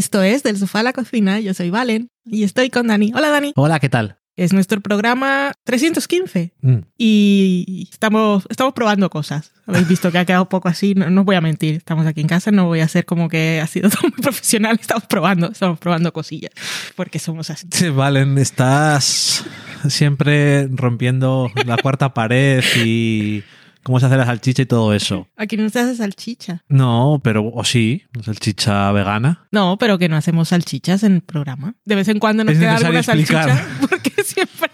Esto 0.00 0.22
es 0.22 0.42
Del 0.42 0.56
Sofá 0.56 0.80
a 0.80 0.82
la 0.82 0.94
Cocina. 0.94 1.40
Yo 1.40 1.52
soy 1.52 1.68
Valen 1.68 2.08
y 2.24 2.44
estoy 2.44 2.70
con 2.70 2.86
Dani. 2.86 3.12
Hola, 3.14 3.28
Dani. 3.28 3.52
Hola, 3.54 3.78
¿qué 3.80 3.90
tal? 3.90 4.16
Es 4.34 4.54
nuestro 4.54 4.80
programa 4.80 5.52
315 5.64 6.54
Mm. 6.62 6.78
y 6.96 7.86
estamos, 7.92 8.46
estamos 8.48 8.72
probando 8.72 9.10
cosas. 9.10 9.52
Habéis 9.66 9.88
visto 9.88 10.10
que 10.10 10.16
ha 10.16 10.24
quedado 10.24 10.48
poco 10.48 10.68
así. 10.68 10.94
No, 10.94 11.10
no 11.10 11.20
os 11.20 11.26
voy 11.26 11.36
a 11.36 11.42
mentir. 11.42 11.74
Estamos 11.74 12.06
aquí 12.06 12.22
en 12.22 12.28
casa. 12.28 12.50
No 12.50 12.64
voy 12.64 12.80
a 12.80 12.84
hacer 12.84 13.04
como 13.04 13.28
que 13.28 13.60
ha 13.62 13.66
sido 13.66 13.90
todo 13.90 14.00
muy 14.04 14.22
profesional. 14.22 14.78
Estamos 14.80 15.04
probando, 15.04 15.50
estamos 15.52 15.78
probando 15.78 16.14
cosillas 16.14 16.52
porque 16.96 17.18
somos 17.18 17.50
así. 17.50 17.66
Sí, 17.70 17.90
Valen, 17.90 18.38
estás 18.38 19.44
siempre 19.86 20.66
rompiendo 20.68 21.50
la 21.66 21.76
cuarta 21.76 22.14
pared 22.14 22.64
y 22.86 23.42
cómo 23.82 24.00
se 24.00 24.06
hace 24.06 24.16
la 24.16 24.26
salchicha 24.26 24.62
y 24.62 24.66
todo 24.66 24.94
eso. 24.94 25.28
Aquí 25.36 25.56
no 25.56 25.68
se 25.68 25.80
hace 25.80 25.96
salchicha. 25.96 26.64
No, 26.68 27.20
pero 27.22 27.48
o 27.52 27.64
sí, 27.64 28.04
salchicha 28.24 28.90
vegana. 28.92 29.46
No, 29.50 29.76
pero 29.78 29.98
que 29.98 30.08
no 30.08 30.16
hacemos 30.16 30.48
salchichas 30.48 31.02
en 31.02 31.16
el 31.16 31.22
programa. 31.22 31.74
De 31.84 31.94
vez 31.94 32.08
en 32.08 32.18
cuando 32.18 32.44
nos 32.44 32.54
Es 32.54 32.60
queda 32.60 32.76
alguna 32.76 33.02
salchicha 33.02 33.42
explicar. 33.42 33.66
porque 33.88 34.22
siempre 34.22 34.70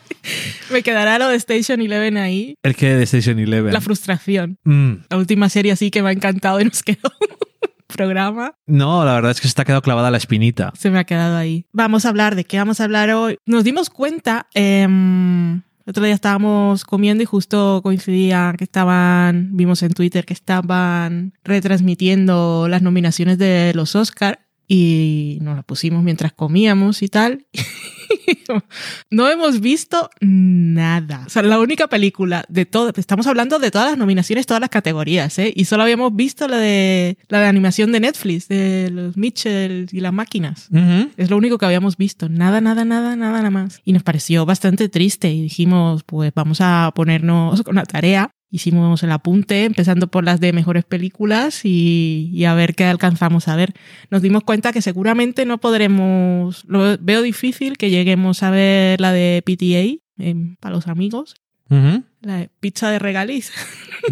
me 0.73 0.83
quedará 0.83 1.19
lo 1.19 1.29
de 1.29 1.37
Station 1.37 1.81
Eleven 1.81 2.17
ahí. 2.17 2.57
El 2.63 2.75
que 2.75 2.95
de 2.95 3.05
Station 3.05 3.39
Eleven. 3.39 3.73
La 3.73 3.81
frustración. 3.81 4.59
Mm. 4.65 4.93
La 5.11 5.17
última 5.17 5.48
serie 5.48 5.73
así 5.73 5.91
que 5.91 6.03
me 6.03 6.11
ha 6.11 6.13
encantado 6.13 6.61
y 6.61 6.65
nos 6.65 6.83
quedó 6.83 7.11
programa. 7.87 8.55
No, 8.67 9.05
la 9.05 9.15
verdad 9.15 9.31
es 9.31 9.41
que 9.41 9.48
se 9.48 9.55
te 9.55 9.63
ha 9.63 9.65
quedado 9.65 9.83
clavada 9.83 10.11
la 10.11 10.19
espinita. 10.19 10.73
Se 10.77 10.91
me 10.91 10.98
ha 10.98 11.05
quedado 11.05 11.37
ahí. 11.37 11.67
Vamos 11.73 12.05
a 12.05 12.11
hablar 12.11 12.35
de 12.35 12.45
qué 12.45 12.59
vamos 12.59 12.81
a 12.81 12.85
hablar 12.85 13.11
hoy. 13.11 13.39
Nos 13.47 13.65
dimos 13.65 13.91
cuenta, 13.91 14.48
el 14.55 14.89
otro 15.97 16.05
día 16.05 16.14
estábamos 16.14 16.84
comiendo 16.84 17.22
y 17.22 17.27
justo 17.27 17.80
coincidía 17.83 18.55
que 18.58 18.64
estaban, 18.64 19.56
vimos 19.56 19.83
en 19.83 19.94
Twitter 19.94 20.27
que 20.27 20.34
estaban 20.34 21.33
retransmitiendo 21.42 22.69
las 22.69 22.83
nominaciones 22.83 23.39
de 23.39 23.72
los 23.75 23.97
Oscar 23.97 24.47
y 24.69 25.39
nos 25.41 25.56
la 25.56 25.62
pusimos 25.62 26.02
mientras 26.02 26.34
comíamos 26.34 27.00
y 27.00 27.08
tal. 27.08 27.47
no 29.11 29.29
hemos 29.29 29.61
visto 29.61 30.11
nada. 30.21 31.25
O 31.27 31.31
sea, 31.31 31.43
la 31.43 31.59
única 31.59 31.89
película 31.89 32.45
de 32.48 32.67
todo, 32.67 32.93
estamos 32.97 33.27
hablando 33.27 33.59
de 33.59 33.71
todas 33.71 33.91
las 33.91 33.98
nominaciones, 33.98 34.47
todas 34.47 34.61
las 34.61 34.71
categorías, 34.71 35.39
¿eh? 35.39 35.53
Y 35.55 35.65
solo 35.65 35.83
habíamos 35.83 36.15
visto 36.15 36.48
la 36.48 36.59
de 36.59 37.19
la 37.29 37.41
de 37.41 37.47
animación 37.47 37.93
de 37.93 38.01
Netflix, 38.01 38.48
de 38.48 38.91
los 38.91 39.17
Mitchell 39.17 39.89
y 39.91 40.01
las 40.01 40.13
máquinas. 40.13 40.69
Es 41.17 41.31
lo 41.31 41.37
único 41.37 41.59
que 41.59 41.67
habíamos 41.67 41.97
visto. 41.97 42.29
Nada, 42.29 42.61
nada, 42.61 42.85
nada, 42.85 43.17
nada, 43.17 43.39
nada 43.39 43.51
más. 43.51 43.81
Y 43.85 43.93
nos 43.93 44.03
pareció 44.03 44.47
bastante 44.47 44.89
triste 44.89 45.31
y 45.31 45.43
dijimos, 45.43 46.03
pues 46.05 46.33
vamos 46.35 46.61
a 46.61 46.93
ponernos 46.95 47.63
con 47.63 47.77
la 47.77 47.85
tarea. 47.85 48.31
Hicimos 48.50 49.02
el 49.02 49.11
apunte, 49.11 49.64
empezando 49.64 50.06
por 50.06 50.25
las 50.25 50.39
de 50.39 50.52
mejores 50.52 50.84
películas 50.84 51.64
y, 51.64 52.30
y 52.33 52.44
a 52.44 52.55
ver 52.55 52.75
qué 52.75 52.84
alcanzamos 52.84 53.48
a 53.48 53.56
ver. 53.56 53.75
Nos 54.11 54.22
dimos 54.22 54.44
cuenta 54.44 54.72
que 54.72 54.83
seguramente 54.83 55.44
no 55.47 55.58
podremos, 55.58 56.64
lo 56.67 56.97
veo 56.98 57.22
difícil 57.22 57.77
que 57.77 57.91
lleguemos 57.91 58.42
a 58.42 58.50
ver 58.50 59.01
la 59.01 59.12
de 59.12 59.42
PTA 59.45 60.24
em, 60.24 60.56
para 60.56 60.77
los 60.77 60.86
amigos, 60.86 61.35
la 62.20 62.36
de 62.36 62.51
pizza 62.61 62.89
de 62.90 63.01
regaliz. 63.01 63.51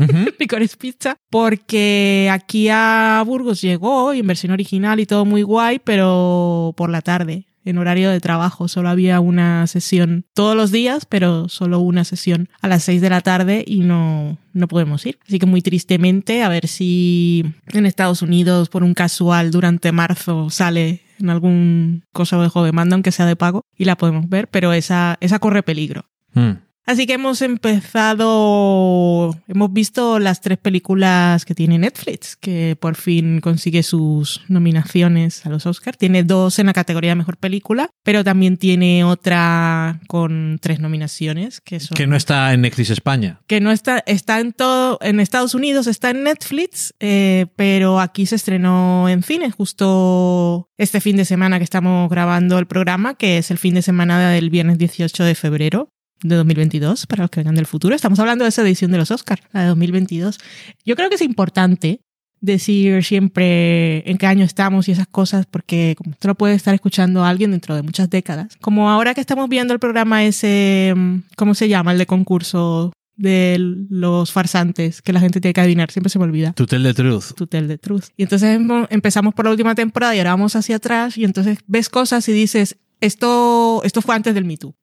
Ujú. 0.01 0.33
Licorice 0.39 0.77
Pizza, 0.77 1.17
porque 1.31 2.29
aquí 2.33 2.69
a 2.69 3.23
Burgos 3.25 3.61
llegó 3.61 4.13
en 4.13 4.27
versión 4.27 4.53
original 4.53 4.99
y 4.99 5.07
todo 5.07 5.25
muy 5.25 5.43
guay, 5.43 5.79
pero 5.79 6.75
por 6.77 6.91
la 6.91 7.03
tarde, 7.03 7.47
en 7.65 7.79
horario 7.79 8.11
de 8.11 8.21
trabajo. 8.21 8.69
Solo 8.69 8.89
había 8.89 9.21
una 9.21 9.67
sesión 9.67 10.27
todos 10.35 10.57
los 10.57 10.71
días, 10.71 11.07
pero 11.07 11.49
solo 11.49 11.81
una 11.81 12.05
sesión 12.05 12.49
a 12.61 12.69
las 12.69 12.85
6 12.85 13.01
de 13.01 13.11
la 13.11 13.21
tarde 13.21 13.65
y 13.67 13.81
no, 13.81 14.39
no 14.53 14.69
podemos 14.69 15.05
ir. 15.07 15.19
Así 15.27 15.39
que 15.39 15.47
muy 15.47 15.63
tristemente, 15.63 16.43
a 16.43 16.49
ver 16.49 16.69
si 16.69 17.45
en 17.73 17.87
Estados 17.87 18.23
Unidos 18.23 18.69
por 18.69 18.83
un 18.85 18.95
casual 18.95 19.51
durante 19.51 19.93
marzo 19.93 20.51
sale 20.51 21.03
en 21.19 21.31
algún 21.31 22.05
cosa 22.13 22.41
de 22.41 22.49
juego 22.49 22.67
de 22.67 22.73
mando, 22.73 22.95
aunque 22.95 23.13
sea 23.13 23.27
de 23.27 23.37
pago, 23.37 23.63
y 23.77 23.85
la 23.85 23.97
podemos 23.97 24.29
ver, 24.29 24.49
pero 24.49 24.73
esa, 24.73 25.17
esa 25.21 25.39
corre 25.39 25.63
peligro. 25.63 26.07
Mm. 26.33 26.53
Así 26.87 27.07
que 27.07 27.15
hemos 27.15 27.41
empezado, 27.41 29.35
hemos 29.49 29.73
visto 29.73 30.19
las 30.19 30.43
tres 30.43 30.59
películas 30.59 31.47
que 31.47 31.55
tiene 31.55 31.79
Netflix, 31.79 32.37
que 32.37 32.77
por 32.79 32.97
fin 32.97 33.41
consigue 33.41 33.83
sus 33.83 34.43
nominaciones 34.49 35.47
a 35.47 35.49
los 35.49 35.65
Oscars. 35.65 35.97
Tiene 35.97 36.25
dos 36.25 36.59
en 36.59 36.67
la 36.67 36.75
categoría 36.75 37.13
de 37.13 37.17
mejor 37.17 37.39
película, 37.39 37.89
pero 38.03 38.23
también 38.23 38.59
tiene 38.59 39.03
otra 39.03 40.01
con 40.09 40.59
tres 40.61 40.79
nominaciones, 40.79 41.63
que 41.63 41.81
son 41.81 41.97
Que 41.97 42.07
no 42.07 42.17
está 42.17 42.53
en 42.53 42.61
Netflix 42.61 42.91
España. 42.91 43.41
que 43.47 43.61
no 43.63 43.71
está, 43.71 44.03
está 44.07 44.41
en 44.41 44.53
todo, 44.53 44.99
en 45.01 45.21
Estados 45.21 45.55
Unidos 45.55 45.87
está 45.87 46.11
en 46.11 46.25
Netflix, 46.25 46.95
eh, 47.01 47.47
pero 47.57 47.99
aquí 47.99 48.27
se 48.27 48.37
estrenó 48.37 49.09
en 49.09 49.23
cines 49.23 49.55
justo 49.55 50.69
este 50.77 51.01
fin 51.01 51.17
de 51.17 51.25
semana 51.25 51.57
que 51.57 51.65
estamos 51.65 52.11
grabando 52.11 52.59
el 52.59 52.67
programa, 52.67 53.15
que 53.15 53.39
es 53.39 53.51
el 53.51 53.57
fin 53.57 53.75
de 53.75 53.81
semana 53.81 54.31
del 54.31 54.51
viernes 54.51 54.77
18 54.77 55.25
de 55.25 55.35
febrero 55.35 55.94
de 56.23 56.37
2022, 56.37 57.07
para 57.07 57.25
los 57.25 57.31
que 57.31 57.41
vengan 57.41 57.55
del 57.55 57.67
futuro. 57.67 57.95
Estamos 57.95 58.19
hablando 58.19 58.45
de 58.45 58.49
esa 58.51 58.63
edición 58.63 58.91
de 58.91 58.99
los 58.99 59.11
Oscars, 59.11 59.43
la 59.53 59.63
de 59.63 59.67
2022. 59.69 60.39
Yo 60.85 60.97
creo 60.97 61.09
que 61.09 61.17
es 61.17 61.23
importante 61.23 62.01
decir 62.41 63.03
siempre 63.03 64.09
en 64.09 64.19
qué 64.19 64.27
año 64.27 64.45
estamos 64.45 64.89
y 64.89 64.93
esas 64.93 65.07
cosas, 65.07 65.47
porque 65.47 65.95
como 65.97 66.13
esto 66.13 66.29
lo 66.29 66.35
puede 66.35 66.55
estar 66.55 66.75
escuchando 66.75 67.25
alguien 67.25 67.51
dentro 67.51 67.75
de 67.75 67.83
muchas 67.83 68.11
décadas. 68.11 68.57
Como 68.61 68.91
ahora 68.91 69.15
que 69.15 69.21
estamos 69.21 69.49
viendo 69.49 69.73
el 69.73 69.81
programa 69.81 70.25
ese, 70.25 70.93
mm, 70.95 71.17
¿cómo 71.37 71.55
se 71.55 71.69
llama? 71.69 71.93
El 71.93 71.99
de 71.99 72.07
concurso 72.07 72.93
de 73.17 73.57
los 73.89 74.33
farsantes, 74.33 75.01
que 75.01 75.13
la 75.13 75.21
gente 75.21 75.41
tiene 75.41 75.55
que 75.55 75.61
adivinar, 75.61 75.91
siempre 75.91 76.11
se 76.11 76.19
me 76.19 76.25
olvida. 76.25 76.53
To 76.53 76.67
Tell 76.67 76.83
the 76.83 76.95
Truth. 76.95 77.33
To 77.37 77.47
Tell 77.47 77.69
the 77.69 77.79
Truth. 77.79 78.07
Y 78.17 78.25
entonces 78.25 78.57
em- 78.57 78.87
empezamos 78.91 79.35
por 79.35 79.45
la 79.47 79.53
última 79.53 79.75
temporada 79.75 80.15
y 80.15 80.19
ahora 80.19 80.31
vamos 80.33 80.57
hacia 80.57 80.77
atrás 80.77 81.17
y 81.17 81.25
entonces 81.25 81.59
ves 81.67 81.89
cosas 81.89 82.29
y 82.29 82.33
dices, 82.33 82.77
esto, 83.01 83.83
esto 83.85 84.03
fue 84.03 84.15
antes 84.17 84.35
del 84.35 84.45
Me 84.45 84.57
Too. 84.57 84.75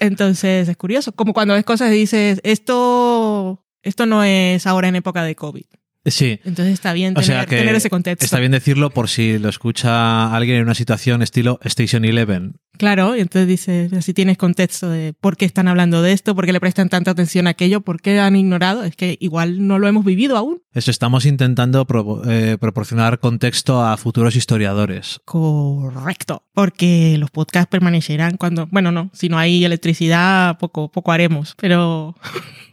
Entonces 0.00 0.68
es 0.68 0.76
curioso, 0.76 1.12
como 1.12 1.32
cuando 1.32 1.54
ves 1.54 1.64
cosas 1.64 1.92
y 1.92 1.96
dices, 1.96 2.40
esto, 2.44 3.64
esto 3.82 4.06
no 4.06 4.24
es 4.24 4.66
ahora 4.66 4.88
en 4.88 4.96
época 4.96 5.24
de 5.24 5.34
COVID. 5.34 5.66
Sí. 6.06 6.38
Entonces 6.44 6.74
está 6.74 6.92
bien 6.92 7.12
O 7.16 7.20
tener, 7.20 7.24
sea 7.38 7.46
que 7.46 7.56
tener 7.56 7.74
ese 7.74 7.88
contexto. 7.90 8.24
está 8.24 8.38
bien 8.38 8.52
decirlo 8.52 8.90
por 8.90 9.08
si 9.08 9.38
lo 9.38 9.48
escucha 9.48 10.34
alguien 10.34 10.58
en 10.58 10.64
una 10.64 10.74
situación 10.74 11.22
estilo 11.22 11.58
Station 11.62 12.04
Eleven. 12.04 12.56
Claro, 12.76 13.16
y 13.16 13.20
entonces 13.20 13.46
dices, 13.48 13.92
así 13.92 14.12
tienes 14.12 14.36
contexto 14.36 14.90
de 14.90 15.12
por 15.18 15.36
qué 15.36 15.44
están 15.44 15.68
hablando 15.68 16.02
de 16.02 16.12
esto, 16.12 16.34
por 16.34 16.44
qué 16.44 16.52
le 16.52 16.58
prestan 16.60 16.88
tanta 16.88 17.12
atención 17.12 17.46
a 17.46 17.50
aquello, 17.50 17.82
por 17.82 18.00
qué 18.02 18.18
han 18.20 18.34
ignorado. 18.36 18.82
Es 18.82 18.96
que 18.96 19.16
igual 19.20 19.66
no 19.66 19.78
lo 19.78 19.86
hemos 19.86 20.04
vivido 20.04 20.36
aún. 20.36 20.60
Eso 20.72 20.90
estamos 20.90 21.24
intentando 21.24 21.86
pro- 21.86 22.22
eh, 22.28 22.58
proporcionar 22.60 23.20
contexto 23.20 23.80
a 23.80 23.96
futuros 23.96 24.34
historiadores. 24.36 25.20
Correcto. 25.24 26.42
Porque 26.52 27.16
los 27.18 27.30
podcasts 27.30 27.68
permanecerán 27.70 28.36
cuando, 28.36 28.66
bueno, 28.70 28.90
no, 28.92 29.10
si 29.14 29.28
no 29.28 29.38
hay 29.38 29.64
electricidad, 29.64 30.58
poco, 30.58 30.90
poco 30.90 31.12
haremos. 31.12 31.54
Pero. 31.56 32.14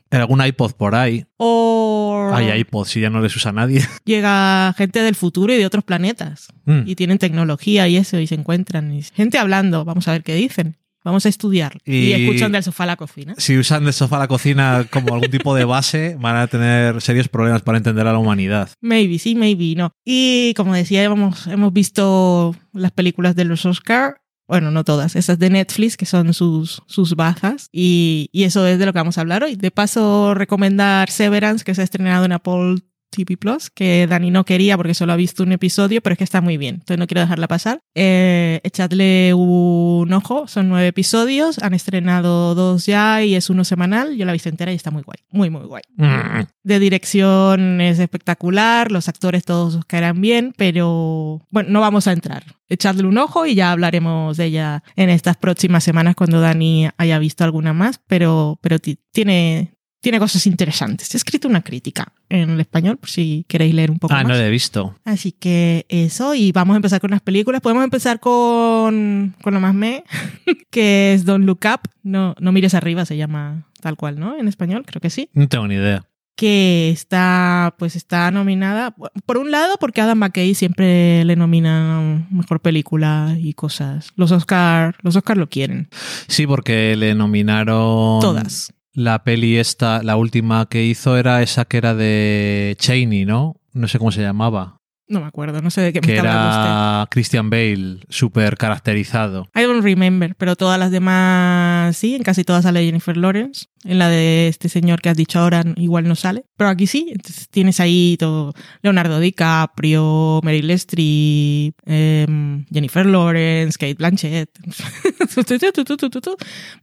Algún 0.10 0.44
iPod 0.46 0.74
por 0.74 0.94
ahí. 0.96 1.26
O 1.38 1.91
Hay 2.38 2.60
iPod 2.62 2.86
si 2.86 3.02
ya 3.02 3.10
no 3.10 3.22
les 3.22 3.36
usa 3.36 3.52
nadie. 3.52 3.82
llega 4.06 4.74
gente 4.78 5.02
del 5.02 5.16
futuro 5.16 5.54
y 5.54 5.58
de 5.58 5.66
otros 5.66 5.84
planetas. 5.84 6.48
Mm. 6.66 6.82
Y 6.86 6.96
tienen 6.96 7.18
tecnología 7.18 7.88
y 7.88 7.98
eso, 7.98 8.20
y 8.20 8.28
se 8.28 8.36
encuentran. 8.36 8.92
Y 8.94 9.02
gente 9.04 9.38
hablando, 9.38 9.86
vamos 9.86 10.08
a 10.08 10.12
ver 10.12 10.24
qué 10.24 10.36
dicen. 10.36 10.78
Vamos 11.04 11.26
a 11.26 11.30
estudiar. 11.30 11.80
Y, 11.84 11.96
Y- 11.96 12.14
escuchan 12.14 12.52
del 12.52 12.62
sofá 12.62 12.84
a 12.84 12.88
la 12.88 12.96
cocina. 12.96 13.34
Si 13.38 13.58
usan 13.58 13.88
el 13.88 13.94
sofá 13.94 14.18
a 14.18 14.20
la 14.20 14.28
cocina 14.28 14.86
como 14.92 15.16
algún 15.16 15.32
tipo 15.32 15.56
de 15.56 15.66
base, 15.66 16.16
van 16.20 16.36
a 16.36 16.46
tener 16.46 17.02
serios 17.02 17.28
problemas 17.28 17.64
para 17.64 17.80
entender 17.80 18.06
a 18.06 18.12
la 18.14 18.20
humanidad. 18.20 18.70
Maybe, 18.82 19.18
sí, 19.18 19.34
maybe, 19.34 19.74
no. 19.76 19.94
Y 20.06 20.54
como 20.56 20.76
decía, 20.76 21.04
hemos, 21.04 21.48
hemos 21.48 21.74
visto 21.74 22.56
las 22.74 22.92
películas 22.92 23.36
de 23.36 23.46
los 23.46 23.66
Oscar. 23.66 24.21
Bueno, 24.52 24.70
no 24.70 24.84
todas, 24.84 25.16
esas 25.16 25.40
de 25.40 25.50
Netflix, 25.50 25.96
que 25.96 26.06
son 26.06 26.34
sus, 26.34 26.84
sus 26.86 27.16
bajas. 27.16 27.70
Y, 27.72 28.30
y 28.34 28.44
eso 28.44 28.68
es 28.68 28.80
de 28.80 28.86
lo 28.86 28.92
que 28.92 29.00
vamos 29.00 29.18
a 29.18 29.22
hablar 29.22 29.46
hoy. 29.46 29.56
De 29.56 29.72
paso, 29.72 30.34
recomendar 30.34 31.10
Severance, 31.10 31.64
que 31.64 31.74
se 31.74 31.80
ha 31.80 31.84
estrenado 31.86 32.26
en 32.26 32.34
Apple 32.34 32.82
TV 33.12 33.38
Plus, 33.38 33.70
que 33.70 34.08
Dani 34.08 34.32
no 34.32 34.44
quería 34.46 34.78
porque 34.78 34.94
solo 34.96 35.14
ha 35.14 35.16
visto 35.16 35.44
un 35.44 35.52
episodio, 35.52 36.02
pero 36.02 36.14
es 36.14 36.18
que 36.18 36.24
está 36.24 36.42
muy 36.42 36.58
bien, 36.58 36.76
entonces 36.76 36.98
no 36.98 37.06
quiero 37.08 37.22
dejarla 37.22 37.48
pasar. 37.48 37.82
Eh, 37.94 38.60
echadle 38.64 39.34
un 39.36 40.12
ojo, 40.14 40.48
son 40.48 40.70
nueve 40.70 40.88
episodios, 40.88 41.60
han 41.60 41.74
estrenado 41.74 42.56
dos 42.56 42.86
ya 42.86 43.24
y 43.24 43.36
es 43.36 43.50
uno 43.50 43.64
semanal. 43.64 44.16
Yo 44.16 44.26
la 44.26 44.32
he 44.32 44.34
visto 44.34 44.50
entera 44.50 44.72
y 44.72 44.76
está 44.76 44.90
muy 44.92 45.04
guay, 45.04 45.18
muy, 45.30 45.50
muy 45.50 45.66
guay. 45.66 45.84
Mm. 45.98 46.42
De 46.64 46.80
dirección 46.80 47.82
es 47.82 48.00
espectacular, 48.00 48.92
los 48.92 49.08
actores 49.10 49.44
todos 49.44 49.76
os 49.76 49.86
caerán 49.86 50.22
bien, 50.22 50.54
pero 50.58 51.42
bueno, 51.50 51.70
no 51.70 51.82
vamos 51.82 52.08
a 52.08 52.14
entrar. 52.14 52.44
Echadle 52.70 53.06
un 53.06 53.18
ojo 53.18 53.46
y 53.46 53.56
ya 53.56 53.72
hablaremos 53.72 54.38
de 54.38 54.46
ella 54.46 54.84
en 54.96 55.10
estas 55.10 55.36
próximas 55.36 55.84
semanas 55.84 56.16
cuando 56.16 56.40
Dani 56.40 56.88
haya 56.98 57.20
visto 57.20 57.44
alguna 57.44 57.74
más, 57.74 58.00
pero, 58.08 58.58
pero 58.62 58.80
ti- 58.80 58.98
tiene, 59.12 59.74
tiene 60.02 60.20
cosas 60.20 60.46
interesantes. 60.48 61.14
He 61.14 61.18
escrito 61.18 61.48
una 61.48 61.62
crítica 61.62 62.12
en 62.28 62.50
el 62.50 62.60
español 62.60 62.98
por 62.98 63.10
si 63.10 63.46
queréis 63.48 63.74
leer 63.74 63.92
un 63.92 64.00
poco 64.00 64.14
Ah, 64.14 64.18
más. 64.24 64.28
no 64.28 64.34
lo 64.34 64.40
he 64.42 64.50
visto. 64.50 64.96
Así 65.06 65.32
que 65.32 65.86
eso, 65.90 66.34
y 66.36 66.52
vamos 66.52 66.74
a 66.74 66.78
empezar 66.78 67.00
con 67.00 67.12
las 67.12 67.22
películas. 67.22 67.62
Podemos 67.62 67.84
empezar 67.84 68.20
con, 68.20 69.36
con 69.42 69.54
lo 69.54 69.60
más 69.60 69.74
me, 69.76 70.04
que 70.72 71.14
es 71.14 71.24
Don't 71.26 71.46
Look 71.46 71.60
Up. 71.72 71.82
No, 72.04 72.36
no 72.40 72.52
mires 72.52 72.74
arriba, 72.74 73.06
se 73.06 73.16
llama 73.18 73.68
tal 73.82 73.96
cual, 73.96 74.20
¿no? 74.20 74.38
En 74.38 74.48
español, 74.48 74.84
creo 74.86 75.02
que 75.02 75.10
sí. 75.10 75.30
No 75.34 75.48
tengo 75.48 75.68
ni 75.68 75.76
idea. 75.76 76.04
que 76.36 76.90
está 76.90 77.76
pues 77.78 77.96
está 77.96 78.32
nominada 78.32 78.96
por 79.28 79.38
un 79.38 79.52
lado 79.52 79.76
porque 79.80 80.02
Adam 80.02 80.18
McKay 80.18 80.56
siempre 80.56 81.24
le 81.26 81.36
nomina 81.36 82.26
mejor 82.32 82.60
película 82.62 83.36
y 83.40 83.54
cosas. 83.54 84.12
Los 84.16 84.32
Oscar, 84.32 84.96
los 85.04 85.16
Oscar 85.16 85.38
lo 85.38 85.48
quieren. 85.50 85.90
Sí, 86.28 86.48
porque 86.48 86.96
le 86.96 87.14
nominaron 87.14 88.20
Todas. 88.22 88.74
La 88.94 89.24
peli 89.24 89.58
esta, 89.58 90.04
la 90.04 90.18
última 90.18 90.66
que 90.68 90.84
hizo 90.84 91.18
era 91.18 91.42
esa 91.42 91.64
que 91.66 91.78
era 91.78 91.96
de 91.96 92.76
Cheney, 92.78 93.26
¿no? 93.26 93.56
No 93.74 93.88
sé 93.88 94.00
cómo 94.00 94.12
se 94.12 94.22
llamaba. 94.22 94.81
No 95.12 95.20
me 95.20 95.28
acuerdo, 95.28 95.62
no 95.62 95.70
sé 95.70 95.82
de 95.82 95.94
qué 95.94 96.00
me 96.00 96.08
Que 96.08 96.20
hablando 96.20 96.50
usted. 96.50 96.62
era 96.62 97.08
Christian 97.12 97.50
Bale, 97.50 98.00
súper 98.08 98.56
caracterizado. 98.56 99.50
I 99.54 99.64
don't 99.64 99.84
remember, 99.84 100.36
pero 100.36 100.56
todas 100.56 100.80
las 100.80 100.90
demás 100.90 101.98
sí, 101.98 102.16
en 102.16 102.24
casi 102.24 102.46
todas 102.46 102.64
sale 102.64 102.86
Jennifer 102.86 103.18
Lawrence. 103.18 103.66
En 103.84 103.98
la 103.98 104.10
de 104.10 104.48
este 104.48 104.70
señor 104.70 105.02
que 105.02 105.10
has 105.10 105.18
dicho 105.18 105.40
ahora 105.40 105.64
igual 105.76 106.08
no 106.08 106.16
sale, 106.16 106.46
pero 106.56 106.70
aquí 106.70 106.88
sí. 106.88 107.08
Entonces 107.12 107.50
tienes 107.50 107.80
ahí 107.80 108.16
todo 108.20 108.54
Leonardo 108.84 109.20
DiCaprio, 109.20 110.40
Meryl 110.44 110.70
Streep, 110.72 111.74
em, 111.86 112.66
Jennifer 112.72 113.06
Lawrence, 113.06 113.78
Kate 113.80 113.96
Blanchett, 113.96 114.50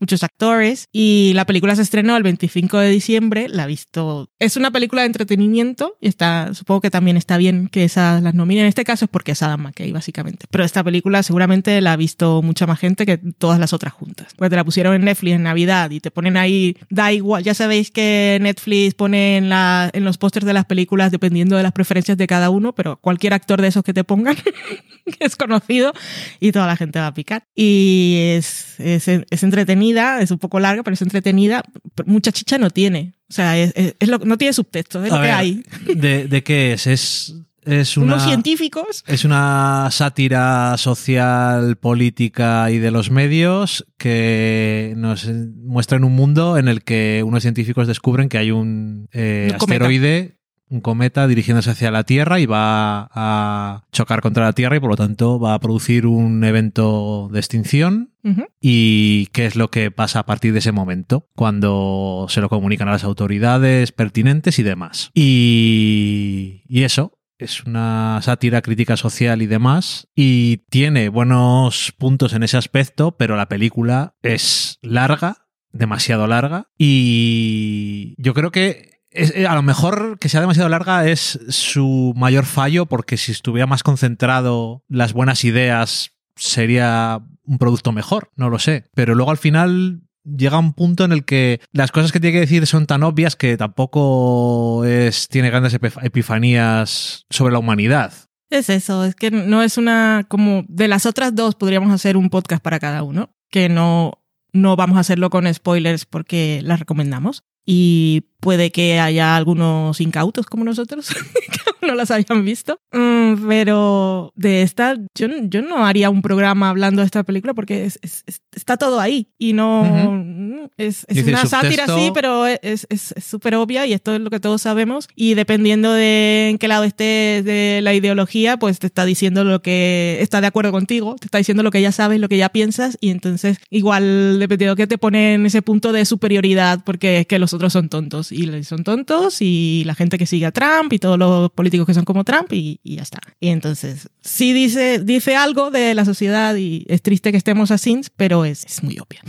muchos 0.01 0.23
actores. 0.23 0.87
Y 0.93 1.33
la 1.35 1.47
película 1.47 1.77
se 1.77 1.83
estrenó 1.83 2.17
el 2.17 2.23
25 2.23 2.79
de 2.79 2.91
diciembre. 2.91 3.49
La 3.49 3.65
he 3.65 3.69
visto. 3.69 4.31
Es 4.39 4.57
una 4.57 4.71
película 4.71 5.03
de 5.03 5.07
entretenimiento 5.07 5.97
y 6.01 6.09
está, 6.09 6.53
supongo 6.55 6.81
que 6.81 6.91
también 6.91 7.17
está 7.17 7.37
bien 7.37 7.69
que 7.69 7.89
esas 8.19 8.25
las 8.25 8.35
nominen. 8.35 8.65
En 8.65 8.69
este 8.69 8.85
caso 8.85 9.05
es 9.07 9.11
porque 9.11 9.33
es 9.33 9.43
Adam 9.43 9.61
McKay, 9.63 9.93
básicamente. 9.93 10.47
Pero 10.51 10.65
esta 10.65 10.83
película 10.85 11.23
seguramente 11.23 11.81
la 11.81 11.93
ha 11.93 11.97
visto 11.97 12.43
mucha 12.43 12.67
más 12.67 12.79
gente 12.79 13.07
que 13.07 13.19
todas 13.19 13.59
las 13.59 13.73
otras 13.73 13.93
juntas. 13.93 14.29
Porque 14.37 14.51
te 14.51 14.57
la 14.57 14.65
pusieron 14.65 14.95
en 14.95 15.05
Netflix 15.05 15.35
en 15.37 15.43
Navidad 15.45 15.91
y 15.91 16.01
te 16.01 16.11
ponen 16.11 16.37
ahí, 16.37 16.77
da 16.91 17.13
igual. 17.13 17.43
Ya 17.45 17.55
sabéis 17.55 17.91
que 17.91 18.39
Netflix 18.41 18.95
pone 18.95 19.37
en, 19.37 19.49
la, 19.49 19.91
en 19.93 20.05
los 20.05 20.19
pósters 20.19 20.47
de 20.47 20.53
las 20.53 20.65
películas 20.65 21.11
dependiendo 21.11 21.57
de 21.57 21.63
las 21.63 21.73
preferencias 21.73 22.17
de 22.19 22.27
cada 22.27 22.51
uno, 22.51 22.75
pero 22.75 22.97
cualquier 23.01 23.33
actor 23.35 23.61
de 23.63 23.69
esos 23.69 23.83
que 23.85 23.95
te 23.95 24.05
pongan 24.05 24.37
que 25.19 25.25
es 25.25 25.37
conocido 25.37 25.93
y 26.41 26.53
toda 26.53 26.67
la 26.67 26.77
gente 26.77 26.99
va 26.99 27.09
a 27.09 27.15
picar. 27.15 27.45
Y 27.55 28.33
es, 28.37 28.79
es, 28.79 29.09
es 29.09 29.43
entretenida, 29.43 30.21
es 30.21 30.31
un 30.31 30.39
poco 30.39 30.61
larga, 30.61 30.83
pero 30.83 30.95
es 30.95 31.03
entretenida. 31.03 31.63
Mucha 32.07 32.33
chicha 32.33 32.59
no 32.59 32.71
tiene. 32.71 33.15
O 33.31 33.33
sea, 33.33 33.59
es, 33.59 33.73
es- 33.77 33.95
es 33.99 34.09
lo, 34.09 34.19
no 34.19 34.39
tiene 34.39 34.53
subtexto, 34.55 35.05
es 35.05 35.13
A 35.13 35.17
lo 35.17 35.23
que 35.23 35.27
ver, 35.29 35.37
hay. 35.37 35.63
¿de, 35.95 36.29
de 36.29 36.43
qué 36.43 36.73
es? 36.73 36.87
Es, 36.87 37.35
es 37.69 37.97
una... 37.97 38.15
Unos 38.15 38.25
científicos 38.25 39.05
Es 39.07 39.25
una 39.25 39.89
sátira 39.91 40.77
social, 40.79 41.77
política 41.77 42.71
y 42.71 42.79
de 42.79 42.91
los 42.91 43.11
medios 43.11 43.87
que 43.99 44.95
nos 44.97 45.29
muestran 45.29 46.05
un 46.05 46.15
mundo 46.15 46.59
en 46.59 46.69
el 46.69 46.83
que 46.83 47.23
unos 47.25 47.43
científicos 47.43 47.87
descubren 47.87 48.29
que 48.29 48.39
hay 48.39 48.51
un, 48.51 49.09
eh, 49.13 49.49
Un 49.53 49.59
cometa. 49.59 49.85
asteroide, 49.85 50.39
un 50.71 50.81
cometa 50.81 51.27
dirigiéndose 51.27 51.71
hacia 51.71 51.91
la 51.91 52.05
Tierra 52.05 52.41
y 52.41 52.47
va 52.47 53.09
a 53.13 53.85
chocar 53.91 54.21
contra 54.21 54.45
la 54.45 54.53
Tierra 54.53 54.77
y 54.77 54.81
por 54.81 54.91
lo 54.91 54.97
tanto 54.97 55.41
va 55.41 55.55
a 55.55 55.61
producir 55.61 56.07
un 56.07 56.45
evento 56.45 57.29
de 57.33 57.39
extinción. 57.39 58.13
¿Y 58.61 59.27
qué 59.33 59.47
es 59.47 59.57
lo 59.57 59.71
que 59.71 59.91
pasa 59.91 60.19
a 60.19 60.27
partir 60.27 60.53
de 60.53 60.59
ese 60.59 60.71
momento? 60.71 61.27
Cuando 61.35 62.27
se 62.29 62.43
lo 62.43 62.51
comunican 62.51 62.87
a 62.89 62.93
las 62.93 63.05
autoridades 63.05 63.91
pertinentes 63.93 64.59
y 64.59 64.63
demás. 64.63 65.11
Y, 65.15 66.63
y 66.69 66.83
eso, 66.83 67.18
es 67.39 67.65
una 67.65 68.21
sátira 68.23 68.63
crítica 68.63 68.97
social 68.97 69.43
y 69.43 69.47
demás. 69.47 70.09
Y 70.15 70.59
tiene 70.69 71.09
buenos 71.09 71.93
puntos 71.97 72.33
en 72.33 72.43
ese 72.43 72.57
aspecto, 72.57 73.17
pero 73.17 73.37
la 73.37 73.49
película 73.49 74.15
es 74.23 74.79
larga, 74.83 75.47
demasiado 75.73 76.27
larga. 76.27 76.69
Y 76.77 78.15
yo 78.19 78.35
creo 78.35 78.51
que 78.51 79.01
eh, 79.11 79.47
a 79.47 79.55
lo 79.55 79.63
mejor 79.63 80.19
que 80.19 80.29
sea 80.29 80.41
demasiado 80.41 80.69
larga 80.69 81.09
es 81.09 81.39
su 81.49 82.13
mayor 82.17 82.45
fallo, 82.45 82.87
porque 82.87 83.17
si 83.17 83.33
estuviera 83.33 83.67
más 83.67 83.83
concentrado 83.83 84.85
las 84.89 85.13
buenas 85.13 85.45
ideas, 85.45 86.13
sería 86.37 87.21
un 87.45 87.59
producto 87.59 87.93
mejor, 87.93 88.31
no 88.37 88.51
lo 88.51 88.59
sé. 88.59 88.85
Pero 88.95 89.15
luego 89.15 89.31
al 89.31 89.39
final 89.39 90.03
llega 90.37 90.59
un 90.59 90.73
punto 90.73 91.05
en 91.05 91.13
el 91.13 91.25
que 91.25 91.61
las 91.73 91.91
cosas 91.93 92.13
que 92.13 92.21
tiene 92.21 92.35
que 92.35 92.41
decir 92.41 92.67
son 92.67 92.87
tan 92.87 93.03
obvias 93.03 93.37
que 93.37 93.57
tampoco 93.57 94.85
es, 94.85 95.29
tiene 95.29 95.51
grandes 95.51 95.75
epif- 95.81 95.99
epifanías 96.05 97.27
sobre 97.31 97.53
la 97.53 97.59
humanidad. 97.59 98.13
Es 98.51 98.71
eso, 98.71 99.05
es 99.05 99.15
que 99.15 99.31
no 99.31 99.63
es 99.63 99.77
una 99.77 100.25
como 100.29 100.65
de 100.69 100.89
las 100.89 101.05
otras 101.07 101.35
dos 101.35 101.55
podríamos 101.55 101.93
hacer 101.93 102.17
un 102.17 102.31
podcast 102.31 102.63
para 102.63 102.79
cada 102.79 103.03
uno, 103.03 103.31
que 103.51 103.69
no 103.69 104.13
no 104.55 104.77
vamos 104.77 104.97
a 104.97 105.01
hacerlo 105.01 105.29
con 105.29 105.53
spoilers 105.53 106.07
porque 106.07 106.61
las 106.65 106.79
recomendamos 106.79 107.43
y 107.71 108.23
puede 108.41 108.71
que 108.71 108.99
haya 108.99 109.37
algunos 109.37 110.01
incautos 110.01 110.47
como 110.47 110.65
nosotros 110.65 111.09
que 111.81 111.87
no 111.87 111.95
las 111.95 112.11
hayan 112.11 112.43
visto, 112.45 112.81
Mm, 112.93 113.47
pero 113.47 114.33
de 114.35 114.63
esta 114.63 114.97
yo, 115.15 115.27
yo 115.43 115.61
no 115.61 115.85
haría 115.85 116.09
un 116.09 116.23
programa 116.23 116.71
hablando 116.71 117.03
de 117.03 117.07
esta 117.07 117.23
película 117.25 117.53
porque 117.53 117.85
es- 117.85 117.99
es- 118.01 118.23
es- 118.27 118.41
está 118.55 118.79
todo 118.79 118.99
ahí 119.01 119.29
y 119.39 119.53
no 119.53 119.83
Ujú. 119.83 120.71
es, 120.79 121.05
es 121.09 121.17
Dice 121.17 121.29
una 121.31 121.45
sátira 121.45 121.87
sí, 121.87 122.11
pero 122.15 122.47
es 122.47 122.87
es- 122.89 123.13
es 123.15 123.25
súper 123.25 123.55
obvia 123.57 123.85
y 123.87 123.93
esto 123.93 124.15
es 124.15 124.21
lo 124.23 124.31
que 124.31 124.41
todos 124.41 124.63
sabemos. 124.63 125.09
Y 125.15 125.35
dependiendo 125.35 125.93
de 125.93 126.49
en 126.51 126.57
qué 126.59 126.69
lado 126.69 126.85
estés 126.85 127.45
de 127.45 127.81
la 127.83 127.93
ideología, 127.93 128.57
pues 128.59 128.79
te 128.79 128.87
está 128.87 129.05
diciendo 129.05 129.45
lo 129.45 129.61
que 129.61 130.17
está 130.23 130.41
de 130.41 130.47
acuerdo 130.47 130.73
contigo, 130.73 131.17
te 131.21 131.27
está 131.27 131.37
diciendo 131.39 131.63
lo 131.63 131.71
que 131.71 131.83
ya 131.83 131.93
sabes, 131.93 132.19
lo 132.21 132.29
que 132.31 132.39
ya 132.39 132.49
piensas 132.49 132.97
y 133.03 133.11
entonces 133.11 133.59
igual 133.69 134.39
dependiendo 134.39 134.75
que 134.77 134.87
te 134.87 134.97
pone 134.97 135.35
en 135.35 135.45
ese 135.45 135.61
punto 135.61 135.93
de 135.93 136.07
superioridad 136.07 136.81
porque 136.85 137.19
es 137.21 137.27
que 137.27 137.39
los 137.39 137.53
otros 137.59 137.73
son 137.73 137.89
tontos 137.89 138.33
y 138.33 138.65
son 138.65 138.85
tontos 138.85 139.43
y 139.43 139.83
la 139.85 139.95
gente 139.95 140.17
que 140.17 140.27
sigue 140.27 140.47
a 140.47 140.53
Trump 140.53 140.93
y 140.93 140.99
todos 140.99 141.19
los 141.19 141.51
políticos 141.51 141.87
que 141.87 141.95
son 141.95 142.05
como 142.05 142.25
Trump 142.25 142.53
y, 142.53 142.81
ya 142.85 143.03
está. 143.03 143.19
Y 143.41 143.49
entonces 143.49 144.09
sí 144.21 144.53
dice, 144.53 145.01
dice 145.01 145.37
algo 145.37 145.71
de 145.71 145.95
la 145.95 146.05
sociedad 146.05 146.57
y 146.57 146.87
es 146.89 147.03
triste 147.03 147.31
que 147.33 147.37
estemos 147.37 147.71
así, 147.71 148.01
pero 148.17 148.45
es, 148.45 148.65
es 148.65 148.83
muy 148.83 148.99
obvia. 148.99 149.23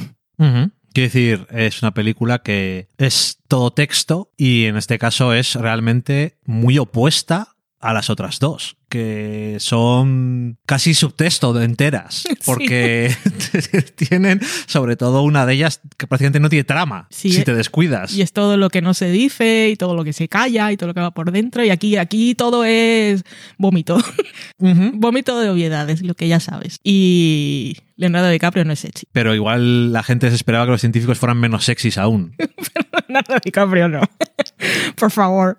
Quiero 0.93 1.07
decir, 1.07 1.47
es 1.51 1.81
una 1.81 1.93
película 1.93 2.39
que 2.39 2.87
es 2.97 3.39
todo 3.47 3.71
texto 3.71 4.31
y 4.37 4.65
en 4.65 4.77
este 4.77 4.97
caso 4.97 5.33
es 5.33 5.55
realmente 5.55 6.37
muy 6.45 6.77
opuesta 6.77 7.55
a 7.79 7.93
las 7.93 8.09
otras 8.09 8.39
dos, 8.39 8.75
que 8.89 9.55
son 9.59 10.57
casi 10.65 10.93
subtexto 10.93 11.53
de 11.53 11.63
enteras, 11.65 12.25
porque 12.45 13.15
tienen 13.95 14.41
sobre 14.65 14.95
todo 14.97 15.21
una 15.21 15.45
de 15.45 15.53
ellas 15.53 15.79
que 15.97 16.07
prácticamente 16.07 16.39
no 16.39 16.49
tiene 16.49 16.65
trama, 16.65 17.07
Sí, 17.09 17.31
si 17.31 17.41
eh, 17.41 17.43
te 17.43 17.53
descuidas. 17.53 18.13
Y 18.13 18.21
es 18.21 18.33
todo 18.33 18.57
lo 18.57 18.69
que 18.69 18.81
no 18.81 18.93
se 18.93 19.09
dice 19.11 19.69
y 19.69 19.75
todo 19.77 19.95
lo 19.95 20.03
que 20.03 20.13
se 20.13 20.27
calla 20.27 20.71
y 20.71 20.77
todo 20.77 20.87
lo 20.87 20.93
que 20.93 20.99
va 21.01 21.11
por 21.11 21.31
dentro. 21.31 21.63
Y 21.63 21.69
aquí, 21.69 21.95
aquí 21.97 22.35
todo 22.35 22.65
es 22.65 23.23
vómito. 23.57 23.97
Ujú. 24.59 24.91
vómito 24.95 25.39
de 25.39 25.49
obviedades, 25.49 26.01
lo 26.01 26.15
que 26.15 26.27
ya 26.27 26.39
sabes. 26.41 26.79
Y 26.83 27.77
Leonardo 27.95 28.29
DiCaprio 28.29 28.65
no 28.65 28.73
es 28.73 28.79
sexy. 28.79 29.05
Pero 29.13 29.33
igual 29.33 29.93
la 29.93 30.03
gente 30.03 30.29
se 30.29 30.35
esperaba 30.35 30.65
que 30.65 30.71
los 30.71 30.81
científicos 30.81 31.17
fueran 31.17 31.39
menos 31.39 31.63
sexys 31.65 31.97
aún. 31.97 32.35
Leonardo 33.07 33.35
DiCaprio 33.43 33.87
no. 33.87 34.01
por 34.95 35.11
favor. 35.11 35.57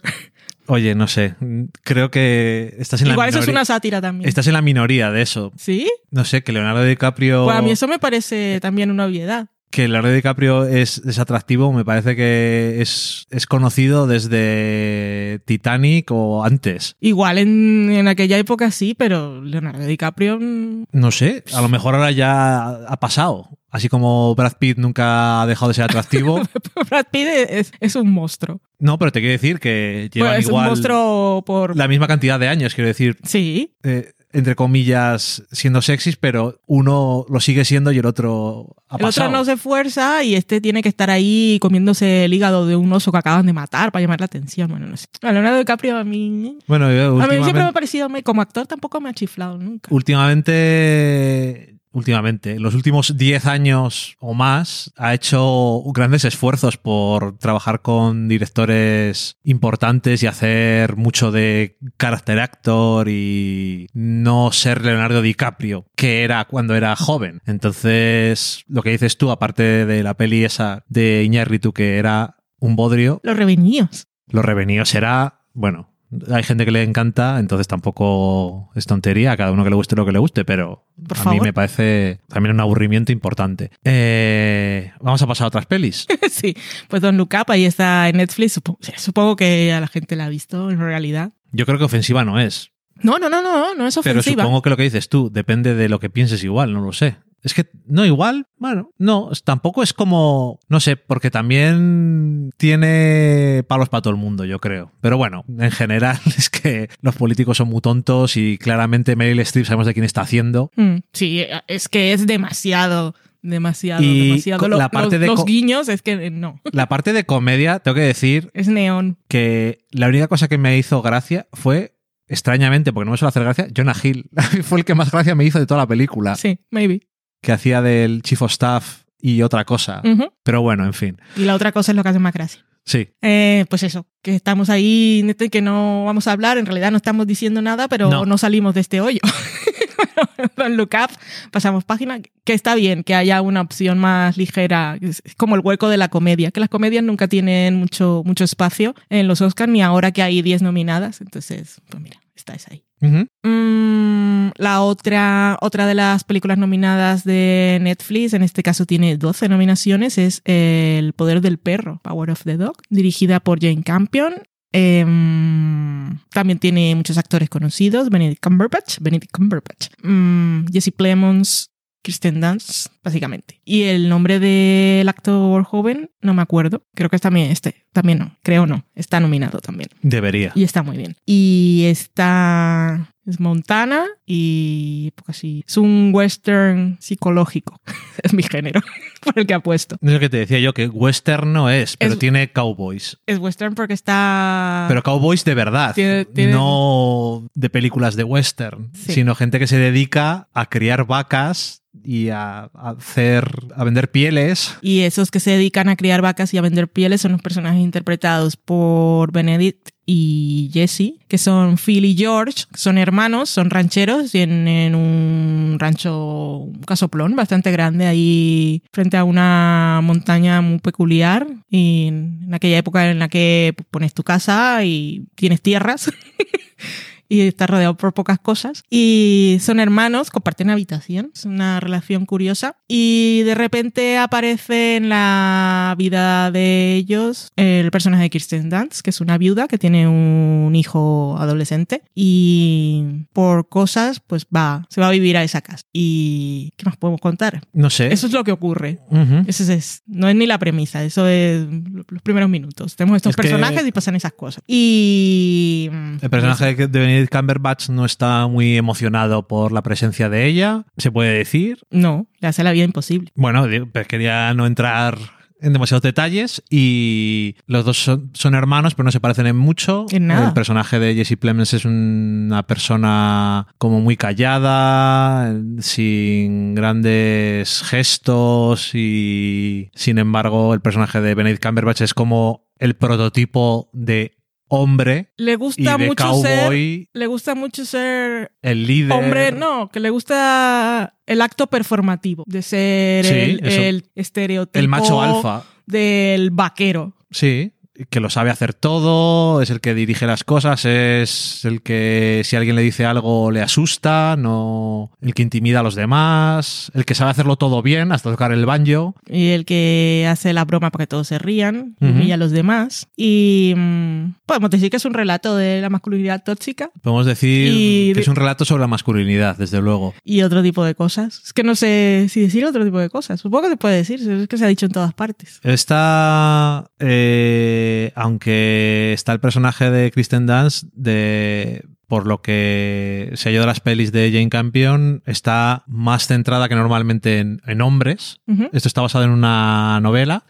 Oye, 0.72 0.94
no 0.94 1.08
sé, 1.08 1.34
creo 1.82 2.12
que 2.12 2.76
estás 2.78 3.02
en 3.02 3.08
la 3.08 3.14
Igual 3.14 3.28
eso 3.30 3.40
es 3.40 3.46
minoría. 3.46 3.58
una 3.60 3.64
sátira 3.64 4.00
también. 4.00 4.28
Estás 4.28 4.46
en 4.46 4.52
la 4.52 4.62
minoría 4.62 5.10
de 5.10 5.20
eso. 5.20 5.52
¿Sí? 5.56 5.90
No 6.12 6.24
sé, 6.24 6.44
que 6.44 6.52
Leonardo 6.52 6.84
DiCaprio. 6.84 7.44
Pues 7.44 7.56
a 7.56 7.60
mí 7.62 7.72
eso 7.72 7.88
me 7.88 7.98
parece 7.98 8.60
también 8.60 8.92
una 8.92 9.06
obviedad. 9.06 9.48
Que 9.70 9.88
Leonardo 9.88 10.12
DiCaprio 10.14 10.66
es, 10.66 10.98
es 10.98 11.18
atractivo, 11.18 11.72
me 11.72 11.84
parece 11.84 12.16
que 12.16 12.80
es, 12.80 13.26
es 13.30 13.46
conocido 13.46 14.06
desde 14.06 15.40
Titanic 15.44 16.10
o 16.10 16.44
antes. 16.44 16.96
Igual 17.00 17.38
en, 17.38 17.90
en 17.90 18.08
aquella 18.08 18.38
época 18.38 18.70
sí, 18.70 18.94
pero 18.98 19.40
Leonardo 19.42 19.84
DiCaprio 19.84 20.38
mm, 20.40 20.86
No 20.92 21.10
sé, 21.10 21.44
a 21.54 21.60
lo 21.60 21.68
mejor 21.68 21.94
ahora 21.94 22.10
ya 22.10 22.68
ha 22.68 22.96
pasado. 22.98 23.48
Así 23.72 23.88
como 23.88 24.34
Brad 24.34 24.54
Pitt 24.58 24.78
nunca 24.78 25.42
ha 25.42 25.46
dejado 25.46 25.68
de 25.68 25.74
ser 25.74 25.84
atractivo. 25.84 26.42
Brad 26.90 27.06
Pitt 27.12 27.28
es, 27.28 27.72
es 27.78 27.94
un 27.94 28.10
monstruo. 28.10 28.60
no, 28.80 28.98
pero 28.98 29.12
te 29.12 29.20
quiero 29.20 29.32
decir 29.32 29.60
que 29.60 30.10
llevan 30.12 30.32
Pues 30.32 30.46
es 30.46 30.52
un 30.52 30.64
monstruo 30.64 31.44
por... 31.46 31.76
la 31.76 31.86
misma 31.86 32.08
cantidad 32.08 32.40
de 32.40 32.48
años, 32.48 32.74
quiero 32.74 32.88
decir, 32.88 33.16
Sí, 33.22 33.76
eh, 33.84 34.10
entre 34.32 34.54
comillas, 34.54 35.42
siendo 35.50 35.82
sexys, 35.82 36.16
pero 36.16 36.60
uno 36.66 37.26
lo 37.28 37.40
sigue 37.40 37.64
siendo 37.64 37.90
y 37.92 37.99
el 37.99 38.06
otro 38.06 38.76
ha 38.88 38.96
El 38.96 39.02
pasado. 39.02 39.28
otro 39.28 39.38
no 39.38 39.44
se 39.44 39.52
esfuerza 39.54 40.22
y 40.22 40.34
este 40.34 40.60
tiene 40.60 40.82
que 40.82 40.88
estar 40.88 41.10
ahí 41.10 41.58
comiéndose 41.60 42.25
el 42.25 42.34
hígado 42.34 42.66
de 42.66 42.76
un 42.76 42.92
oso 42.92 43.10
que 43.10 43.18
acaban 43.18 43.46
de 43.46 43.52
matar 43.52 43.90
para 43.90 44.02
llamar 44.02 44.20
la 44.20 44.26
atención. 44.26 44.70
Bueno, 44.70 44.87
no 44.87 44.96
sé. 44.96 45.06
A 45.22 45.32
Leonardo 45.32 45.58
DiCaprio 45.58 45.96
a 45.96 46.04
mí... 46.04 46.58
Bueno, 46.66 46.92
yo 46.92 47.20
A 47.20 47.26
mí 47.26 47.34
siempre 47.42 47.62
me 47.62 47.68
ha 47.70 47.72
parecido, 47.72 48.08
como 48.22 48.42
actor 48.42 48.66
tampoco 48.66 49.00
me 49.00 49.10
ha 49.10 49.14
chiflado 49.14 49.58
nunca. 49.58 49.88
últimamente, 49.92 51.79
últimamente, 51.92 52.52
en 52.52 52.62
los 52.62 52.75
últimos 52.75 53.16
10 53.16 53.47
años 53.47 54.16
o 54.20 54.35
más, 54.35 54.92
ha 54.97 55.14
hecho 55.14 55.82
grandes 55.92 56.25
esfuerzos 56.25 56.76
por 56.76 57.38
trabajar 57.38 57.82
con 57.82 58.28
directores 58.28 59.37
importantes 59.44 60.23
y 60.23 60.26
hacer 60.26 60.97
mucho 60.97 61.32
de 61.32 61.78
carácter 61.97 62.40
actor 62.40 63.09
y 63.09 63.88
no 63.92 64.52
ser 64.52 64.85
Leonardo 64.85 65.23
DiCaprio, 65.23 65.87
que 65.97 66.23
era 66.25 66.44
cuando 66.44 66.75
era 66.75 66.94
joven. 66.97 67.40
Entonces, 67.47 68.64
lo 68.68 68.82
que 68.82 68.90
dices 68.90 69.16
tú, 69.16 69.30
aparte 69.30 69.87
de 69.87 70.02
la 70.02 70.14
peli 70.14 70.44
esa 70.44 70.85
de 70.88 71.25
Iñárritu, 71.25 71.73
que 71.73 71.99
era 71.99 72.37
un 72.59 72.76
bodrio, 72.76 73.20
Los 73.25 73.37
reveñíos. 73.37 74.06
Lo 74.28 74.42
revenido 74.42 74.85
será, 74.85 75.40
bueno, 75.54 75.90
hay 76.33 76.43
gente 76.43 76.64
que 76.64 76.71
le 76.71 76.83
encanta, 76.83 77.38
entonces 77.38 77.69
tampoco 77.69 78.71
es 78.75 78.87
tontería, 78.87 79.33
a 79.33 79.37
cada 79.37 79.52
uno 79.52 79.62
que 79.64 79.71
le 79.71 79.76
guste 79.76 79.95
lo 79.97 80.05
que 80.05 80.12
le 80.12 80.19
guste, 80.19 80.45
pero 80.45 80.85
Por 81.09 81.17
a 81.17 81.21
mí 81.21 81.25
favor. 81.25 81.43
me 81.43 81.52
parece 81.52 82.21
también 82.29 82.55
un 82.55 82.61
aburrimiento 82.61 83.12
importante. 83.12 83.71
Eh, 83.85 84.93
vamos 85.00 85.23
a 85.23 85.26
pasar 85.26 85.45
a 85.45 85.49
otras 85.49 85.67
pelis. 85.67 86.07
sí, 86.31 86.57
pues 86.88 87.00
Don 87.02 87.17
Look 87.17 87.31
Up 87.40 87.50
ahí 87.52 87.64
está 87.64 88.09
en 88.09 88.17
Netflix. 88.17 88.55
Supongo, 88.55 88.79
supongo 88.97 89.37
que 89.37 89.73
a 89.73 89.81
la 89.81 89.87
gente 89.88 90.17
la 90.17 90.26
ha 90.26 90.29
visto 90.29 90.71
en 90.71 90.79
realidad. 90.79 91.33
Yo 91.52 91.67
creo 91.67 91.79
que 91.79 91.85
ofensiva 91.85 92.25
no 92.25 92.38
es, 92.40 92.73
No, 93.02 93.19
no, 93.19 93.29
no, 93.31 93.43
no, 93.43 93.75
no 93.75 93.87
es 93.87 93.99
pero 94.02 94.21
ofensiva. 94.21 94.43
supongo 94.43 94.62
que 94.62 94.71
lo 94.71 94.76
que 94.76 94.83
dices 94.85 95.09
tú 95.09 95.31
depende 95.33 95.75
de 95.75 95.88
lo 95.88 96.00
que 96.00 96.11
pienses 96.11 96.43
igual, 96.45 96.73
no 96.73 96.81
lo 96.81 96.93
sé. 96.93 97.17
Es 97.42 97.54
que 97.54 97.66
no 97.87 98.04
igual, 98.04 98.47
bueno, 98.59 98.90
no, 98.99 99.30
tampoco 99.44 99.82
es 99.82 99.92
como, 99.94 100.61
no 100.68 100.78
sé, 100.80 100.97
porque 100.97 101.30
también 101.30 102.50
tiene 102.59 103.64
palos 103.66 103.88
para 103.88 104.02
todo 104.02 104.12
el 104.12 104.20
mundo, 104.20 104.44
yo 104.44 104.59
creo. 104.59 104.92
Pero 105.00 105.16
bueno, 105.16 105.44
en 105.59 105.70
general 105.70 106.18
es 106.37 106.50
que 106.50 106.88
los 107.00 107.16
políticos 107.16 107.56
son 107.56 107.68
muy 107.68 107.80
tontos 107.80 108.37
y 108.37 108.59
claramente 108.59 109.16
Meryl 109.16 109.40
Streep 109.40 109.66
sabemos 109.66 109.87
de 109.87 109.94
quién 109.94 110.04
está 110.04 110.20
haciendo. 110.23 110.70
Mm, 110.76 110.97
sí, 111.12 111.44
es 111.66 111.88
que 111.88 112.12
es 112.12 112.26
demasiado, 112.26 113.14
demasiado, 113.42 114.02
Y 114.02 114.28
demasiado. 114.28 114.68
la 114.68 114.90
parte 114.90 115.16
los, 115.16 115.20
de 115.20 115.26
los 115.26 115.44
guiños 115.44 115.88
es 115.88 116.02
que 116.02 116.12
eh, 116.12 116.30
no, 116.30 116.61
La 116.73 116.88
parte 116.88 117.12
de 117.12 117.25
comedia, 117.25 117.78
tengo 117.78 117.94
que 117.94 118.02
decir 118.02 118.50
es 118.52 118.68
neón. 118.68 119.16
que 119.28 119.87
la 119.90 120.09
única 120.09 120.28
cosa 120.28 120.49
que 120.49 120.59
me 120.59 120.76
hizo 120.76 121.00
gracia 121.02 121.47
fue, 121.52 121.97
extrañamente, 122.28 122.92
porque 122.92 123.06
no 123.06 123.12
me 123.12 123.16
suele 123.16 123.30
hacer 123.30 123.42
gracia, 123.44 123.68
Jonah 123.75 123.97
Hill. 124.02 124.30
fue 124.62 124.78
el 124.80 124.85
que 124.85 124.94
más 124.94 125.11
gracia 125.11 125.35
me 125.35 125.44
hizo 125.44 125.59
de 125.59 125.66
toda 125.66 125.80
la 125.80 125.87
película, 125.87 126.37
Sí, 126.37 126.59
maybe. 126.70 127.00
Que 127.40 127.52
hacía 127.52 127.82
del 127.82 128.23
Chief 128.23 128.40
of 128.42 128.50
Staff 128.52 129.02
y 129.20 129.42
otra 129.42 129.64
cosa. 129.64 130.02
Ujú. 130.04 130.32
Pero 130.42 130.62
bueno, 130.62 130.85
en 130.85 130.92
fin. 130.94 131.20
Y 131.37 131.44
la 131.44 131.54
otra 131.54 131.73
cosa 131.73 131.92
es 131.92 131.97
lo 131.97 132.02
que 132.02 132.09
hace 132.11 132.18
más 132.18 132.32
gracia. 132.32 132.64
Sí. 132.85 133.09
Eh, 133.23 133.66
pues 133.68 133.82
eso, 133.82 134.06
que 134.23 134.35
estamos 134.35 134.70
ahí, 134.70 135.25
que 135.50 135.61
no 135.62 136.04
vamos 136.06 136.26
a 136.26 136.32
hablar, 136.32 136.59
en 136.59 136.66
realidad 136.66 136.90
no 136.90 136.97
estamos 136.97 137.26
diciendo 137.26 137.61
nada, 137.62 137.88
pero 137.88 138.09
No. 138.11 138.25
no, 138.25 138.38
salimos 138.38 138.75
de 138.75 138.80
este 138.80 139.00
hoyo. 139.00 139.20
Don 140.56 140.76
Look 140.76 140.90
Up, 140.94 141.11
pasamos 141.50 141.85
página, 141.85 142.20
que 142.44 142.52
está 142.54 142.75
bien 142.75 143.04
que 143.04 143.14
haya 143.14 143.42
una 143.42 143.61
opción 143.61 143.99
más 143.99 144.37
ligera, 144.37 144.97
es 145.00 145.23
como 145.37 145.54
el 145.56 145.61
hueco 145.62 145.88
de 145.88 145.97
la 145.99 146.09
comedia, 146.09 146.50
que 146.50 146.61
las 146.61 146.68
comedias 146.68 147.04
nunca 147.04 147.28
tienen 147.28 147.76
mucho, 147.76 148.23
mucho 148.25 148.44
espacio 148.44 148.94
en 149.09 149.28
los 149.28 149.40
Oscars, 149.40 149.70
ni 149.70 149.82
ahora 149.82 150.12
que 150.12 150.23
hay 150.23 150.40
10 150.42 150.62
nominadas, 150.62 151.20
entonces, 151.20 151.80
pues 151.88 152.02
mira, 152.02 152.20
estáis 152.40 152.66
ahí. 152.68 152.85
Mm, 153.00 154.50
la 154.56 154.82
otra, 154.82 155.56
otra 155.61 155.87
de 155.87 155.94
las 155.94 156.25
películas 156.25 156.59
nominadas 156.59 157.25
de 157.25 157.78
Netflix, 157.80 158.35
en 158.35 158.42
este 158.42 158.62
caso 158.62 158.85
tiene 158.85 159.16
12 159.16 159.49
nominaciones, 159.49 160.18
es 160.18 160.42
El 160.44 161.12
poder 161.14 161.40
del 161.40 161.59
perro, 161.59 162.00
Power 162.02 162.30
of 162.30 162.44
the 162.44 162.56
Dog, 162.56 162.76
dirigida 162.90 163.40
por 163.40 163.61
Jane 163.61 163.82
Campion. 163.82 164.35
Em, 164.73 166.18
también 166.30 166.59
tiene 166.61 166.94
muchos 166.94 167.18
actores 167.18 167.49
conocidos, 167.49 168.09
Benedict 168.09 168.42
Cumberbatch, 168.42 168.99
Benedict 169.00 169.32
Cumberbatch, 169.32 169.88
mm, 170.02 170.66
Jesse 170.73 170.92
Plemons, 170.92 171.70
Kristen 172.02 172.40
Dunst, 172.40 172.87
básicamente. 173.04 173.61
Y 173.64 173.83
el 173.83 174.09
nombre 174.09 174.38
del 174.40 175.09
actor 175.09 175.62
joven, 175.64 176.11
no 176.21 176.35
me 176.35 176.42
acuerdo, 176.42 176.85
creo 176.95 177.11
que 177.11 177.16
es 177.16 177.23
también 177.23 177.50
este, 177.50 177.87
también 177.92 178.19
no, 178.19 178.37
creo 178.42 178.66
no, 178.66 178.85
está 178.95 179.21
nominado 179.21 179.59
también. 179.61 179.88
Debería. 180.02 180.52
Y 180.54 180.64
está 180.64 180.83
muy 180.83 180.97
bien. 180.97 181.16
Y 181.26 181.85
está. 181.88 183.09
Es 183.26 183.38
Montana 183.38 184.07
y. 184.26 185.12
Pues 185.14 185.37
así. 185.38 185.62
Es 185.69 185.76
un 185.76 186.11
western 186.12 186.97
psicológico. 187.00 187.76
es 188.23 188.33
mi 188.33 188.42
género. 188.42 188.80
por 189.23 189.38
el 189.38 189.47
que 189.47 189.54
apuesto. 189.54 189.97
Es 190.00 190.12
lo 190.12 190.19
que 190.19 190.28
te 190.30 190.38
decía 190.38 190.59
yo, 190.59 190.73
que 190.73 190.88
western 190.88 191.52
no 191.52 191.69
es, 191.71 191.97
pero 191.97 192.14
Es- 192.14 192.19
tiene 192.19 192.50
cowboys. 192.50 193.19
Es 193.26 193.38
western 193.38 193.75
porque 193.75 193.92
está. 193.95 194.87
Pero 194.88 195.02
cowboys 195.02 195.45
de 195.45 195.54
verdad, 195.54 195.95
Tiene- 195.95 196.25
tiene- 196.25 196.52
no 196.52 197.47
de 197.54 197.71
películas 197.71 198.16
de 198.16 198.25
western, 198.25 198.90
Sí. 198.95 199.12
sino 199.12 199.35
gente 199.35 199.59
que 199.59 199.66
se 199.66 199.76
dedica 199.78 200.49
a 200.54 200.66
criar 200.66 201.07
vacas 201.07 201.79
y 202.02 202.28
a, 202.28 202.70
a 202.75 202.90
hacer, 202.90 203.44
a 203.75 203.85
vender 203.85 204.11
pieles. 204.11 204.76
Y 204.80 205.00
esos 205.00 205.30
que 205.30 205.40
se 205.40 205.50
dedican 205.50 205.88
a 205.88 205.97
criar 205.97 206.23
vacas 206.23 206.54
y 206.54 206.59
a 206.59 206.62
vender 206.62 206.88
pieles 206.88 207.20
son 207.20 207.32
los 207.32 207.42
personajes 207.42 207.80
interpretados 207.80 208.56
por 208.56 209.32
Benedict 209.32 209.90
y 210.12 210.70
Jesse, 210.73 211.20
que 211.28 211.38
son 211.38 211.76
Phil 211.76 212.04
y 212.04 212.16
George, 212.16 212.64
son 212.75 212.99
hermanos, 212.99 213.49
son 213.49 213.70
rancheros, 213.70 214.32
tienen 214.32 214.97
un 214.97 215.76
rancho, 215.78 216.56
un 216.56 216.80
casoplón 216.80 217.37
bastante 217.37 217.70
grande 217.70 218.06
ahí 218.06 218.82
frente 218.92 219.16
a 219.16 219.23
una 219.23 220.00
montaña 220.02 220.61
muy 220.62 220.80
peculiar 220.80 221.47
y 221.70 222.09
en 222.09 222.52
aquella 222.52 222.78
época 222.78 223.09
en 223.09 223.20
la 223.20 223.28
que 223.28 223.73
pones 223.92 224.12
tu 224.12 224.25
casa 224.25 224.85
y 224.85 225.26
tienes 225.37 225.62
tierras. 225.62 226.11
y 227.30 227.40
está 227.42 227.66
rodeado 227.68 227.96
por 227.96 228.12
pocas 228.12 228.38
cosas. 228.40 228.82
Y 228.90 229.56
son 229.60 229.78
hermanos, 229.80 230.30
comparten 230.30 230.68
habitación. 230.68 231.30
Es 231.34 231.44
una 231.46 231.78
relación 231.80 232.26
curiosa. 232.26 232.76
Y 232.88 233.42
de 233.44 233.54
repente 233.54 234.18
aparece 234.18 234.96
en 234.96 235.08
la 235.08 235.94
vida 235.96 236.50
de 236.50 236.96
ellos 236.96 237.52
el 237.56 237.90
personaje 237.92 238.25
de 238.25 238.30
Kirsten 238.30 238.68
Dunst, 238.68 239.00
que 239.02 239.10
es 239.10 239.20
una 239.20 239.38
viuda 239.38 239.68
que 239.68 239.78
tiene 239.78 240.08
un 240.08 240.72
hijo 240.75 241.37
adolescente. 241.38 242.02
Y 242.14 243.04
por 243.32 243.68
cosas, 243.68 244.20
pues 244.20 244.46
va, 244.54 244.84
se 244.90 245.00
va 245.00 245.06
a 245.06 245.12
vivir 245.12 245.37
a 245.37 245.44
esa 245.44 245.60
casa. 245.60 245.84
¿Y 245.92 246.72
qué 246.76 246.84
más 246.87 246.96
podemos 246.96 247.20
contar? 247.20 247.60
No 247.72 247.90
sé. 247.90 248.12
Eso 248.12 248.26
es 248.26 248.32
lo 248.32 248.42
que 248.42 248.50
ocurre. 248.52 248.99
Ujú. 249.08 249.44
Eso 249.46 249.72
es, 249.72 250.02
no 250.06 250.28
es 250.28 250.34
ni 250.34 250.46
la 250.46 250.58
premisa, 250.58 251.04
eso 251.04 251.28
es 251.28 251.64
los 252.08 252.22
primeros 252.22 252.50
minutos. 252.50 252.96
Tenemos 252.96 253.18
estos 253.18 253.30
Es 253.30 253.37
que- 253.37 253.42
personajes 253.42 253.87
y 253.87 253.92
pasan 253.92 254.16
esas 254.16 254.32
cosas. 254.32 254.64
Y. 254.66 255.88
El 256.20 256.30
personaje 256.30 256.75
de 256.88 257.19
Benedict 257.20 257.36
Cumberbatch 257.36 257.88
no 257.90 258.06
está 258.06 258.46
muy 258.46 258.76
emocionado 258.76 259.46
por 259.46 259.72
la 259.72 259.82
presencia 259.82 260.30
de 260.30 260.46
ella, 260.46 260.86
se 260.96 261.12
puede 261.12 261.36
decir. 261.36 261.78
No, 261.90 262.28
le 262.40 262.48
hace 262.48 262.64
la 262.64 262.72
vida 262.72 262.84
imposible. 262.84 263.30
Bueno, 263.34 263.66
pues 263.92 264.06
quería 264.06 264.54
no 264.54 264.66
entrar 264.66 265.18
en 265.60 265.74
demasiados 265.74 266.00
detalles 266.00 266.62
y 266.70 267.56
los 267.66 267.84
dos 267.84 268.02
son, 268.02 268.30
son 268.32 268.54
hermanos 268.54 268.94
pero 268.94 269.04
no 269.04 269.12
se 269.12 269.20
parecen 269.20 269.46
en 269.46 269.56
mucho. 269.56 270.06
En 270.10 270.28
nada. 270.28 270.48
El 270.48 270.54
personaje 270.54 270.98
de 270.98 271.14
Jesse 271.14 271.36
Plemons 271.36 271.74
es 271.74 271.84
una 271.84 272.66
persona 272.66 273.66
como 273.76 274.00
muy 274.00 274.16
callada, 274.16 275.54
sin 275.80 276.74
grandes 276.74 277.82
gestos 277.82 278.94
y 278.94 279.90
sin 279.94 280.16
embargo 280.16 280.72
el 280.72 280.80
personaje 280.80 281.20
de 281.20 281.34
Benedict 281.34 281.62
Cumberbatch 281.62 282.00
es 282.00 282.14
como 282.14 282.70
el 282.78 282.96
prototipo 282.96 283.90
de 283.92 284.39
hombre 284.70 285.32
Le 285.36 285.52
y 285.52 285.54
gusta 285.56 285.98
de 285.98 286.06
mucho 286.06 286.34
ser. 286.42 286.60
cowboy, 286.60 287.08
Le 287.12 287.26
gusta 287.26 287.54
mucho 287.54 287.84
ser. 287.84 288.52
el 288.62 288.86
líder. 288.86 289.12
Hombre, 289.12 289.52
no, 289.52 289.90
que 289.90 290.00
le 290.00 290.08
gusta 290.10 291.16
el 291.26 291.42
acto 291.42 291.66
performativo 291.66 292.44
de 292.46 292.62
ser 292.62 293.24
Sí, 293.26 293.34
el, 293.34 293.60
el 293.66 294.04
estereotipo 294.14 294.78
El 294.78 294.88
macho 294.88 295.20
alfa. 295.20 295.64
del 295.86 296.50
vaquero. 296.50 297.14
Sí, 297.30 297.72
que 298.09 298.21
lo 298.21 298.30
sabe 298.30 298.50
hacer 298.50 298.73
todo, 298.75 299.61
es 299.62 299.71
el 299.71 299.80
que 299.80 299.95
dirige 299.95 300.26
las 300.26 300.45
cosas, 300.45 300.85
es 300.85 301.64
el 301.64 301.83
que 301.83 302.42
si 302.45 302.57
alguien 302.57 302.76
le 302.76 302.83
dice 302.83 303.04
algo 303.04 303.50
le 303.50 303.61
asusta, 303.62 304.37
no 304.38 305.11
el 305.21 305.35
que 305.35 305.42
intimida 305.42 305.80
a 305.80 305.83
los 305.83 305.95
demás, 305.95 306.90
el 306.95 307.04
que 307.04 307.14
sabe 307.14 307.30
hacerlo 307.33 307.57
todo 307.57 307.83
bien, 307.83 308.12
hasta 308.12 308.30
tocar 308.30 308.52
el 308.52 308.64
banjo. 308.66 309.14
Y 309.28 309.49
el 309.49 309.64
que 309.64 310.26
hace 310.30 310.52
la 310.52 310.64
broma 310.64 310.90
para 310.90 311.02
que 311.02 311.07
todos 311.09 311.28
se 311.28 311.38
rían 311.38 311.97
y 312.00 312.07
Ujú. 312.07 312.14
humilla 312.14 312.35
a 312.35 312.38
los 312.38 312.52
demás. 312.52 313.09
Y 313.16 313.75
mm, 313.76 314.35
podemos 314.47 314.71
decir 314.71 314.88
que 314.90 314.97
es 314.97 315.04
un 315.04 315.12
relato 315.14 315.57
de 315.57 315.80
la 315.80 315.90
masculinidad 315.90 316.42
tóxica 316.45 316.90
Podemos 317.02 317.26
decir 317.26 317.73
Y- 317.75 318.12
que 318.14 318.21
es 318.21 318.28
un 318.28 318.37
relato 318.37 318.64
sobre 318.64 318.80
la 318.80 318.87
masculinidad, 318.87 319.57
desde 319.57 319.80
luego. 319.80 320.14
y 320.25 320.42
otro 320.42 320.62
tipo 320.62 320.85
de 320.85 320.95
cosas. 320.95 321.42
Es 321.45 321.52
que 321.52 321.62
no 321.62 321.75
sé 321.75 322.26
si 322.30 322.40
decir 322.40 322.64
otro 322.64 322.85
tipo 322.85 322.99
de 322.99 323.11
cosas. 323.11 323.40
Supongo 323.40 323.64
que 323.64 323.71
se 323.71 323.76
puede 323.76 323.97
decir, 323.97 324.21
es 324.30 324.49
que 324.49 324.57
se 324.59 324.64
ha 324.64 324.69
dicho 324.69 324.87
en 324.87 324.92
todas 324.92 325.12
partes. 325.14 325.61
Está, 325.62 326.90
eh, 326.99 327.88
aunque 328.14 329.12
está 329.12 329.32
el 329.32 329.40
personaje 329.40 329.90
de 329.90 330.11
Kristen 330.11 330.47
Dunst, 330.47 330.85
de, 330.92 331.85
por 332.06 332.26
lo 332.26 332.42
que 332.42 333.30
se 333.35 333.52
ido 333.52 333.61
de 333.61 333.66
las 333.66 333.80
pelis 333.80 334.12
de 334.12 334.30
Jane 334.32 334.49
Campion, 334.49 335.23
está 335.26 335.85
más 335.87 336.26
centrada 336.26 336.68
que 336.68 336.75
normalmente 336.75 337.38
en, 337.38 337.62
en 337.66 337.80
hombres. 337.80 338.40
Esto 338.73 338.88
está 338.88 339.00
basado 339.00 339.25
en 339.25 339.30
una 339.30 340.00
novela. 340.00 340.44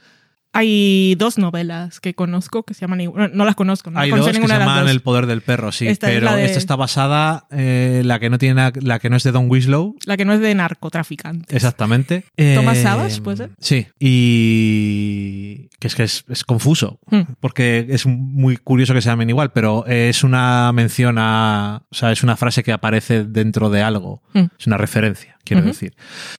Hay 0.52 1.14
dos 1.16 1.38
novelas 1.38 2.00
que 2.00 2.14
conozco 2.14 2.64
que 2.64 2.74
se 2.74 2.80
llaman 2.80 3.00
igual. 3.02 3.30
No, 3.30 3.36
no 3.38 3.44
las 3.44 3.54
conozco, 3.54 3.90
no 3.90 4.00
Hay 4.00 4.10
dos 4.10 4.20
que 4.26 4.32
se 4.32 4.38
ninguna 4.40 4.58
llaman. 4.58 4.88
El 4.88 5.00
poder 5.00 5.26
del 5.26 5.42
perro, 5.42 5.70
sí. 5.70 5.86
Esta 5.86 6.08
es 6.10 6.14
pero 6.20 6.34
de- 6.34 6.44
esta 6.44 6.58
está 6.58 6.74
basada 6.76 7.46
eh, 7.52 8.02
la 8.04 8.18
que 8.18 8.30
no 8.30 8.38
tiene 8.38 8.72
la 8.80 8.98
que 8.98 9.10
no 9.10 9.16
es 9.16 9.22
de 9.22 9.30
Don 9.32 9.48
Winslow. 9.48 9.94
La 10.06 10.16
que 10.16 10.24
no 10.24 10.32
es 10.32 10.40
de 10.40 10.54
narcotraficantes. 10.54 11.54
Exactamente. 11.54 12.24
¿Thomas 12.56 12.78
Eh, 12.78 12.82
Savage, 12.82 13.20
puede 13.22 13.36
ser? 13.36 13.50
Sí. 13.60 13.86
Y 13.98 15.68
que 15.78 15.86
es 15.86 15.94
que 15.94 16.02
es, 16.04 16.24
es 16.28 16.44
confuso. 16.44 16.98
Hmm. 17.10 17.22
Porque 17.40 17.86
es 17.88 18.06
muy 18.06 18.56
curioso 18.56 18.94
que 18.94 19.00
se 19.02 19.08
llamen 19.08 19.30
igual, 19.30 19.52
pero 19.52 19.86
es 19.86 20.24
una 20.24 20.72
mención 20.72 21.16
a. 21.18 21.82
O 21.90 21.94
sea, 21.94 22.12
es 22.12 22.22
una 22.22 22.36
frase 22.36 22.62
que 22.62 22.72
aparece 22.72 23.24
dentro 23.24 23.70
de 23.70 23.82
algo. 23.82 24.22
Hmm. 24.34 24.46
Es 24.58 24.66
una 24.66 24.76
referencia. 24.76 25.36
Quiero 25.44 25.62
decir. 25.62 25.94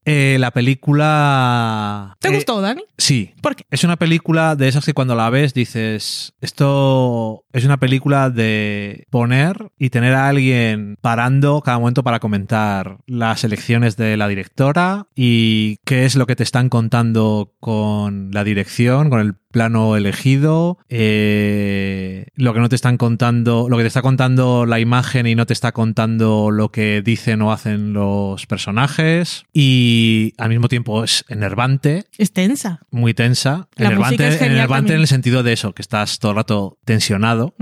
Eh, 0.06 0.38
la 0.40 0.52
película... 0.52 2.18
¿Te 2.20 2.30
eh, 2.30 2.36
gustó, 2.36 2.62
Dani? 2.62 2.84
Sí, 2.98 3.34
¿Por 3.42 3.56
qué? 3.56 3.66
es 3.72 3.84
una 3.84 3.98
película 3.98 4.56
de 4.56 4.68
esas 4.68 4.86
que 4.86 4.94
cuando 4.94 5.16
la 5.16 5.30
ves 5.30 5.54
dices, 5.54 6.34
esto 6.42 7.44
es 7.54 7.66
una 7.66 7.78
película 7.78 8.30
de 8.30 9.08
poner 9.10 9.72
y 9.78 9.90
tener 9.90 10.14
a 10.14 10.28
alguien 10.28 10.98
parando 11.02 11.62
cada 11.62 11.80
momento 11.80 12.04
para 12.04 12.20
comentar 12.20 12.98
las 13.08 13.44
elecciones 13.44 13.98
de 13.98 14.18
la 14.18 14.28
directora 14.28 15.08
y 15.16 15.78
qué 15.86 16.06
es 16.06 16.16
lo 16.16 16.28
que 16.28 16.36
te 16.36 16.44
están 16.44 16.70
contando 16.70 17.54
con 17.60 18.32
la 18.32 18.44
dirección, 18.44 19.10
con 19.10 19.20
el 19.20 19.36
plano 19.52 19.96
elegido, 19.96 20.80
eh, 20.90 22.26
lo 22.36 22.54
que 22.54 22.60
no 22.60 22.70
te 22.70 22.76
están 22.76 22.98
contando, 22.98 23.68
lo 23.70 23.78
que 23.78 23.84
te 23.84 23.88
está 23.88 24.02
contando 24.02 24.66
la 24.66 24.80
imagen 24.80 25.28
y 25.28 25.36
no 25.36 25.46
te 25.46 25.54
está 25.54 25.72
contando 25.72 26.52
lo 26.52 26.72
que 26.72 27.02
dicen 27.02 27.42
o 27.42 27.52
hacen 27.52 27.94
los 27.94 28.46
personajes 28.48 29.46
y 29.54 30.34
al 30.38 30.50
mismo 30.50 30.68
tiempo 30.68 31.04
es 31.04 31.26
enervante 31.30 32.06
Es 32.18 32.32
tensa. 32.34 32.80
muy 32.90 33.14
tensa. 33.14 33.68
La 33.76 33.88
enervante 33.88 34.28
es 34.28 34.42
enervante 34.42 34.94
en 34.94 35.02
el 35.02 35.08
sentido 35.08 35.44
de 35.44 35.54
eso, 35.54 35.74
que 35.74 35.82
estás 35.82 36.20
todo 36.20 36.32
el 36.32 36.38
rato 36.38 36.80
tensionado 36.86 37.56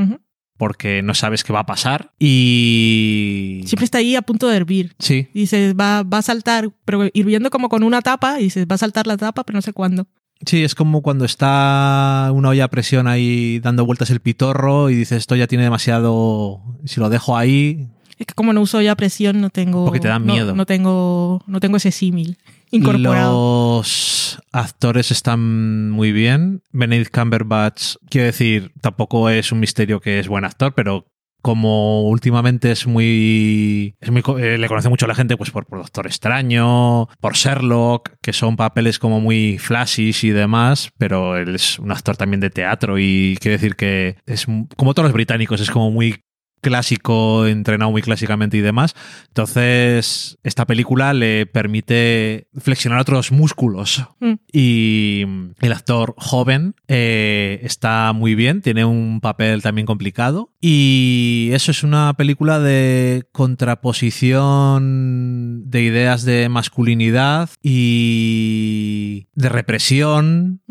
porque 0.59 1.01
no 1.01 1.13
sabes 1.13 1.45
qué 1.45 1.53
va 1.53 1.61
a 1.61 1.65
pasar. 1.65 2.11
Y. 2.19 3.61
Siempre 3.65 3.85
está 3.85 3.99
ahí 3.99 4.17
a 4.17 4.21
punto 4.21 4.49
de 4.49 4.57
hervir. 4.57 4.93
Sí. 4.99 5.29
Dices, 5.33 5.73
va, 5.73 6.03
va 6.03 6.17
a 6.17 6.21
saltar, 6.21 6.69
pero 6.83 7.07
hirviendo 7.13 7.49
como 7.49 7.69
con 7.69 7.81
una 7.81 8.01
tapa, 8.01 8.41
y 8.41 8.43
dices, 8.43 8.67
va 8.69 8.75
a 8.75 8.77
saltar 8.77 9.07
la 9.07 9.15
tapa, 9.15 9.45
pero 9.45 9.55
no 9.55 9.61
sé 9.61 9.71
cuándo. 9.71 10.07
Sí, 10.45 10.63
es 10.63 10.73
como 10.73 11.01
cuando 11.01 11.25
está 11.25 12.29
una 12.33 12.49
olla 12.49 12.65
a 12.65 12.67
presión 12.69 13.07
ahí 13.07 13.59
dando 13.59 13.85
vueltas 13.85 14.09
el 14.09 14.21
pitorro 14.21 14.89
y 14.89 14.95
dices, 14.95 15.17
esto 15.19 15.35
ya 15.35 15.47
tiene 15.47 15.63
demasiado. 15.65 16.61
Si 16.85 16.99
lo 16.99 17.09
dejo 17.09 17.35
ahí. 17.37 17.87
Es 18.17 18.25
que 18.27 18.33
como 18.33 18.51
no 18.53 18.61
uso 18.61 18.81
ya 18.81 18.95
presión, 18.95 19.41
no 19.41 19.49
tengo. 19.49 19.85
Porque 19.85 19.99
te 19.99 20.07
da 20.07 20.19
no- 20.19 20.33
miedo. 20.33 20.55
No, 20.55 20.65
tengo, 20.65 21.41
no 21.47 21.59
tengo 21.59 21.77
ese 21.77 21.91
símil 21.91 22.37
incorporado. 22.71 23.77
Los 23.77 24.41
actores 24.51 25.11
están 25.11 25.89
muy 25.91 26.11
bien. 26.11 26.61
Benedict 26.71 27.13
Cumberbatch, 27.15 27.95
quiero 28.09 28.27
decir, 28.27 28.71
tampoco 28.81 29.29
es 29.29 29.51
un 29.51 29.59
misterio 29.59 29.99
que 29.99 30.19
es 30.19 30.27
buen 30.27 30.45
actor, 30.45 30.73
pero 30.73 31.05
como 31.41 32.03
últimamente 32.09 32.71
es 32.71 32.87
muy, 32.87 33.95
es 33.99 34.11
muy 34.11 34.23
eh, 34.39 34.57
le 34.57 34.67
conoce 34.67 34.89
mucho 34.89 35.05
a 35.05 35.07
la 35.07 35.15
gente 35.15 35.37
pues 35.37 35.51
por, 35.51 35.65
por 35.65 35.79
Doctor 35.79 36.07
Extraño, 36.07 37.07
por 37.19 37.33
Sherlock, 37.33 38.11
que 38.21 38.33
son 38.33 38.55
papeles 38.55 38.99
como 38.99 39.19
muy 39.19 39.57
flashies 39.57 40.23
y 40.23 40.29
demás, 40.29 40.91
pero 40.97 41.37
él 41.37 41.55
es 41.55 41.79
un 41.79 41.91
actor 41.91 42.17
también 42.17 42.39
de 42.39 42.49
teatro 42.49 42.99
y 42.99 43.37
quiero 43.41 43.57
decir 43.57 43.75
que 43.75 44.17
es 44.25 44.45
como 44.75 44.93
todos 44.93 45.05
los 45.05 45.13
británicos, 45.13 45.61
es 45.61 45.71
como 45.71 45.91
muy 45.91 46.23
clásico, 46.61 47.47
entrenado 47.47 47.91
muy 47.91 48.01
clásicamente 48.01 48.57
y 48.57 48.61
demás. 48.61 48.95
Entonces, 49.27 50.37
esta 50.43 50.65
película 50.65 51.13
le 51.13 51.45
permite 51.45 52.47
flexionar 52.57 52.99
otros 52.99 53.31
músculos. 53.31 54.03
Mm. 54.19 54.33
Y 54.51 55.25
el 55.61 55.71
actor 55.71 56.15
joven 56.17 56.75
eh, 56.87 57.59
está 57.63 58.11
muy 58.13 58.33
bien, 58.35 58.61
tiene 58.61 58.85
un 58.85 59.19
papel 59.21 59.61
también 59.61 59.85
complicado. 59.85 60.51
Y 60.61 61.49
eso 61.53 61.71
es 61.71 61.83
una 61.83 62.13
película 62.13 62.59
de 62.59 63.27
contraposición 63.31 65.69
de 65.69 65.81
ideas 65.81 66.23
de 66.23 66.49
masculinidad 66.49 67.49
y 67.61 69.27
de 69.35 69.49
represión 69.49 70.61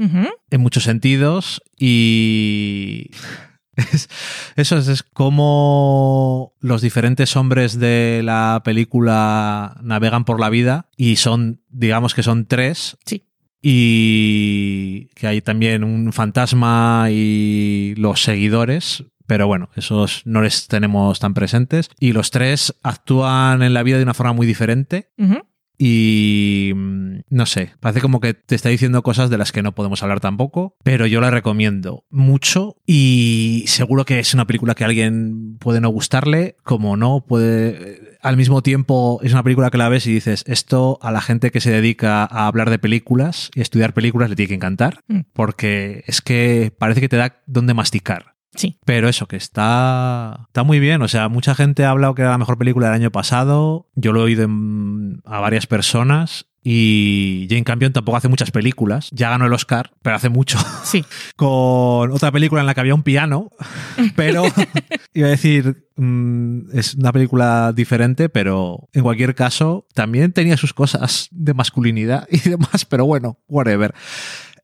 en 0.51 0.61
muchos 0.61 0.85
sentidos 0.85 1.63
y 1.79 3.11
eso 4.57 4.79
es, 4.79 4.89
es 4.89 5.03
como 5.03 6.55
los 6.61 6.83
diferentes 6.83 7.37
hombres 7.37 7.79
de 7.79 8.23
la 8.25 8.63
película 8.65 9.79
navegan 9.83 10.25
por 10.25 10.41
la 10.41 10.51
vida 10.51 10.89
y 10.97 11.17
son, 11.17 11.61
digamos 11.69 12.15
que 12.15 12.23
son 12.23 12.47
tres. 12.47 12.97
Sí. 13.05 13.25
Y 13.61 15.07
que 15.15 15.27
hay 15.27 15.41
también 15.41 15.83
un 15.83 16.13
fantasma 16.13 17.09
y 17.11 17.95
los 17.97 18.23
seguidores. 18.23 19.05
Pero 19.27 19.47
bueno, 19.47 19.69
esos 19.77 20.23
no 20.25 20.41
les 20.43 20.69
tenemos 20.69 21.19
tan 21.19 21.35
presentes. 21.35 21.91
Y 22.01 22.13
los 22.13 22.31
tres 22.31 22.75
actúan 22.83 23.63
en 23.63 23.75
la 23.75 23.83
vida 23.83 23.99
de 23.99 24.05
una 24.05 24.15
forma 24.15 24.33
muy 24.33 24.47
diferente. 24.47 25.11
Y 25.79 26.73
mm, 26.75 27.21
no 27.31 27.47
sé, 27.47 27.71
parece 27.81 28.01
como 28.01 28.21
que 28.21 28.35
te 28.35 28.55
está 28.57 28.69
diciendo 28.69 29.03
cosas 29.03 29.31
de 29.31 29.39
las 29.39 29.53
que 29.53 29.63
no 29.63 29.75
podemos 29.75 30.03
hablar 30.03 30.21
tampoco, 30.21 30.77
pero 30.83 31.07
yo 31.07 31.21
la 31.21 31.31
recomiendo 31.31 32.05
mucho 32.11 32.77
y 32.87 33.65
seguro 33.69 34.05
que 34.05 34.19
es 34.19 34.35
una 34.35 34.47
película 34.47 34.75
que 34.75 34.85
a 34.85 34.89
alguien 34.89 35.57
puede 35.61 35.81
no 35.81 35.89
gustarle, 35.91 36.57
como 36.65 36.97
no, 36.97 37.25
puede... 37.27 38.17
Al 38.21 38.37
mismo 38.37 38.63
tiempo 38.63 39.21
es 39.23 39.33
una 39.33 39.45
película 39.45 39.71
que 39.71 39.79
la 39.79 39.89
ves 39.89 40.07
y 40.09 40.13
dices, 40.13 40.43
esto 40.49 40.99
a 41.03 41.13
la 41.13 41.21
gente 41.21 41.53
que 41.53 41.61
se 41.61 41.71
dedica 41.71 42.25
a 42.25 42.49
hablar 42.49 42.69
de 42.69 42.81
películas 42.81 43.51
y 43.55 43.61
estudiar 43.61 43.95
películas 43.95 44.29
le 44.29 44.35
tiene 44.37 44.49
que 44.49 44.55
encantar, 44.57 45.01
Mm. 45.07 45.21
porque 45.33 46.03
es 46.09 46.21
que 46.21 46.73
parece 46.77 47.01
que 47.01 47.09
te 47.09 47.17
da 47.17 47.41
donde 47.47 47.75
masticar. 47.75 48.35
Sí. 48.55 48.79
Pero 48.85 49.09
eso, 49.09 49.27
que 49.27 49.37
está, 49.37 50.41
está 50.47 50.63
muy 50.63 50.81
bien. 50.81 51.03
O 51.03 51.09
sea, 51.09 51.29
mucha 51.29 51.55
gente 51.55 51.85
ha 51.85 51.91
hablado 51.91 52.15
que 52.15 52.23
era 52.23 52.31
la 52.33 52.39
mejor 52.39 52.59
película 52.59 52.87
del 52.87 52.97
año 52.97 53.11
pasado. 53.13 53.89
Yo 53.95 54.13
lo 54.13 54.21
he 54.21 54.25
oído 54.25 54.45
en- 54.45 55.21
a 55.25 55.41
varias 55.41 55.67
personas. 55.67 56.47
Y 56.71 57.47
Jane 57.49 57.65
Campion 57.65 57.93
tampoco 57.93 58.17
hace 58.19 58.29
muchas 58.29 58.51
películas. 58.51 59.09
Ya 59.13 59.31
ganó 59.31 59.47
el 59.47 59.53
Oscar, 59.53 59.93
pero 60.03 60.17
hace 60.17 60.29
mucho. 60.29 60.59
Sí. 60.83 61.05
Con 61.37 62.11
otra 62.11 62.31
película 62.33 62.61
en 62.61 62.67
la 62.67 62.75
que 62.75 62.81
había 62.81 62.95
un 62.95 63.05
piano. 63.05 63.51
Pero 64.17 64.43
iba 65.15 65.29
a 65.29 65.31
decir, 65.31 65.87
mm, 65.97 66.77
es 66.77 66.95
una 66.97 67.13
película 67.13 67.73
diferente, 67.73 68.29
pero 68.29 68.89
en 68.93 69.03
cualquier 69.03 69.35
caso 69.35 69.87
también 69.95 70.33
tenía 70.33 70.57
sus 70.57 70.75
cosas 70.75 71.29
de 71.31 71.55
masculinidad 71.55 72.27
y 72.31 72.41
demás. 72.41 72.85
Pero 72.85 73.07
bueno, 73.07 73.39
whatever. 73.49 73.95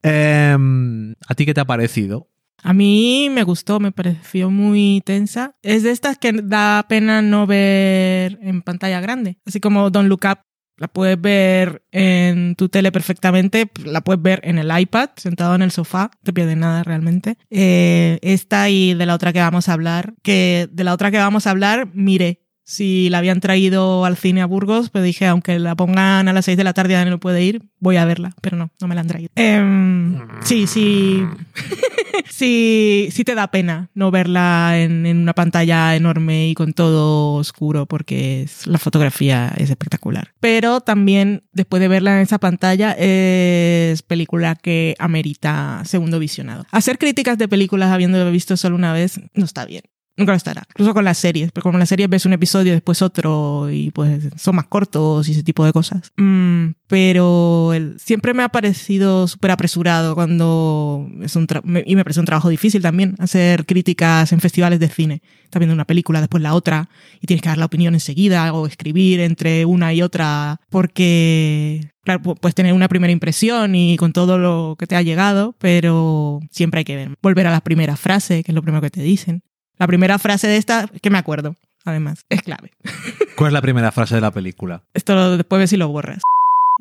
Em, 0.02 1.12
¿A 1.26 1.34
ti 1.34 1.46
qué 1.46 1.54
te 1.54 1.60
ha 1.60 1.64
parecido? 1.64 2.28
A 2.64 2.72
mí 2.72 3.28
me 3.30 3.42
gustó, 3.42 3.78
me 3.78 3.92
pareció 3.92 4.50
muy 4.50 5.02
tensa. 5.04 5.54
Es 5.62 5.82
de 5.82 5.90
estas 5.90 6.16
que 6.16 6.32
da 6.32 6.86
pena 6.88 7.20
no 7.20 7.46
ver 7.46 8.38
en 8.40 8.62
pantalla 8.62 9.02
grande. 9.02 9.36
Así 9.44 9.60
como 9.60 9.90
Don't 9.90 10.08
Look 10.08 10.22
Up, 10.24 10.38
la 10.78 10.88
puedes 10.88 11.20
ver 11.20 11.84
en 11.92 12.56
tu 12.56 12.70
tele 12.70 12.90
perfectamente, 12.90 13.70
la 13.84 14.00
puedes 14.00 14.22
ver 14.22 14.40
en 14.44 14.56
el 14.56 14.76
iPad, 14.76 15.10
sentado 15.16 15.54
en 15.54 15.60
el 15.60 15.72
sofá, 15.72 16.10
no 16.14 16.20
te 16.24 16.32
pierdes 16.32 16.56
nada 16.56 16.82
realmente. 16.82 17.36
Eh, 17.50 18.18
esta 18.22 18.70
y 18.70 18.94
de 18.94 19.04
la 19.04 19.14
otra 19.14 19.34
que 19.34 19.40
vamos 19.40 19.68
a 19.68 19.74
hablar, 19.74 20.14
que 20.22 20.66
de 20.72 20.84
la 20.84 20.94
otra 20.94 21.10
que 21.10 21.18
vamos 21.18 21.46
a 21.46 21.50
hablar, 21.50 21.90
mire. 21.92 22.43
Si 22.66 23.10
la 23.10 23.18
habían 23.18 23.40
traído 23.40 24.04
al 24.06 24.16
cine 24.16 24.40
a 24.40 24.46
Burgos, 24.46 24.88
pues 24.90 25.04
dije, 25.04 25.26
aunque 25.26 25.58
la 25.58 25.74
pongan 25.74 26.28
a 26.28 26.32
las 26.32 26.46
6 26.46 26.56
de 26.56 26.64
la 26.64 26.72
tarde 26.72 27.00
y 27.00 27.10
no 27.10 27.20
puede 27.20 27.42
ir, 27.42 27.62
voy 27.78 27.96
a 27.96 28.06
verla, 28.06 28.32
pero 28.40 28.56
no, 28.56 28.70
no 28.80 28.88
me 28.88 28.94
la 28.94 29.02
han 29.02 29.06
traído. 29.06 29.28
Em, 29.36 30.18
sí, 30.42 30.66
sí, 30.66 31.22
sí, 32.30 33.08
sí 33.10 33.24
te 33.24 33.34
da 33.34 33.48
pena 33.48 33.90
no 33.94 34.10
verla 34.10 34.78
en, 34.78 35.04
en 35.06 35.18
una 35.18 35.34
pantalla 35.34 35.94
enorme 35.94 36.48
y 36.48 36.54
con 36.54 36.72
todo 36.72 37.34
oscuro 37.34 37.86
porque 37.86 38.42
es- 38.42 38.66
la 38.66 38.78
fotografía 38.78 39.52
es 39.56 39.70
espectacular. 39.70 40.32
Pero 40.40 40.80
también 40.80 41.44
después 41.52 41.80
de 41.80 41.88
verla 41.88 42.16
en 42.16 42.22
esa 42.22 42.38
pantalla 42.38 42.92
es 42.98 44.02
película 44.02 44.54
que 44.54 44.94
amerita 44.98 45.82
segundo 45.84 46.18
visionado. 46.18 46.66
Hacer 46.70 46.98
críticas 46.98 47.38
de 47.38 47.48
películas 47.48 47.90
habiendo 47.90 48.30
visto 48.30 48.56
solo 48.56 48.76
una 48.76 48.92
vez 48.92 49.20
no 49.34 49.44
está 49.44 49.64
bien. 49.66 49.82
Nunca 50.16 50.30
lo 50.32 50.36
estará. 50.36 50.62
Incluso 50.70 50.94
con 50.94 51.04
las 51.04 51.18
series. 51.18 51.50
Pero 51.52 51.62
con 51.64 51.78
las 51.78 51.88
series 51.88 52.08
ves 52.08 52.24
un 52.24 52.32
episodio, 52.34 52.72
después 52.72 53.02
otro 53.02 53.68
y 53.70 53.90
pues 53.90 54.28
son 54.36 54.54
más 54.56 54.66
cortos 54.66 55.28
y 55.28 55.32
ese 55.32 55.42
tipo 55.42 55.64
de 55.64 55.72
cosas. 55.72 56.12
Mm, 56.16 56.66
pero 56.86 57.72
siempre 57.98 58.32
me 58.32 58.44
ha 58.44 58.48
parecido 58.48 59.26
súper 59.26 59.50
apresurado 59.50 60.14
cuando 60.14 61.08
es 61.20 61.34
un 61.34 61.48
me- 61.64 61.82
y 61.84 61.96
me 61.96 62.04
parece 62.04 62.20
un 62.20 62.26
trabajo 62.26 62.48
difícil 62.48 62.80
también 62.80 63.16
hacer 63.18 63.66
críticas 63.66 64.32
en 64.32 64.38
festivales 64.40 64.78
de 64.78 64.88
cine. 64.88 65.22
Estás 65.44 65.58
viendo 65.58 65.74
una 65.74 65.84
película, 65.84 66.20
después 66.20 66.42
la 66.42 66.54
otra 66.54 66.88
y 67.20 67.26
tienes 67.26 67.42
que 67.42 67.48
dar 67.48 67.58
la 67.58 67.64
opinión 67.66 67.94
enseguida 67.94 68.52
o 68.52 68.66
escribir 68.68 69.18
entre 69.20 69.64
una 69.64 69.92
y 69.94 70.02
otra 70.02 70.60
porque 70.70 71.90
Claro, 72.04 72.20
pu- 72.22 72.38
puedes 72.38 72.54
tener 72.54 72.74
una 72.74 72.86
primera 72.88 73.12
impresión 73.12 73.74
y 73.74 73.96
con 73.96 74.12
todo 74.12 74.36
lo 74.38 74.76
que 74.78 74.86
te 74.86 74.94
ha 74.94 75.00
llegado, 75.02 75.56
pero 75.58 76.40
siempre 76.50 76.80
hay 76.80 76.84
que 76.84 76.96
ver- 76.96 77.16
volver 77.22 77.46
a 77.46 77.50
la 77.50 77.62
primera 77.62 77.96
frase, 77.96 78.44
que 78.44 78.52
es 78.52 78.54
lo 78.54 78.60
primero 78.62 78.82
que 78.82 78.90
te 78.90 79.02
dicen. 79.02 79.42
La 79.78 79.86
primera 79.86 80.18
frase 80.18 80.46
de 80.48 80.56
esta, 80.56 80.86
que 81.02 81.10
me 81.10 81.18
acuerdo, 81.18 81.56
además, 81.84 82.24
es 82.28 82.42
clave. 82.42 82.72
¿Cuál 83.36 83.48
es 83.48 83.52
la 83.54 83.62
primera 83.62 83.90
frase 83.92 84.14
de 84.16 84.20
la 84.20 84.30
película? 84.30 84.82
Esto 84.94 85.14
lo- 85.14 85.36
después 85.36 85.58
ves 85.58 85.70
si 85.70 85.76
lo 85.76 85.88
borras. 85.88 86.22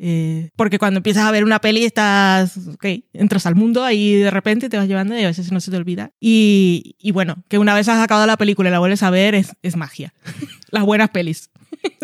Eh, 0.00 0.50
porque 0.56 0.78
cuando 0.80 0.98
empiezas 0.98 1.24
a 1.24 1.30
ver 1.30 1.44
una 1.44 1.60
peli 1.60 1.84
estás, 1.84 2.56
ok, 2.66 2.84
entras 3.12 3.46
al 3.46 3.54
mundo 3.54 3.88
y 3.92 4.14
de 4.16 4.30
repente 4.30 4.68
te 4.68 4.76
vas 4.76 4.88
llevando 4.88 5.16
y 5.16 5.22
a 5.22 5.28
veces 5.28 5.52
no 5.52 5.60
se 5.60 5.70
te 5.70 5.76
olvida. 5.76 6.10
Y, 6.20 6.96
y 6.98 7.12
bueno, 7.12 7.44
que 7.48 7.58
una 7.58 7.74
vez 7.74 7.88
has 7.88 8.00
acabado 8.02 8.26
la 8.26 8.36
película 8.36 8.68
y 8.68 8.72
la 8.72 8.80
vuelves 8.80 9.04
a 9.04 9.10
ver 9.10 9.36
es, 9.36 9.52
es 9.62 9.76
magia. 9.76 10.12
Las 10.70 10.84
buenas 10.84 11.10
pelis. 11.10 11.50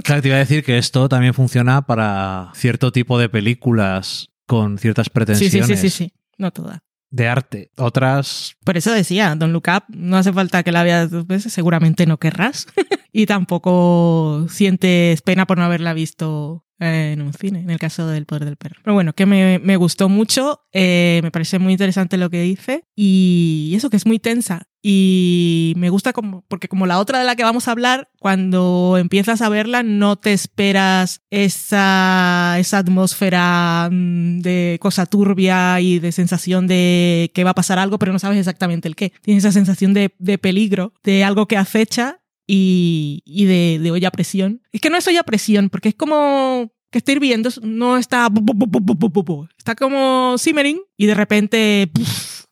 Claro, 0.04 0.20
te 0.20 0.28
iba 0.28 0.36
a 0.36 0.40
decir 0.40 0.62
que 0.64 0.76
esto 0.78 1.08
también 1.08 1.32
funciona 1.32 1.82
para 1.86 2.50
cierto 2.54 2.92
tipo 2.92 3.18
de 3.18 3.28
películas 3.28 4.28
con 4.46 4.76
ciertas 4.78 5.06
Sí, 5.06 5.10
pretensiones 5.12 5.66
sí, 5.68 5.74
sí, 5.76 5.90
sí, 5.90 6.04
sí. 6.06 6.12
No 6.38 6.50
todas. 6.50 6.80
De 7.10 7.28
arte. 7.28 7.70
Otras, 7.76 8.56
Por 8.64 8.76
eso 8.76 8.92
decía, 8.92 9.34
Don't 9.34 9.52
Look 9.52 9.64
Up, 9.68 9.84
no 9.88 10.16
hace 10.16 10.32
falta 10.32 10.62
que 10.62 10.72
la 10.72 10.82
veas 10.82 11.10
dos 11.10 11.26
veces, 11.26 11.52
seguramente 11.52 12.06
no 12.06 12.18
querrás. 12.18 12.66
y 13.12 13.26
tampoco 13.26 14.46
sientes 14.48 15.22
pena 15.22 15.46
por 15.46 15.58
no 15.58 15.64
haberla 15.64 15.92
visto 15.92 16.64
en 16.80 17.20
un 17.20 17.32
cine, 17.32 17.60
en 17.60 17.70
el 17.70 17.78
caso 17.78 18.06
del 18.06 18.26
poder 18.26 18.44
del 18.44 18.56
perro. 18.56 18.80
Pero 18.82 18.94
bueno, 18.94 19.12
que 19.12 19.26
me, 19.26 19.58
me 19.58 19.76
gustó 19.76 20.08
mucho, 20.08 20.62
eh, 20.72 21.20
me 21.22 21.30
parece 21.30 21.58
muy 21.58 21.72
interesante 21.72 22.16
lo 22.16 22.30
que 22.30 22.42
dice 22.42 22.84
y 22.96 23.72
eso 23.76 23.90
que 23.90 23.96
es 23.96 24.06
muy 24.06 24.18
tensa. 24.18 24.66
Y 24.82 25.74
me 25.76 25.90
gusta 25.90 26.14
como, 26.14 26.42
porque 26.48 26.68
como 26.68 26.86
la 26.86 26.98
otra 26.98 27.18
de 27.18 27.26
la 27.26 27.36
que 27.36 27.42
vamos 27.42 27.68
a 27.68 27.72
hablar, 27.72 28.08
cuando 28.18 28.96
empiezas 28.98 29.42
a 29.42 29.50
verla 29.50 29.82
no 29.82 30.16
te 30.16 30.32
esperas 30.32 31.20
esa, 31.28 32.56
esa 32.58 32.78
atmósfera 32.78 33.90
mm, 33.92 34.40
de 34.40 34.78
cosa 34.80 35.04
turbia 35.04 35.80
y 35.82 35.98
de 35.98 36.12
sensación 36.12 36.66
de 36.66 37.30
que 37.34 37.44
va 37.44 37.50
a 37.50 37.54
pasar 37.54 37.78
algo, 37.78 37.98
pero 37.98 38.12
no 38.12 38.18
sabes 38.18 38.38
exactamente 38.38 38.88
el 38.88 38.96
qué. 38.96 39.12
Tienes 39.20 39.44
esa 39.44 39.52
sensación 39.52 39.92
de, 39.92 40.14
de 40.18 40.38
peligro, 40.38 40.94
de 41.04 41.24
algo 41.24 41.46
que 41.46 41.58
acecha 41.58 42.19
y, 42.52 43.22
y 43.24 43.44
de, 43.44 43.78
de 43.80 43.90
olla 43.92 44.08
a 44.08 44.10
presión. 44.10 44.60
Es 44.72 44.80
que 44.80 44.90
no 44.90 44.96
es 44.96 45.06
olla 45.06 45.20
a 45.20 45.24
presión, 45.24 45.70
porque 45.70 45.90
es 45.90 45.94
como 45.94 46.72
que 46.90 46.98
está 46.98 47.12
hirviendo, 47.12 47.48
no 47.62 47.96
está... 47.96 48.28
Está 49.56 49.76
como 49.76 50.36
simmering 50.36 50.80
y 50.96 51.06
de 51.06 51.14
repente... 51.14 51.92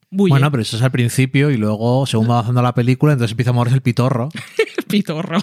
bulle. 0.08 0.30
Bueno, 0.30 0.52
pero 0.52 0.62
eso 0.62 0.76
es 0.76 0.82
al 0.84 0.92
principio 0.92 1.50
y 1.50 1.56
luego, 1.56 2.06
según 2.06 2.30
va 2.30 2.34
avanzando 2.34 2.62
la 2.62 2.74
película, 2.74 3.12
entonces 3.12 3.32
empieza 3.32 3.50
a 3.50 3.54
moverse 3.54 3.74
el 3.74 3.82
pitorro. 3.82 4.28
pitorro. 4.88 5.40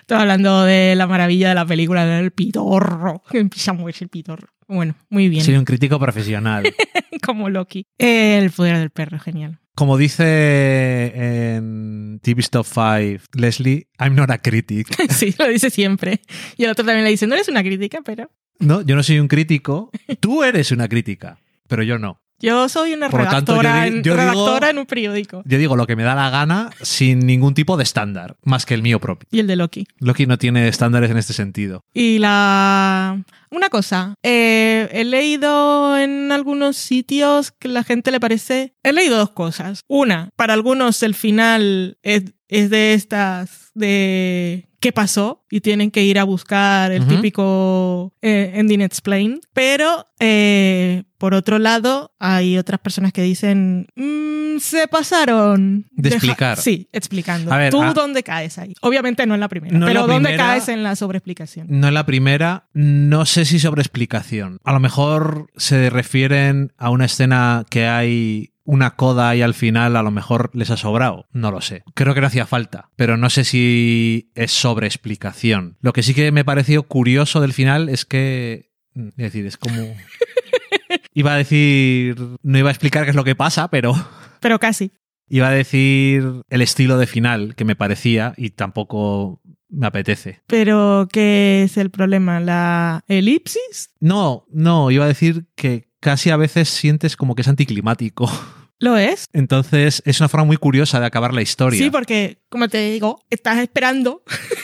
Estoy 0.00 0.18
hablando 0.18 0.64
de 0.64 0.94
la 0.94 1.06
maravilla 1.06 1.48
de 1.48 1.54
la 1.54 1.64
película 1.64 2.04
del 2.04 2.32
pitorro. 2.32 3.22
Empieza 3.32 3.70
a 3.70 3.74
moverse 3.74 4.04
el 4.04 4.10
pitorro. 4.10 4.48
Bueno, 4.68 4.96
muy 5.08 5.30
bien. 5.30 5.42
Soy 5.42 5.56
un 5.56 5.64
crítico 5.64 5.98
profesional. 5.98 6.64
Como 7.24 7.48
Loki. 7.48 7.86
El 7.96 8.50
poder 8.50 8.76
del 8.76 8.90
perro, 8.90 9.18
genial. 9.18 9.60
Como 9.76 9.98
dice 9.98 11.12
en 11.54 12.18
TV 12.22 12.40
Stop 12.40 12.64
5 12.64 13.24
Leslie, 13.34 13.88
I'm 13.98 14.14
not 14.14 14.30
a 14.30 14.38
critic. 14.38 14.88
Sí, 15.10 15.34
lo 15.38 15.46
dice 15.48 15.68
siempre. 15.68 16.22
Y 16.56 16.64
el 16.64 16.70
otro 16.70 16.82
también 16.84 17.04
le 17.04 17.10
dice, 17.10 17.26
no 17.26 17.34
eres 17.34 17.48
una 17.48 17.62
crítica, 17.62 18.00
pero 18.02 18.30
No, 18.58 18.80
yo 18.80 18.96
no 18.96 19.02
soy 19.02 19.18
un 19.18 19.28
crítico. 19.28 19.90
Tú 20.18 20.42
eres 20.42 20.72
una 20.72 20.88
crítica, 20.88 21.38
pero 21.68 21.82
yo 21.82 21.98
no. 21.98 22.22
Yo 22.40 22.68
soy 22.68 22.92
una 22.94 23.08
Por 23.10 23.24
lo 23.24 23.28
tanto, 23.30 23.54
yo 23.56 23.62
redactora, 23.62 23.84
di- 23.84 23.96
en, 23.98 24.02
yo 24.02 24.12
digo- 24.12 24.16
redactora 24.16 24.70
en 24.70 24.78
un 24.78 24.86
periódico. 24.86 25.42
Yo 25.46 25.58
digo 25.58 25.76
lo 25.76 25.86
que 25.86 25.96
me 25.96 26.02
da 26.02 26.14
la 26.14 26.30
gana 26.30 26.70
sin 26.82 27.20
ningún 27.20 27.54
tipo 27.54 27.76
de 27.76 27.82
estándar, 27.82 28.36
más 28.44 28.66
que 28.66 28.74
el 28.74 28.82
mío 28.82 29.00
propio. 29.00 29.28
Y 29.30 29.40
el 29.40 29.46
de 29.46 29.56
Loki. 29.56 29.86
Loki 29.98 30.26
no 30.26 30.38
tiene 30.38 30.68
estándares 30.68 31.10
en 31.10 31.16
este 31.16 31.32
sentido. 31.32 31.82
Y 31.94 32.18
la... 32.18 33.22
Una 33.50 33.68
cosa, 33.68 34.14
eh, 34.22 34.88
he 34.92 35.04
leído 35.04 35.96
en 35.96 36.32
algunos 36.32 36.76
sitios 36.76 37.52
que 37.52 37.68
la 37.68 37.84
gente 37.84 38.10
le 38.10 38.20
parece... 38.20 38.74
He 38.82 38.92
leído 38.92 39.16
dos 39.16 39.30
cosas. 39.30 39.80
Una, 39.86 40.30
para 40.36 40.52
algunos 40.54 41.02
el 41.02 41.14
final 41.14 41.96
es, 42.02 42.24
es 42.48 42.70
de 42.70 42.94
estas 42.94 43.70
de 43.74 44.68
qué 44.80 44.92
pasó 44.92 45.44
y 45.50 45.60
tienen 45.60 45.90
que 45.90 46.02
ir 46.04 46.18
a 46.18 46.24
buscar 46.24 46.92
el 46.92 47.06
típico 47.06 48.12
eh, 48.22 48.52
ending 48.54 48.80
explain. 48.82 49.40
Pero 49.52 50.06
eh, 50.20 51.04
por 51.18 51.34
otro 51.34 51.58
lado 51.58 52.12
hay 52.18 52.58
otras 52.58 52.80
personas 52.80 53.12
que 53.12 53.22
dicen 53.22 53.86
"Mm, 53.96 54.58
se 54.58 54.88
pasaron 54.88 55.86
De 55.92 56.10
Deja- 56.10 56.16
explicar. 56.16 56.58
Sí, 56.58 56.88
explicando. 56.92 57.52
A 57.52 57.56
ver, 57.58 57.70
¿Tú 57.70 57.82
ah- 57.82 57.92
dónde 57.94 58.22
caes 58.22 58.58
ahí? 58.58 58.74
Obviamente 58.80 59.26
no 59.26 59.34
en 59.34 59.40
la 59.40 59.48
primera, 59.48 59.76
No 59.78 59.86
en 59.86 59.92
pero 59.94 60.06
la 60.06 60.12
¿dónde 60.14 60.28
primera. 60.30 60.46
caes 60.52 60.68
en 60.68 60.82
la 60.82 60.96
sobreexplicación? 60.96 61.66
No 61.70 61.88
es 61.88 61.92
la 61.94 62.06
primera, 62.06 62.66
no 62.72 63.24
sé 63.26 63.44
si 63.44 63.58
sobre 63.58 63.82
explicación. 63.82 64.58
A 64.64 64.72
lo 64.72 64.80
mejor 64.80 65.48
se 65.56 65.90
refieren 65.90 66.72
a 66.78 66.90
una 66.90 67.04
escena 67.06 67.64
que 67.70 67.86
hay 67.86 68.50
una 68.68 68.96
coda 68.96 69.36
y 69.36 69.42
al 69.42 69.54
final 69.54 69.94
a 69.94 70.02
lo 70.02 70.10
mejor 70.10 70.50
les 70.52 70.70
ha 70.72 70.76
sobrado. 70.76 71.26
No 71.32 71.52
lo 71.52 71.60
sé. 71.60 71.84
Creo 71.94 72.14
que 72.14 72.20
no 72.20 72.26
hacía 72.26 72.46
falta, 72.46 72.88
pero 72.96 73.16
no 73.16 73.30
sé 73.30 73.44
si 73.44 74.32
es 74.34 74.50
sobre 74.66 74.88
explicación. 74.88 75.76
Lo 75.80 75.92
que 75.92 76.02
sí 76.02 76.12
que 76.12 76.32
me 76.32 76.44
pareció 76.44 76.82
curioso 76.82 77.40
del 77.40 77.52
final 77.52 77.88
es 77.88 78.04
que... 78.04 78.72
Es 78.96 79.16
decir, 79.16 79.46
es 79.46 79.56
como... 79.56 79.76
Iba 81.14 81.34
a 81.34 81.36
decir... 81.36 82.16
No 82.42 82.58
iba 82.58 82.68
a 82.68 82.72
explicar 82.72 83.04
qué 83.04 83.10
es 83.10 83.16
lo 83.16 83.22
que 83.22 83.36
pasa, 83.36 83.68
pero... 83.68 83.94
Pero 84.40 84.58
casi. 84.58 84.90
Iba 85.28 85.48
a 85.48 85.52
decir 85.52 86.42
el 86.50 86.62
estilo 86.62 86.98
de 86.98 87.06
final 87.06 87.54
que 87.54 87.64
me 87.64 87.76
parecía 87.76 88.34
y 88.36 88.50
tampoco 88.50 89.40
me 89.68 89.86
apetece. 89.86 90.40
Pero 90.48 91.08
¿qué 91.12 91.62
es 91.62 91.76
el 91.76 91.90
problema? 91.90 92.40
¿La 92.40 93.04
elipsis? 93.06 93.90
No, 94.00 94.46
no, 94.50 94.90
iba 94.90 95.04
a 95.04 95.08
decir 95.08 95.46
que 95.54 95.88
casi 96.00 96.30
a 96.30 96.36
veces 96.36 96.68
sientes 96.68 97.16
como 97.16 97.36
que 97.36 97.42
es 97.42 97.48
anticlimático. 97.48 98.28
¿Lo 98.78 98.96
es? 98.96 99.26
Entonces 99.32 100.02
es 100.04 100.20
una 100.20 100.28
forma 100.28 100.44
muy 100.44 100.56
curiosa 100.58 101.00
de 101.00 101.06
acabar 101.06 101.32
la 101.32 101.42
historia. 101.42 101.78
Sí, 101.78 101.90
porque, 101.90 102.42
como 102.48 102.68
te 102.68 102.90
digo, 102.90 103.22
estás 103.30 103.58
esperando 103.58 104.22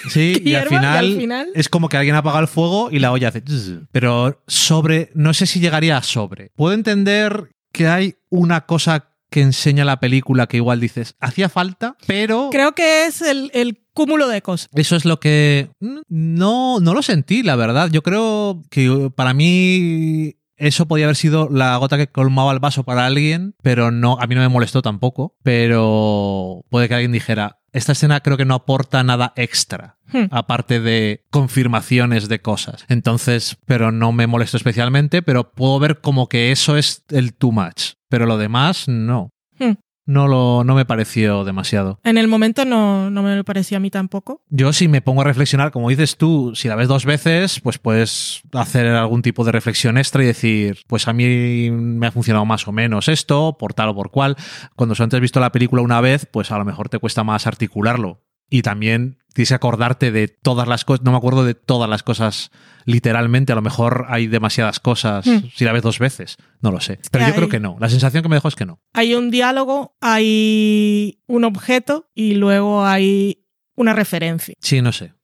Sí, 0.08 0.40
que 0.44 0.50
y 0.50 0.54
al 0.54 0.68
final, 0.68 1.06
y 1.06 1.12
al 1.12 1.20
final... 1.20 1.48
es 1.54 1.68
como 1.68 1.88
que 1.88 1.96
alguien 1.96 2.16
apaga 2.16 2.40
el 2.40 2.48
fuego 2.48 2.90
y 2.90 2.98
la 2.98 3.12
olla 3.12 3.28
hace... 3.28 3.42
Pero 3.90 4.42
sobre, 4.46 5.10
no 5.14 5.32
sé 5.34 5.46
si 5.46 5.60
llegaría 5.60 5.96
a 5.96 6.02
sobre. 6.02 6.50
Puedo 6.56 6.74
entender 6.74 7.50
que 7.72 7.88
hay 7.88 8.16
una 8.28 8.66
cosa 8.66 9.08
que 9.30 9.40
enseña 9.40 9.84
la 9.86 9.98
película 9.98 10.46
que 10.46 10.58
igual 10.58 10.78
dices, 10.78 11.16
hacía 11.18 11.48
falta, 11.48 11.96
pero... 12.06 12.50
Creo 12.52 12.72
que 12.72 13.06
es 13.06 13.22
el, 13.22 13.50
el 13.54 13.82
cúmulo 13.94 14.28
de 14.28 14.42
cosas. 14.42 14.68
Eso 14.74 14.94
es 14.94 15.06
lo 15.06 15.20
que 15.20 15.70
mm, 15.80 16.00
no, 16.08 16.80
no 16.80 16.92
lo 16.92 17.02
sentí, 17.02 17.42
la 17.42 17.56
verdad. 17.56 17.88
Yo 17.90 18.02
creo 18.02 18.62
que 18.70 19.10
para 19.14 19.32
mí 19.32 20.36
eso 20.62 20.86
podía 20.86 21.06
haber 21.06 21.16
sido 21.16 21.48
la 21.50 21.76
gota 21.76 21.96
que 21.96 22.06
colmaba 22.06 22.52
el 22.52 22.60
vaso 22.60 22.84
para 22.84 23.04
alguien, 23.04 23.56
pero 23.62 23.90
no, 23.90 24.16
a 24.20 24.26
mí 24.28 24.36
no 24.36 24.40
me 24.40 24.48
molestó 24.48 24.80
tampoco. 24.80 25.36
Pero 25.42 26.64
puede 26.70 26.88
que 26.88 26.94
alguien 26.94 27.10
dijera, 27.10 27.58
esta 27.72 27.92
escena 27.92 28.20
creo 28.20 28.36
que 28.36 28.44
no 28.44 28.54
aporta 28.54 29.02
nada 29.02 29.32
extra. 29.34 29.98
Hmm. 30.12 30.26
Aparte 30.30 30.78
de 30.78 31.24
confirmaciones 31.30 32.28
de 32.28 32.40
cosas. 32.40 32.84
Entonces, 32.88 33.56
pero 33.66 33.90
no 33.90 34.12
me 34.12 34.28
molestó 34.28 34.56
especialmente, 34.56 35.22
pero 35.22 35.52
puedo 35.52 35.80
ver 35.80 36.00
como 36.00 36.28
que 36.28 36.52
eso 36.52 36.76
es 36.76 37.04
el 37.08 37.34
too 37.34 37.50
much. 37.50 37.94
Pero 38.08 38.26
lo 38.26 38.38
demás, 38.38 38.86
no. 38.86 39.30
Hmm. 39.58 39.72
No, 40.04 40.26
lo, 40.26 40.64
no 40.64 40.74
me 40.74 40.84
pareció 40.84 41.44
demasiado. 41.44 42.00
En 42.02 42.18
el 42.18 42.26
momento 42.26 42.64
no, 42.64 43.10
no 43.10 43.22
me 43.22 43.36
lo 43.36 43.44
pareció 43.44 43.76
a 43.76 43.80
mí 43.80 43.90
tampoco. 43.90 44.42
Yo 44.48 44.72
si 44.72 44.88
me 44.88 45.00
pongo 45.00 45.20
a 45.20 45.24
reflexionar, 45.24 45.70
como 45.70 45.88
dices 45.88 46.16
tú, 46.16 46.52
si 46.54 46.68
la 46.68 46.74
ves 46.74 46.88
dos 46.88 47.04
veces, 47.04 47.60
pues 47.60 47.78
puedes 47.78 48.42
hacer 48.52 48.88
algún 48.88 49.22
tipo 49.22 49.44
de 49.44 49.52
reflexión 49.52 49.98
extra 49.98 50.22
y 50.22 50.26
decir, 50.26 50.80
pues 50.88 51.06
a 51.06 51.12
mí 51.12 51.70
me 51.70 52.06
ha 52.06 52.12
funcionado 52.12 52.44
más 52.44 52.66
o 52.66 52.72
menos 52.72 53.08
esto, 53.08 53.56
por 53.58 53.74
tal 53.74 53.90
o 53.90 53.94
por 53.94 54.10
cual. 54.10 54.36
Cuando 54.74 54.94
solo 54.94 55.08
has 55.12 55.20
visto 55.20 55.40
la 55.40 55.52
película 55.52 55.82
una 55.82 56.00
vez, 56.00 56.26
pues 56.26 56.50
a 56.50 56.58
lo 56.58 56.64
mejor 56.64 56.88
te 56.88 56.98
cuesta 56.98 57.22
más 57.22 57.46
articularlo. 57.46 58.22
Y 58.50 58.62
también 58.62 59.18
tienes 59.32 59.48
que 59.48 59.54
acordarte 59.54 60.10
de 60.10 60.28
todas 60.28 60.68
las 60.68 60.84
cosas, 60.84 61.04
no 61.04 61.12
me 61.12 61.16
acuerdo 61.16 61.44
de 61.44 61.54
todas 61.54 61.88
las 61.88 62.02
cosas 62.02 62.50
literalmente, 62.84 63.52
a 63.52 63.54
lo 63.54 63.62
mejor 63.62 64.06
hay 64.08 64.26
demasiadas 64.26 64.80
cosas 64.80 65.26
Hmm. 65.26 65.48
si 65.54 65.64
la 65.64 65.72
ves 65.72 65.82
dos 65.82 65.98
veces, 65.98 66.36
no 66.60 66.70
lo 66.70 66.80
sé. 66.80 66.98
Pero 67.10 67.26
yo 67.28 67.34
creo 67.34 67.48
que 67.48 67.60
no, 67.60 67.76
la 67.80 67.88
sensación 67.88 68.22
que 68.22 68.28
me 68.28 68.36
dejó 68.36 68.48
es 68.48 68.56
que 68.56 68.66
no. 68.66 68.80
Hay 68.92 69.14
un 69.14 69.30
diálogo, 69.30 69.96
hay 70.00 71.20
un 71.26 71.44
objeto 71.44 72.10
y 72.14 72.34
luego 72.34 72.84
hay 72.84 73.44
una 73.74 73.92
referencia. 73.94 74.54
Sí, 74.60 74.82
no 74.82 74.92
sé. 74.92 75.14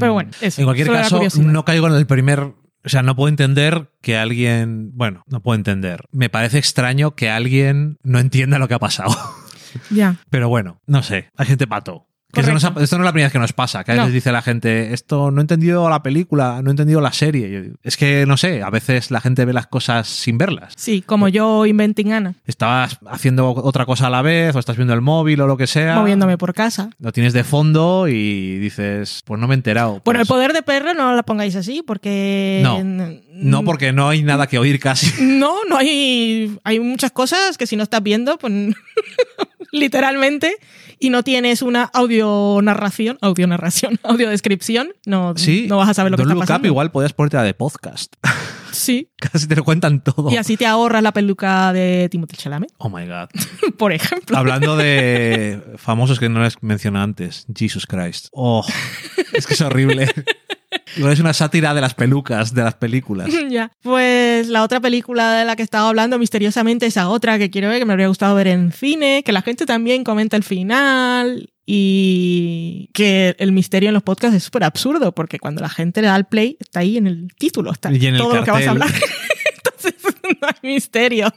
Pero 0.00 0.12
bueno, 0.12 0.30
eso. 0.40 0.60
En 0.60 0.66
cualquier 0.66 0.88
caso, 0.88 1.20
no 1.40 1.64
caigo 1.64 1.86
en 1.86 1.94
el 1.94 2.06
primer. 2.06 2.40
O 2.84 2.88
sea, 2.88 3.02
no 3.02 3.14
puedo 3.14 3.28
entender 3.28 3.92
que 4.00 4.16
alguien. 4.16 4.90
Bueno, 4.94 5.22
no 5.26 5.42
puedo 5.42 5.56
entender. 5.56 6.04
Me 6.10 6.28
parece 6.30 6.58
extraño 6.58 7.14
que 7.14 7.28
alguien 7.30 7.98
no 8.02 8.18
entienda 8.18 8.58
lo 8.58 8.66
que 8.66 8.74
ha 8.74 8.78
pasado. 8.78 9.14
Ya. 9.90 10.16
Pero 10.30 10.48
bueno, 10.48 10.80
no 10.86 11.02
sé. 11.02 11.30
Hay 11.36 11.46
gente 11.46 11.66
pato. 11.66 12.06
Que 12.30 12.40
esto, 12.42 12.52
no 12.52 12.58
es 12.58 12.92
la 12.92 13.12
primera 13.12 13.26
vez 13.28 13.32
que 13.32 13.38
nos 13.38 13.54
pasa. 13.54 13.84
Que 13.84 13.92
a 13.92 13.94
veces 13.94 14.08
No. 14.08 14.12
dice 14.14 14.32
la 14.32 14.42
gente, 14.42 14.92
esto 14.92 15.30
no 15.30 15.40
he 15.40 15.42
entendido 15.42 15.88
la 15.88 16.02
película, 16.02 16.60
no 16.62 16.68
he 16.68 16.72
entendido 16.72 17.00
la 17.00 17.12
serie. 17.14 17.50
Yo- 17.50 17.72
es 17.82 17.96
que 17.96 18.26
no 18.26 18.36
sé, 18.36 18.62
a 18.62 18.68
veces 18.68 19.10
la 19.10 19.22
gente 19.22 19.46
ve 19.46 19.54
las 19.54 19.66
cosas 19.66 20.06
sin 20.08 20.36
verlas. 20.36 20.74
Sí, 20.76 21.00
como 21.00 21.28
yo 21.28 21.64
inventing 21.64 22.12
Ana, 22.12 22.34
Estabas 22.46 22.98
haciendo 23.06 23.48
otra 23.50 23.86
cosa 23.86 24.08
a 24.08 24.10
la 24.10 24.20
vez, 24.20 24.54
o 24.54 24.58
estás 24.58 24.76
viendo 24.76 24.92
el 24.92 25.00
móvil 25.00 25.40
o 25.40 25.46
lo 25.46 25.56
que 25.56 25.66
sea. 25.66 25.96
moviéndome 25.96 26.36
por 26.36 26.52
casa. 26.52 26.90
Lo 26.98 27.12
tienes 27.12 27.32
de 27.32 27.44
fondo 27.44 28.08
y 28.08 28.58
dices, 28.58 29.22
pues 29.24 29.40
no 29.40 29.48
me 29.48 29.54
he 29.54 29.56
enterado. 29.56 30.02
Bueno, 30.04 30.20
el 30.20 30.26
Pues, 30.26 30.36
poder 30.36 30.52
de 30.52 30.62
perro 30.62 30.92
no 30.92 31.14
la 31.14 31.22
pongáis 31.22 31.56
así 31.56 31.82
porque... 31.86 32.60
No. 32.62 32.82
No, 33.32 33.64
porque 33.64 33.92
no 33.92 34.08
hay 34.10 34.22
nada 34.22 34.46
que 34.48 34.58
oír 34.58 34.78
casi. 34.80 35.06
No, 35.22 35.64
no 35.68 35.78
hay... 35.78 36.58
Hay 36.64 36.78
muchas 36.80 37.10
cosas 37.12 37.56
que 37.56 37.66
si 37.66 37.74
no 37.76 37.84
estás 37.84 38.02
viendo, 38.02 38.36
pues... 38.36 38.52
literalmente, 39.72 40.56
y 41.00 41.10
no 41.10 41.22
tienes 41.22 41.62
una 41.62 41.84
audio 41.84 42.58
narración, 42.62 43.18
audio 43.20 43.46
narración, 43.46 43.98
audio 44.04 44.28
descripción, 44.30 44.88
no, 45.06 45.34
Sí, 45.36 45.66
no 45.68 45.76
vas 45.78 45.88
a 45.88 45.94
saber 45.94 46.10
lo 46.12 46.16
que 46.16 46.22
está 46.22 46.34
Look 46.34 46.42
Up 46.42 46.46
pasando. 46.46 46.68
igual 46.68 46.90
podías 46.90 47.12
ponerte 47.12 47.36
la 47.36 47.42
de 47.44 47.54
podcast. 47.54 48.14
Sí. 48.70 49.10
Casi 49.16 49.48
te 49.48 49.56
lo 49.56 49.64
cuentan 49.64 50.02
todo. 50.02 50.30
Y 50.30 50.36
así 50.36 50.56
te 50.56 50.66
ahorras 50.66 51.02
la 51.02 51.12
peluca 51.12 51.72
de 51.72 52.08
Timothée 52.10 52.36
Chalamet, 52.36 52.70
Oh 52.78 52.88
my 52.88 53.06
god. 53.06 53.28
por 53.76 53.92
ejemplo. 53.92 54.36
Hablando 54.36 54.76
de 54.76 55.60
famosos 55.76 56.20
que 56.20 56.28
no 56.28 56.42
les 56.42 56.62
mencioné 56.62 56.98
antes, 57.00 57.46
Jesus 57.52 57.86
Christ. 57.86 58.28
Oh, 58.32 58.64
es 59.32 59.46
que 59.46 59.54
es 59.54 59.60
horrible. 59.62 60.08
Es 60.98 61.20
una 61.20 61.32
sátira 61.32 61.74
de 61.74 61.80
las 61.80 61.94
pelucas, 61.94 62.54
de 62.54 62.62
las 62.62 62.74
películas. 62.74 63.28
ya. 63.50 63.70
Pues 63.82 64.48
la 64.48 64.62
otra 64.62 64.80
película 64.80 65.34
de 65.34 65.44
la 65.44 65.56
que 65.56 65.62
estaba 65.62 65.88
hablando 65.88 66.18
misteriosamente, 66.18 66.86
esa 66.86 67.08
otra 67.08 67.38
que 67.38 67.50
quiero 67.50 67.68
ver, 67.68 67.78
que 67.78 67.84
me 67.84 67.92
habría 67.92 68.08
gustado 68.08 68.34
ver 68.34 68.48
en 68.48 68.72
cine, 68.72 69.22
que 69.24 69.32
la 69.32 69.42
gente 69.42 69.66
también 69.66 70.04
comenta 70.04 70.36
el 70.36 70.42
final 70.42 71.50
y 71.66 72.88
que 72.94 73.36
el 73.38 73.52
misterio 73.52 73.90
en 73.90 73.94
los 73.94 74.02
podcasts 74.02 74.36
es 74.36 74.42
súper 74.42 74.64
absurdo 74.64 75.12
porque 75.12 75.38
cuando 75.38 75.60
la 75.60 75.68
gente 75.68 76.00
le 76.00 76.08
da 76.08 76.14
al 76.14 76.26
play 76.26 76.56
está 76.60 76.80
ahí 76.80 76.96
en 76.96 77.06
el 77.06 77.28
título, 77.38 77.72
está 77.72 77.92
Y 77.92 78.06
en 78.06 78.14
el 78.14 78.20
todo 78.20 78.36
lo 78.36 78.44
que 78.44 78.50
vas 78.50 78.66
a 78.66 78.70
hablar. 78.70 78.88
Entonces 79.56 79.97
misterio. 80.62 81.32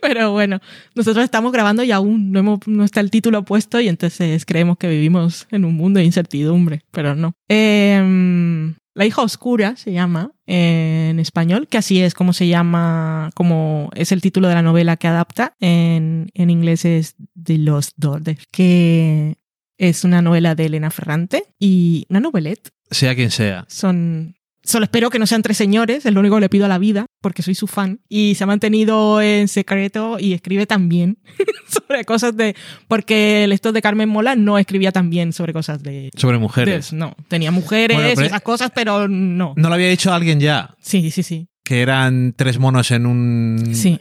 Pero 0.00 0.32
bueno, 0.32 0.60
nosotros 0.94 1.24
estamos 1.24 1.52
grabando 1.52 1.82
y 1.82 1.92
aún 1.92 2.32
no, 2.32 2.40
hemos, 2.40 2.66
no 2.66 2.84
está 2.84 3.00
el 3.00 3.10
título 3.10 3.44
puesto 3.44 3.80
y 3.80 3.88
entonces 3.88 4.44
creemos 4.44 4.78
que 4.78 4.88
vivimos 4.88 5.46
en 5.50 5.64
un 5.64 5.74
mundo 5.74 5.98
de 5.98 6.04
incertidumbre, 6.06 6.82
pero 6.90 7.14
no. 7.14 7.34
Em, 7.48 8.74
la 8.94 9.06
hija 9.06 9.22
oscura 9.22 9.76
se 9.76 9.92
llama 9.92 10.32
eh, 10.46 11.08
en 11.10 11.20
español, 11.20 11.68
que 11.68 11.78
así 11.78 12.00
es 12.00 12.14
como 12.14 12.32
se 12.32 12.48
llama, 12.48 13.30
como 13.34 13.90
es 13.94 14.12
el 14.12 14.22
título 14.22 14.48
de 14.48 14.54
la 14.54 14.62
novela 14.62 14.96
que 14.96 15.08
adapta. 15.08 15.54
En, 15.60 16.30
en 16.34 16.50
inglés 16.50 16.84
es 16.84 17.14
The 17.42 17.58
Lost 17.58 17.92
Daughter, 17.96 18.38
que 18.50 19.36
es 19.78 20.04
una 20.04 20.22
novela 20.22 20.54
de 20.54 20.66
Elena 20.66 20.90
Ferrante 20.90 21.44
y 21.58 22.06
una 22.08 22.20
novelette. 22.20 22.70
Sea 22.90 23.14
quien 23.14 23.30
sea. 23.30 23.64
Son. 23.68 24.35
Solo 24.66 24.84
espero 24.84 25.10
que 25.10 25.18
no 25.20 25.26
sean 25.26 25.42
tres 25.42 25.56
señores, 25.56 26.04
es 26.06 26.12
lo 26.12 26.18
único 26.20 26.34
que 26.34 26.40
le 26.42 26.48
pido 26.48 26.64
a 26.64 26.68
la 26.68 26.78
vida, 26.78 27.06
porque 27.22 27.42
soy 27.42 27.54
su 27.54 27.68
fan. 27.68 28.00
Y 28.08 28.34
se 28.34 28.44
ha 28.44 28.46
mantenido 28.48 29.20
en 29.22 29.46
secreto 29.46 30.18
y 30.18 30.32
escribe 30.32 30.66
también 30.66 31.18
sobre 31.68 32.04
cosas 32.04 32.36
de. 32.36 32.56
Porque 32.88 33.44
el 33.44 33.52
esto 33.52 33.70
de 33.72 33.80
Carmen 33.80 34.08
Mola 34.08 34.34
no 34.34 34.58
escribía 34.58 34.90
tan 34.90 35.08
bien 35.08 35.32
sobre 35.32 35.52
cosas 35.52 35.82
de. 35.82 36.10
Sobre 36.16 36.38
mujeres. 36.38 36.90
de- 36.90 36.96
no, 36.96 37.14
tenía 37.28 37.52
mujeres 37.52 37.96
Bueno, 37.96 38.22
esas 38.22 38.42
cosas, 38.42 38.72
pero 38.74 39.06
no. 39.06 39.54
¿No 39.56 39.68
lo 39.68 39.74
había 39.74 39.88
dicho 39.88 40.12
alguien 40.12 40.40
ya? 40.40 40.74
Sí, 40.80 41.10
sí, 41.12 41.22
sí. 41.22 41.48
Que 41.62 41.80
eran 41.82 42.34
tres 42.36 42.58
monos 42.58 42.90
en 42.90 43.06
un. 43.06 43.70
Sí. 43.72 43.98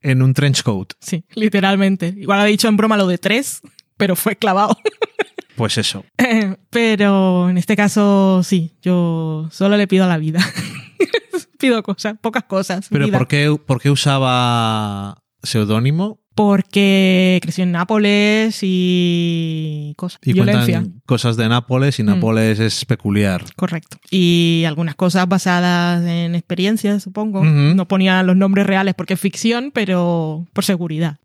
En 0.00 0.22
un 0.22 0.32
trench 0.34 0.62
coat. 0.62 0.92
Sí, 1.00 1.24
literalmente. 1.34 2.14
Igual 2.16 2.38
ha 2.40 2.44
dicho 2.44 2.68
en 2.68 2.76
broma 2.76 2.96
lo 2.96 3.06
de 3.06 3.18
tres, 3.18 3.62
pero 3.96 4.14
fue 4.14 4.36
clavado. 4.36 4.76
Pues 5.56 5.78
eso. 5.78 6.04
Pero 6.70 7.48
en 7.48 7.58
este 7.58 7.76
caso, 7.76 8.42
sí, 8.42 8.72
yo 8.82 9.48
solo 9.50 9.76
le 9.76 9.86
pido 9.86 10.04
a 10.04 10.08
la 10.08 10.18
vida. 10.18 10.40
pido 11.58 11.82
cosas, 11.82 12.16
pocas 12.20 12.44
cosas. 12.44 12.88
Pero 12.90 13.06
vida. 13.06 13.18
¿por 13.18 13.28
qué, 13.28 13.56
por 13.64 13.80
qué 13.80 13.90
usaba 13.90 15.16
seudónimo? 15.42 16.20
Porque 16.34 17.38
creció 17.42 17.62
en 17.62 17.70
Nápoles 17.70 18.58
y 18.62 19.94
cosas. 19.96 20.18
Y 20.24 20.32
Violencia. 20.32 20.80
cuentan 20.80 21.00
cosas 21.06 21.36
de 21.36 21.48
Nápoles 21.48 22.00
y 22.00 22.02
Mm. 22.02 22.06
Nápoles 22.06 22.58
es 22.58 22.84
peculiar. 22.84 23.44
Correcto. 23.54 23.98
Y 24.10 24.64
algunas 24.66 24.96
cosas 24.96 25.28
basadas 25.28 26.04
en 26.04 26.34
experiencias, 26.34 27.04
supongo. 27.04 27.44
No 27.44 27.86
ponía 27.86 28.20
los 28.24 28.36
nombres 28.36 28.66
reales 28.66 28.94
porque 28.96 29.14
es 29.14 29.20
ficción, 29.20 29.70
pero 29.72 30.44
por 30.52 30.64
seguridad. 30.64 31.18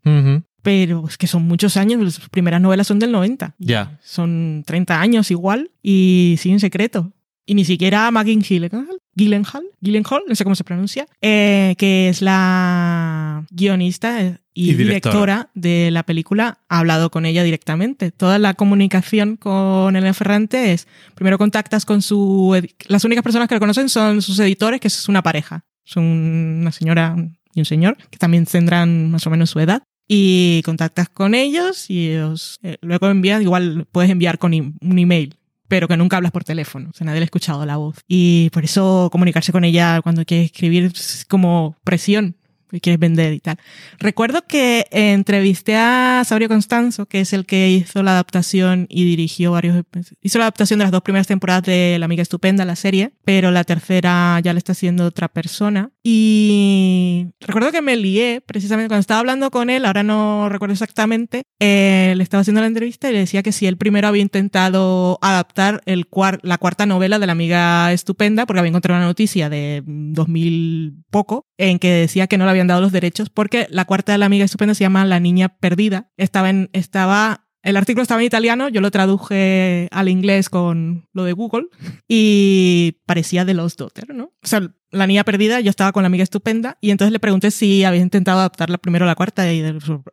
Pero 0.62 1.04
es 1.08 1.16
que 1.16 1.26
son 1.26 1.42
muchos 1.46 1.76
años, 1.76 2.14
sus 2.14 2.28
primeras 2.28 2.60
novelas 2.60 2.86
son 2.86 2.98
del 2.98 3.12
90. 3.12 3.54
Ya. 3.58 3.98
Son 4.02 4.62
30 4.66 5.00
años 5.00 5.30
igual 5.30 5.70
y 5.82 6.36
siguen 6.38 6.60
secreto. 6.60 7.12
Y 7.46 7.54
ni 7.54 7.64
siquiera 7.64 8.08
Maggie 8.10 8.36
Gyllenhaal, 8.36 9.00
Gyllenhaal, 9.16 9.64
Gyllenhaal, 9.80 10.22
no 10.28 10.34
sé 10.36 10.44
cómo 10.44 10.54
se 10.54 10.62
pronuncia, 10.62 11.06
eh, 11.20 11.74
que 11.78 12.08
es 12.08 12.22
la 12.22 13.44
guionista 13.50 14.22
y, 14.22 14.36
Y 14.54 14.74
directora. 14.74 14.84
directora. 14.84 15.50
de 15.54 15.90
la 15.90 16.04
película, 16.04 16.58
ha 16.68 16.78
hablado 16.78 17.10
con 17.10 17.26
ella 17.26 17.42
directamente. 17.42 18.12
Toda 18.12 18.38
la 18.38 18.54
comunicación 18.54 19.36
con 19.36 19.96
Elena 19.96 20.14
Ferrante 20.14 20.72
es, 20.72 20.86
primero 21.16 21.38
contactas 21.38 21.84
con 21.84 22.02
su... 22.02 22.56
Las 22.86 23.04
únicas 23.04 23.24
personas 23.24 23.48
que 23.48 23.54
lo 23.54 23.60
conocen 23.60 23.88
son 23.88 24.22
sus 24.22 24.38
editores, 24.38 24.78
que 24.80 24.88
es 24.88 25.08
una 25.08 25.22
pareja. 25.22 25.64
Son 25.82 26.04
una 26.04 26.70
señora 26.70 27.16
y 27.52 27.60
un 27.60 27.64
señor, 27.64 27.96
que 28.10 28.18
también 28.18 28.46
tendrán 28.46 29.10
más 29.10 29.26
o 29.26 29.30
menos 29.30 29.50
su 29.50 29.58
edad 29.58 29.82
y 30.12 30.62
contactas 30.64 31.08
con 31.08 31.36
ellos 31.36 31.88
y 31.88 32.10
ellos 32.10 32.58
eh, 32.64 32.78
luego 32.80 33.08
envías, 33.08 33.42
igual 33.42 33.86
puedes 33.92 34.10
enviar 34.10 34.38
con 34.38 34.52
un 34.52 34.98
email, 34.98 35.36
pero 35.68 35.86
que 35.86 35.96
nunca 35.96 36.16
hablas 36.16 36.32
por 36.32 36.42
teléfono, 36.42 36.90
o 36.90 36.92
sea, 36.92 37.04
nadie 37.04 37.20
le 37.20 37.22
ha 37.22 37.26
escuchado 37.26 37.64
la 37.64 37.76
voz. 37.76 37.98
Y 38.08 38.50
por 38.50 38.64
eso 38.64 39.08
comunicarse 39.12 39.52
con 39.52 39.62
ella 39.62 40.00
cuando 40.02 40.24
quieres 40.24 40.46
escribir 40.46 40.86
es 40.86 41.24
como 41.28 41.76
presión, 41.84 42.34
y 42.72 42.80
quieres 42.80 42.98
vender 43.00 43.32
y 43.32 43.40
tal. 43.40 43.56
Recuerdo 43.98 44.42
que 44.46 44.86
entrevisté 44.90 45.76
a 45.76 46.22
Sabrio 46.26 46.48
Constanzo, 46.48 47.06
que 47.06 47.20
es 47.20 47.32
el 47.32 47.46
que 47.46 47.70
hizo 47.70 48.02
la 48.02 48.12
adaptación 48.12 48.86
y 48.88 49.04
dirigió 49.04 49.52
varios... 49.52 49.82
Hizo 50.22 50.38
la 50.38 50.44
adaptación 50.44 50.78
de 50.78 50.84
las 50.84 50.92
dos 50.92 51.02
primeras 51.02 51.26
temporadas 51.26 51.62
de 51.64 51.96
La 51.98 52.04
Amiga 52.06 52.22
Estupenda, 52.22 52.64
la 52.64 52.76
serie, 52.76 53.12
pero 53.24 53.50
la 53.50 53.64
tercera 53.64 54.40
ya 54.42 54.52
la 54.52 54.58
está 54.58 54.72
haciendo 54.72 55.04
otra 55.06 55.28
persona. 55.28 55.90
Y 56.02 57.26
recuerdo 57.40 57.72
que 57.72 57.82
me 57.82 57.96
lié 57.96 58.40
precisamente 58.44 58.88
cuando 58.88 59.00
estaba 59.00 59.20
hablando 59.20 59.50
con 59.50 59.70
él, 59.70 59.84
ahora 59.84 60.02
no 60.02 60.48
recuerdo 60.48 60.72
exactamente, 60.72 61.42
eh, 61.60 62.14
le 62.16 62.22
estaba 62.22 62.40
haciendo 62.40 62.60
la 62.60 62.66
entrevista 62.66 63.08
y 63.10 63.12
le 63.12 63.18
decía 63.20 63.42
que 63.42 63.52
si 63.52 63.66
él 63.66 63.76
primero 63.76 64.08
había 64.08 64.22
intentado 64.22 65.18
adaptar 65.22 65.82
el 65.86 66.08
cuar- 66.08 66.40
la 66.42 66.58
cuarta 66.58 66.86
novela 66.86 67.18
de 67.18 67.26
La 67.26 67.32
Amiga 67.32 67.92
Estupenda, 67.92 68.46
porque 68.46 68.60
había 68.60 68.70
encontrado 68.70 68.98
una 68.98 69.06
noticia 69.06 69.48
de 69.48 69.82
2000 69.86 70.94
poco, 71.10 71.46
en 71.58 71.78
que 71.78 71.90
decía 71.90 72.26
que 72.26 72.38
no 72.38 72.44
le 72.44 72.50
habían 72.60 72.68
dado 72.68 72.80
los 72.80 72.92
derechos, 72.92 73.30
porque 73.30 73.66
la 73.70 73.84
cuarta 73.84 74.12
de 74.12 74.18
La 74.18 74.26
Amiga 74.26 74.44
Estupenda 74.44 74.74
se 74.74 74.84
llama 74.84 75.04
La 75.04 75.20
Niña 75.20 75.48
Perdida. 75.48 76.10
Estaba 76.16 76.50
en, 76.50 76.70
estaba 76.72 77.46
el 77.62 77.76
artículo 77.76 78.02
estaba 78.02 78.20
en 78.22 78.26
italiano, 78.26 78.68
yo 78.68 78.80
lo 78.80 78.90
traduje 78.90 79.88
al 79.90 80.08
inglés 80.08 80.48
con 80.48 81.08
lo 81.12 81.24
de 81.24 81.32
Google 81.32 81.66
y 82.08 83.00
parecía 83.04 83.44
de 83.44 83.52
Lost 83.52 83.78
Daughter, 83.78 84.14
¿no? 84.14 84.32
O 84.42 84.46
sea, 84.46 84.72
la 84.90 85.06
niña 85.06 85.24
perdida, 85.24 85.60
yo 85.60 85.68
estaba 85.68 85.92
con 85.92 86.02
la 86.02 86.06
amiga 86.06 86.22
estupenda 86.22 86.78
y 86.80 86.90
entonces 86.90 87.12
le 87.12 87.20
pregunté 87.20 87.50
si 87.50 87.84
había 87.84 88.00
intentado 88.00 88.38
adaptarla 88.38 88.78
primero 88.78 89.04
a 89.04 89.08
la 89.08 89.14
cuarta 89.14 89.52
y 89.52 89.62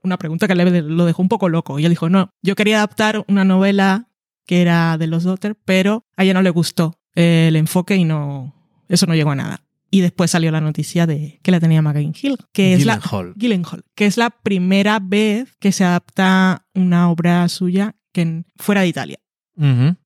una 0.04 0.18
pregunta 0.18 0.48
que 0.48 0.56
le, 0.56 0.82
lo 0.82 1.06
dejó 1.06 1.22
un 1.22 1.30
poco 1.30 1.48
loco. 1.48 1.80
Y 1.80 1.86
él 1.86 1.92
dijo, 1.92 2.10
no, 2.10 2.32
yo 2.44 2.56
quería 2.56 2.78
adaptar 2.78 3.24
una 3.28 3.46
novela 3.46 4.10
que 4.46 4.62
era 4.62 4.98
de 4.98 5.08
Lost 5.08 5.26
Daughter, 5.26 5.56
pero 5.64 6.04
a 6.18 6.24
ella 6.24 6.34
no 6.34 6.42
le 6.42 6.50
gustó 6.50 7.00
el 7.16 7.56
enfoque 7.56 7.96
y 7.96 8.04
no, 8.04 8.54
eso 8.90 9.06
no 9.06 9.16
llegó 9.16 9.32
a 9.32 9.36
nada. 9.36 9.67
Y 9.90 10.02
después 10.02 10.32
salió 10.32 10.52
la 10.52 10.60
noticia 10.62 11.06
de 11.08 11.40
que 11.44 11.52
la 11.52 11.60
tenía 11.60 11.82
Maggie 11.82 12.12
Hill, 12.22 12.38
que 12.52 12.74
es 12.74 12.86
la, 12.86 13.00
Gyllenhaal. 13.36 13.84
Que 13.96 14.06
es 14.06 14.18
la 14.18 14.30
primera 14.30 15.00
vez 15.02 15.56
que 15.60 15.72
se 15.72 15.84
adapta 15.86 16.66
una 16.74 17.10
obra 17.10 17.48
suya 17.48 17.96
que 18.12 18.22
en- 18.22 18.46
fuera 18.58 18.82
de 18.82 18.88
Italia. 18.88 19.18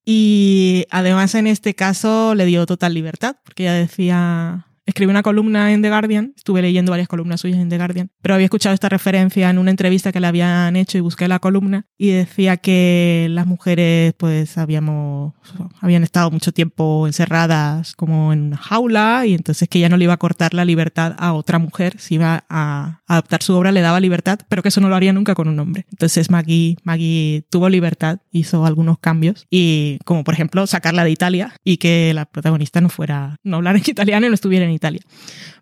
Y 0.06 0.86
además 0.92 1.36
en 1.36 1.48
este 1.48 1.74
caso 1.76 2.36
le 2.36 2.46
dio 2.46 2.66
total 2.66 2.94
libertad, 2.94 3.36
porque 3.44 3.64
ella 3.64 3.74
decía, 3.74 4.68
escribí 4.92 5.10
una 5.10 5.24
columna 5.24 5.72
en 5.74 5.82
The 5.82 5.90
Guardian, 5.90 6.34
estuve 6.36 6.62
leyendo 6.62 6.92
varias 6.92 7.08
columnas 7.08 7.42
suyas 7.42 7.60
en 7.60 7.70
The 7.70 7.78
Guardian, 7.78 8.12
pero 8.22 8.36
había 8.36 8.46
escuchado 8.46 8.74
esta 8.74 8.90
referencia 8.90 9.50
en 9.50 9.58
una 9.58 9.72
entrevista 9.72 10.12
que 10.12 10.20
le 10.20 10.28
habían 10.28 10.76
hecho 10.76 10.98
y 10.98 11.02
busqué 11.02 11.28
la 11.28 11.40
columna 11.40 11.86
y 11.98 12.10
decía 12.10 12.58
que 12.58 13.28
las 13.32 13.48
mujeres 13.48 14.14
pues 14.18 14.58
habíamos, 14.58 15.34
habían 15.80 16.04
estado 16.04 16.30
mucho 16.30 16.52
tiempo 16.52 17.08
encerradas 17.08 17.96
como 17.96 18.34
en 18.34 18.44
una 18.44 18.58
jaula 18.58 19.26
y 19.26 19.34
entonces 19.34 19.68
que 19.70 19.80
ella 19.80 19.90
no 19.90 19.98
le 19.98 20.04
iba 20.04 20.14
a 20.14 20.18
cortar 20.18 20.54
la 20.54 20.66
libertad 20.66 21.16
a 21.18 21.34
otra 21.34 21.58
mujer, 21.58 21.96
si 21.98 22.16
iba 22.16 22.44
a 22.50 23.02
adaptar 23.08 23.44
su 23.44 23.56
obra 23.56 23.72
le 23.72 23.82
daba 23.82 24.00
libertad, 24.00 24.40
pero 24.50 24.62
que 24.62 24.70
eso 24.70 24.82
no 24.82 24.90
lo 24.90 24.96
haría 24.96 25.14
nunca 25.14 25.36
con 25.36 25.48
un 25.48 25.60
hombre. 25.60 25.86
Entonces 25.92 26.30
Maggie, 26.30 26.76
Maggie 26.84 27.46
tuvo 27.50 27.70
libertad, 27.70 28.20
hizo 28.32 28.66
algunos 28.66 29.00
cambios 29.00 29.48
y 29.50 30.00
como 30.06 30.24
por 30.24 30.34
ejemplo 30.34 30.68
sacarla 30.68 31.04
de 31.04 31.12
Italia 31.12 31.54
y 31.64 31.78
que 31.78 32.14
la 32.14 32.26
protagonista 32.26 32.82
no 32.82 32.90
fuera, 32.90 33.38
no 33.44 33.58
hablara 33.58 33.78
en 33.78 33.84
italiano 33.88 34.26
y 34.26 34.30
no 34.30 34.36
estuviera 34.36 34.66
en 34.66 34.72
Italia. 34.72 34.81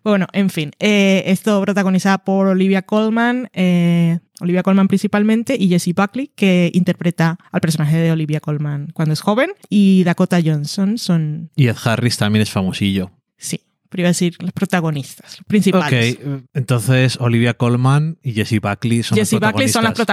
Bueno, 0.02 0.26
en 0.32 0.50
fin, 0.50 0.72
eh, 0.78 1.24
esto 1.26 1.60
protagonizada 1.60 2.18
por 2.18 2.46
Olivia 2.46 2.82
Colman, 2.82 3.50
eh, 3.52 4.18
Olivia 4.40 4.62
Colman 4.62 4.88
principalmente, 4.88 5.56
y 5.58 5.68
Jessie 5.68 5.92
Buckley, 5.92 6.28
que 6.34 6.70
interpreta 6.74 7.38
al 7.52 7.60
personaje 7.60 7.98
de 7.98 8.10
Olivia 8.10 8.40
Colman 8.40 8.88
cuando 8.94 9.12
es 9.12 9.20
joven, 9.20 9.50
y 9.68 10.04
Dakota 10.04 10.40
Johnson 10.44 10.98
son, 10.98 11.50
Y 11.56 11.68
Ed 11.68 11.76
Harris 11.84 12.16
también 12.16 12.42
es 12.42 12.50
famosillo. 12.50 13.10
sí, 13.36 13.60
pero 13.90 14.02
iba 14.02 14.08
a 14.08 14.10
decir 14.10 14.36
los 14.40 14.52
protagonistas, 14.52 15.36
los 15.38 15.44
principales. 15.46 16.16
Ok, 16.22 16.42
entonces 16.54 17.18
Olivia 17.20 17.54
Colman 17.54 18.16
y 18.22 18.32
Jessie 18.32 18.60
Buckley 18.60 19.02
son 19.02 19.18
Jessie 19.18 19.38
las 19.40 19.50
Buckley 19.52 19.68
son 19.68 19.82
las 19.84 19.92
protagonistas. 19.92 20.06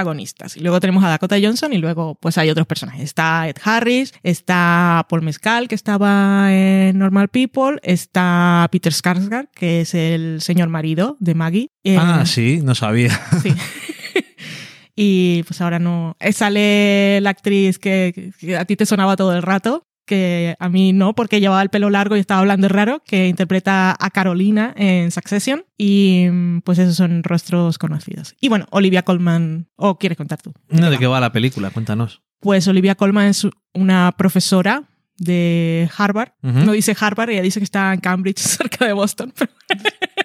protagonistas. 0.53 0.57
Y 0.57 0.59
luego 0.61 0.79
tenemos 0.81 1.03
a 1.03 1.09
Dakota 1.09 1.37
Johnson 1.41 1.71
y 1.73 1.77
luego 1.77 2.15
pues 2.19 2.37
hay 2.37 2.49
otros 2.49 2.67
personajes. 2.67 3.01
Está 3.03 3.47
Ed 3.47 3.55
Harris, 3.63 4.13
está 4.23 5.05
Paul 5.09 5.21
Mescal, 5.21 5.67
que 5.67 5.75
estaba 5.75 6.53
en 6.53 6.97
Normal 6.97 7.29
People, 7.29 7.77
está 7.83 8.67
Peter 8.71 8.91
Skarsgård, 8.91 9.49
que 9.55 9.81
es 9.81 9.93
el 9.93 10.41
señor 10.41 10.69
marido 10.69 11.15
de 11.19 11.35
Maggie. 11.35 11.69
Eh, 11.83 11.97
Ah, 11.99 12.25
sí, 12.25 12.59
no 12.63 12.75
sabía. 12.75 13.09
sí. 13.43 13.53
y 14.95 15.43
pues 15.43 15.61
ahora 15.61 15.79
no. 15.79 16.15
eh, 16.19 16.33
Sale 16.33 17.19
la 17.21 17.29
actriz 17.29 17.77
que, 17.79 18.33
que 18.39 18.57
a 18.57 18.65
ti 18.65 18.75
te 18.75 18.85
sonaba 18.85 19.15
todo 19.15 19.35
el 19.35 19.41
rato, 19.43 19.86
que 20.07 20.55
a 20.57 20.69
mí 20.69 20.93
no, 20.93 21.13
porque 21.13 21.39
llevaba 21.39 21.61
el 21.61 21.69
pelo 21.69 21.91
largo 21.91 22.15
y 22.15 22.19
estaba 22.19 22.39
hablando 22.39 22.67
raro, 22.67 23.03
que 23.05 23.27
interpreta 23.27 23.95
a 23.99 24.09
Carolina 24.09 24.73
en 24.75 25.11
Succession. 25.11 25.65
Y 25.77 26.25
mm, 26.31 26.61
pues 26.61 26.79
esos 26.79 26.95
son 26.95 27.21
rostros 27.23 27.77
conocidos. 27.77 28.35
Y 28.41 28.49
bueno, 28.49 28.65
Olivia 28.71 29.03
Colman, 29.03 29.67
¿o 29.75 29.99
quieres 29.99 30.17
contar 30.17 30.41
tú? 30.41 30.53
No, 30.69 30.89
¿De 30.89 30.97
qué 30.97 31.05
va 31.05 31.19
la 31.19 31.31
película? 31.31 31.69
Cuéntanos. 31.69 32.23
Pues 32.39 32.67
Olivia 32.67 32.95
Colman 32.95 33.27
es 33.27 33.47
una 33.73 34.13
profesora 34.17 34.83
de 35.17 35.89
Harvard. 35.97 36.29
No 36.41 36.71
dice 36.73 36.95
Harvard, 36.99 37.29
ella 37.31 37.41
dice 37.41 37.59
que 37.59 37.63
está 37.65 37.93
en 37.93 37.99
Cambridge, 37.99 38.37
cerca 38.41 38.85
de 38.85 38.93
Boston. 38.93 39.33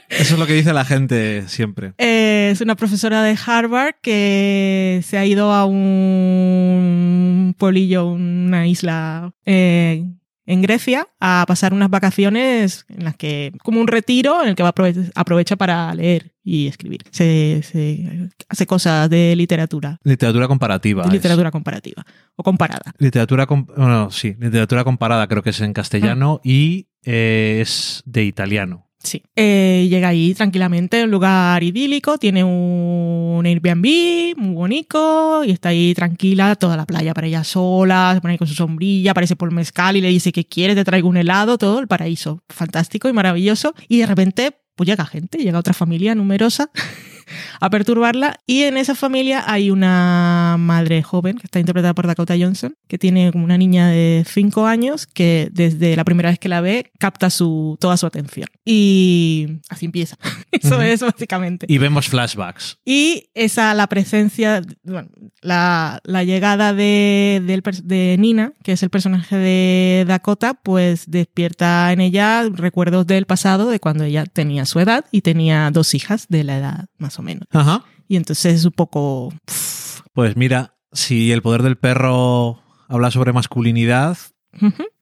Eso 0.08 0.34
es 0.34 0.38
lo 0.38 0.46
que 0.46 0.52
dice 0.54 0.72
la 0.72 0.84
gente 0.84 1.48
siempre. 1.48 1.94
eh, 1.98 2.50
es 2.52 2.60
una 2.60 2.76
profesora 2.76 3.22
de 3.22 3.36
Harvard 3.46 3.94
que 4.02 5.00
se 5.04 5.16
ha 5.18 5.24
ido 5.24 5.52
a 5.52 5.64
un 5.66 7.54
pueblillo, 7.58 8.06
una 8.08 8.66
isla 8.66 9.32
eh, 9.46 10.04
en 10.52 10.62
Grecia, 10.62 11.08
a 11.20 11.44
pasar 11.48 11.72
unas 11.74 11.90
vacaciones 11.90 12.84
en 12.88 13.04
las 13.04 13.16
que, 13.16 13.52
como 13.62 13.80
un 13.80 13.86
retiro 13.86 14.42
en 14.42 14.50
el 14.50 14.54
que 14.54 14.62
va 14.62 14.72
aprovecha 15.14 15.56
para 15.56 15.94
leer 15.94 16.32
y 16.44 16.66
escribir. 16.66 17.02
Se, 17.10 17.62
se 17.62 18.28
hace 18.48 18.66
cosas 18.66 19.08
de 19.10 19.34
literatura, 19.36 19.98
Literatura 20.04 20.48
comparativa. 20.48 21.04
es. 21.04 21.12
literatura 21.12 21.50
comparativa 21.50 22.04
o 22.36 22.42
comparada. 22.42 22.92
Literatura, 22.98 23.46
com- 23.46 23.66
bueno, 23.76 24.10
sí, 24.10 24.34
literatura 24.38 24.84
comparada 24.84 25.26
creo 25.28 25.42
que 25.42 25.50
es 25.50 25.60
en 25.60 25.72
castellano 25.72 26.40
Mm. 26.44 26.48
y 26.48 26.88
eh, 27.04 27.58
es 27.60 28.02
de 28.06 28.24
italiano. 28.24 28.88
Sí. 29.02 29.22
Eh, 29.34 29.88
llega 29.90 30.08
ahí 30.08 30.32
tranquilamente, 30.34 31.02
un 31.02 31.10
lugar 31.10 31.62
idílico, 31.62 32.18
tiene 32.18 32.44
un 32.44 33.42
Airbnb 33.44 34.36
muy 34.36 34.54
bonito 34.54 35.42
y 35.44 35.50
está 35.50 35.70
ahí 35.70 35.92
tranquila 35.92 36.54
toda 36.54 36.76
la 36.76 36.86
playa 36.86 37.12
para 37.12 37.26
ella 37.26 37.42
sola, 37.42 38.12
se 38.14 38.20
pone 38.20 38.32
ahí 38.32 38.38
con 38.38 38.46
su 38.46 38.54
sombrilla, 38.54 39.10
aparece 39.10 39.34
por 39.34 39.50
mezcal 39.50 39.96
y 39.96 40.00
le 40.00 40.08
dice 40.08 40.30
que 40.30 40.46
quiere, 40.46 40.74
te 40.74 40.84
traigo 40.84 41.08
un 41.08 41.16
helado, 41.16 41.58
todo 41.58 41.80
el 41.80 41.88
paraíso 41.88 42.42
fantástico 42.48 43.08
y 43.08 43.12
maravilloso. 43.12 43.74
Y 43.88 43.98
de 43.98 44.06
repente, 44.06 44.56
pues 44.76 44.88
llega 44.88 45.04
gente, 45.04 45.38
llega 45.38 45.58
otra 45.58 45.74
familia 45.74 46.14
numerosa 46.14 46.70
a 47.60 47.70
perturbarla 47.70 48.40
y 48.46 48.62
en 48.62 48.76
esa 48.76 48.94
familia 48.94 49.44
hay 49.46 49.70
una 49.70 50.56
madre 50.58 51.02
joven 51.02 51.36
que 51.38 51.46
está 51.46 51.60
interpretada 51.60 51.94
por 51.94 52.06
Dakota 52.06 52.34
Johnson 52.38 52.74
que 52.88 52.98
tiene 52.98 53.32
como 53.32 53.44
una 53.44 53.58
niña 53.58 53.88
de 53.88 54.24
5 54.28 54.66
años 54.66 55.06
que 55.06 55.48
desde 55.52 55.96
la 55.96 56.04
primera 56.04 56.30
vez 56.30 56.38
que 56.38 56.48
la 56.48 56.60
ve 56.60 56.90
capta 56.98 57.30
su, 57.30 57.76
toda 57.80 57.96
su 57.96 58.06
atención 58.06 58.46
y 58.64 59.58
así 59.68 59.86
empieza 59.86 60.16
eso 60.52 60.74
Ujú. 60.76 60.82
es 60.82 61.00
básicamente 61.00 61.66
Y 61.68 61.78
vemos 61.78 62.08
flashbacks. 62.08 62.78
y 62.84 63.28
esa 63.34 63.74
la 63.74 63.86
presencia 63.86 64.62
bueno, 64.84 65.08
la, 65.40 66.00
la 66.04 66.24
llegada 66.24 66.72
de, 66.72 67.42
pers- 67.64 67.82
de 67.82 68.16
Nina 68.18 68.52
que 68.62 68.72
es 68.72 68.82
el 68.82 68.90
personaje 68.90 69.36
de 69.36 70.04
Dakota 70.06 70.54
pues 70.54 71.10
despierta 71.10 71.92
en 71.92 72.00
ella 72.00 72.48
recuerdos 72.52 73.06
del 73.06 73.26
pasado 73.26 73.68
de 73.68 73.80
cuando 73.80 74.04
ella 74.04 74.26
tenía 74.26 74.64
su 74.66 74.80
edad 74.80 75.04
y 75.10 75.22
tenía 75.22 75.70
dos 75.70 75.94
hijas 75.94 76.26
de 76.28 76.44
la 76.44 76.58
edad 76.58 76.86
más 76.98 77.18
o 77.18 77.21
menos 77.21 77.21
Ajá. 77.50 77.84
y 78.08 78.16
entonces 78.16 78.54
es 78.56 78.64
un 78.64 78.72
poco... 78.72 79.32
pff, 79.46 80.00
Pues 80.12 80.36
mira, 80.36 80.74
si 80.92 81.32
el 81.32 81.40
poder 81.42 81.62
del 81.62 81.76
perro 81.76 82.60
habla 82.88 83.10
sobre 83.10 83.32
masculinidad, 83.32 84.18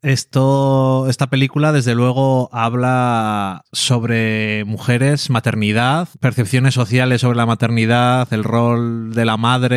esto, 0.01 1.09
esta 1.09 1.29
película 1.29 1.73
desde 1.73 1.97
luego 1.97 2.49
habla 2.53 3.63
sobre 3.73 4.65
mujeres, 4.65 5.29
maternidad, 5.29 6.09
percepciones 6.21 6.75
sociales 6.75 7.21
sobre 7.23 7.37
la 7.37 7.47
maternidad, 7.47 8.33
el 8.33 8.45
rol 8.45 9.13
de 9.13 9.25
la 9.25 9.37
madre, 9.37 9.77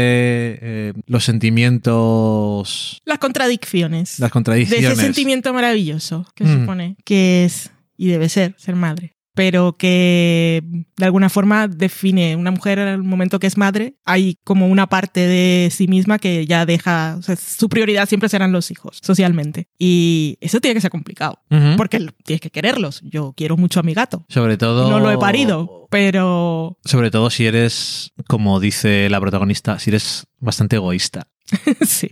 eh, 0.62 0.93
los 1.08 1.23
sentimientos, 1.25 3.01
Las 3.06 3.17
contradicciones. 3.19 4.19
las 4.19 4.29
de 4.29 4.32
contradicciones. 4.32 4.91
ese 4.91 5.01
sentimiento 5.01 5.53
maravilloso 5.53 6.25
que 6.36 6.43
Mm. 6.45 6.60
supone 6.62 6.95
que 7.06 7.45
es 7.45 7.71
y 7.97 8.08
debe 8.08 8.29
ser 8.29 8.56
ser 8.58 8.75
madre. 8.75 9.15
Pero 9.36 9.76
que 9.78 10.62
de 10.96 11.06
alguna 11.06 11.30
forma 11.30 11.67
define 11.67 12.36
una 12.36 12.52
mujer 12.52 12.80
en 12.80 12.88
el 12.88 13.04
momento 13.04 13.39
que 13.39 13.48
es 13.48 13.58
madre, 13.58 13.96
hay 14.06 14.38
como 14.43 14.67
una 14.67 14.88
parte 14.88 15.22
de 15.22 15.69
sí 15.72 15.88
misma 15.88 16.19
que 16.19 16.46
ya 16.46 16.65
deja, 16.65 17.15
o 17.17 17.22
sea, 17.22 17.36
su 17.36 17.67
prioridad 17.69 18.08
siempre 18.08 18.30
serán 18.30 18.52
los 18.52 18.69
hijos, 18.69 19.00
socialmente. 19.02 19.67
Y 19.80 20.38
eso 20.41 20.60
tiene 20.60 20.76
que 20.76 20.82
ser 20.82 20.91
complicado, 20.91 21.39
porque 21.78 22.06
tienes 22.24 22.41
que 22.41 22.52
quererlos. 22.52 23.02
Yo 23.04 23.34
quiero 23.36 23.58
mucho 23.58 23.80
a 23.80 23.84
mi 23.84 23.93
gato. 23.93 24.26
Sobre 24.30 24.58
todo. 24.58 24.89
No 24.89 25.00
lo 25.00 25.12
he 25.12 25.17
parido, 25.17 25.88
pero 25.89 26.78
Sobre 26.86 27.12
todo 27.12 27.30
si 27.30 27.46
eres, 27.46 28.13
como 28.28 28.60
dice 28.60 29.10
la 29.10 29.19
protagonista, 29.19 29.80
si 29.80 29.89
eres 29.89 30.28
bastante 30.39 30.76
egoísta. 30.76 31.28
sí, 31.82 32.12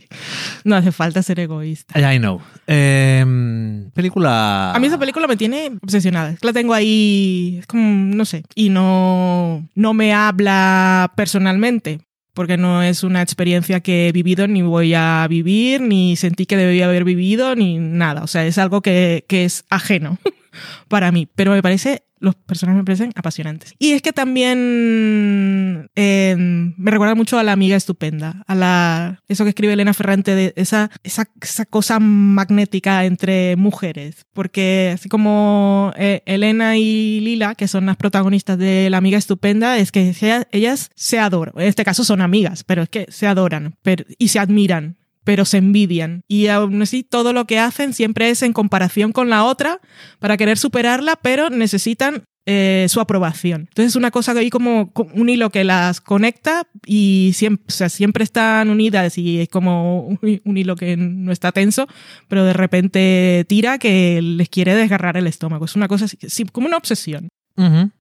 no 0.64 0.76
hace 0.76 0.92
falta 0.92 1.24
ser 1.24 1.40
egoísta. 1.40 2.00
I 2.00 2.18
know. 2.20 2.42
Em, 2.68 3.90
película. 3.92 4.74
A 4.74 4.80
mí 4.80 4.88
esa 4.88 5.00
película 5.00 5.28
me 5.28 5.38
tiene 5.38 5.72
obsesionada. 5.82 6.36
La 6.42 6.54
tengo 6.54 6.74
ahí, 6.74 7.58
es 7.60 7.68
como, 7.68 8.16
no 8.16 8.26
sé, 8.26 8.44
y 8.56 8.70
no, 8.70 9.68
no 9.76 9.94
me 9.94 10.14
habla 10.14 11.14
personalmente, 11.16 12.02
porque 12.34 12.58
no 12.58 12.82
es 12.82 13.04
una 13.04 13.22
experiencia 13.22 13.82
que 13.82 14.08
he 14.08 14.12
vivido 14.12 14.48
ni 14.48 14.62
voy 14.62 14.94
a 14.94 15.28
vivir, 15.30 15.82
ni 15.82 16.16
sentí 16.16 16.46
que 16.46 16.58
debía 16.58 16.86
haber 16.86 17.04
vivido, 17.04 17.56
ni 17.56 17.78
nada. 17.78 18.24
O 18.24 18.28
sea, 18.28 18.46
es 18.46 18.58
algo 18.58 18.82
que, 18.82 19.26
que 19.28 19.46
es 19.46 19.66
ajeno 19.70 20.18
para 20.88 21.12
mí, 21.12 21.28
pero 21.36 21.52
me 21.52 21.62
parece, 21.62 22.04
los 22.20 22.36
personajes 22.36 22.80
me 22.80 22.86
parecen 22.86 23.12
apasionantes. 23.16 23.74
Y 23.80 23.92
es 23.92 24.02
que 24.02 24.14
también 24.14 25.90
eh, 25.96 26.36
me 26.38 26.92
recuerda 26.92 27.16
mucho 27.16 27.40
a 27.40 27.44
la 27.44 27.52
amiga 27.52 27.76
estupenda, 27.76 28.44
a 28.48 28.56
la, 28.56 29.20
eso 29.28 29.44
que 29.44 29.50
escribe 29.50 29.74
Elena 29.74 29.94
Ferrante, 29.94 30.36
de 30.36 30.54
esa, 30.56 30.92
esa, 31.04 31.26
esa 31.42 31.66
cosa 31.66 32.00
magnética 32.00 33.06
entre 33.06 33.56
mujeres, 33.56 34.26
porque 34.34 34.92
así 34.94 35.10
como 35.10 35.92
eh, 35.98 36.22
Elena 36.26 36.78
y 36.78 37.20
Lila, 37.22 37.56
que 37.56 37.68
son 37.68 37.86
las 37.86 37.98
protagonistas 37.98 38.58
de 38.58 38.90
la 38.90 38.98
amiga 38.98 39.18
estupenda, 39.18 39.78
es 39.78 39.92
que 39.92 40.10
ellas, 40.10 40.48
ellas 40.52 40.90
se 40.96 41.20
adoran, 41.20 41.54
en 41.58 41.68
este 41.68 41.84
caso 41.84 42.04
son 42.04 42.22
amigas, 42.22 42.64
pero 42.64 42.84
es 42.84 42.90
que 42.90 43.08
se 43.10 43.28
adoran 43.28 43.76
pero, 43.82 44.06
y 44.18 44.30
se 44.30 44.40
admiran 44.40 44.98
pero 45.24 45.46
se 45.46 45.58
envidian. 45.58 46.24
Y 46.28 46.48
aún 46.48 46.82
así, 46.82 47.04
todo 47.04 47.34
lo 47.34 47.46
que 47.46 47.60
hacen 47.60 47.94
siempre 47.94 48.30
es 48.30 48.42
en 48.42 48.54
comparación 48.54 49.12
con 49.12 49.30
la 49.30 49.44
otra 49.44 49.80
para 50.20 50.38
querer 50.38 50.58
superarla, 50.58 51.18
pero 51.22 51.50
necesitan 51.50 52.24
eh, 52.48 52.88
su 52.90 53.00
aprobación. 53.00 53.68
Entonces 53.70 53.92
es 53.92 53.96
una 53.96 54.10
cosa 54.10 54.34
que 54.34 54.40
hay 54.40 54.50
como 54.50 54.92
un 55.14 55.30
hilo 55.30 55.52
que 55.52 55.64
las 55.64 56.02
conecta 56.02 56.68
y 56.88 57.34
siempre, 57.36 58.24
están 58.24 58.72
unidas 58.72 59.20
y 59.20 59.42
es 59.42 59.48
como 59.48 60.08
un, 60.08 60.58
hilo 60.58 60.76
que 60.76 60.98
no 60.98 61.32
está 61.32 61.52
tenso, 61.52 61.88
pero 62.28 62.44
de 62.44 62.54
repente 62.54 63.46
tira 63.48 63.78
que 63.78 64.24
les 64.24 64.50
quiere 64.50 64.74
desgarrar 64.74 65.18
el 65.18 65.28
estómago. 65.28 65.66
Es 65.66 65.76
una 65.76 65.88
cosa 65.88 66.06
así, 66.06 66.18
sí, 66.28 66.46
como 66.46 66.66
una 66.66 66.78
obsesión. 66.78 67.30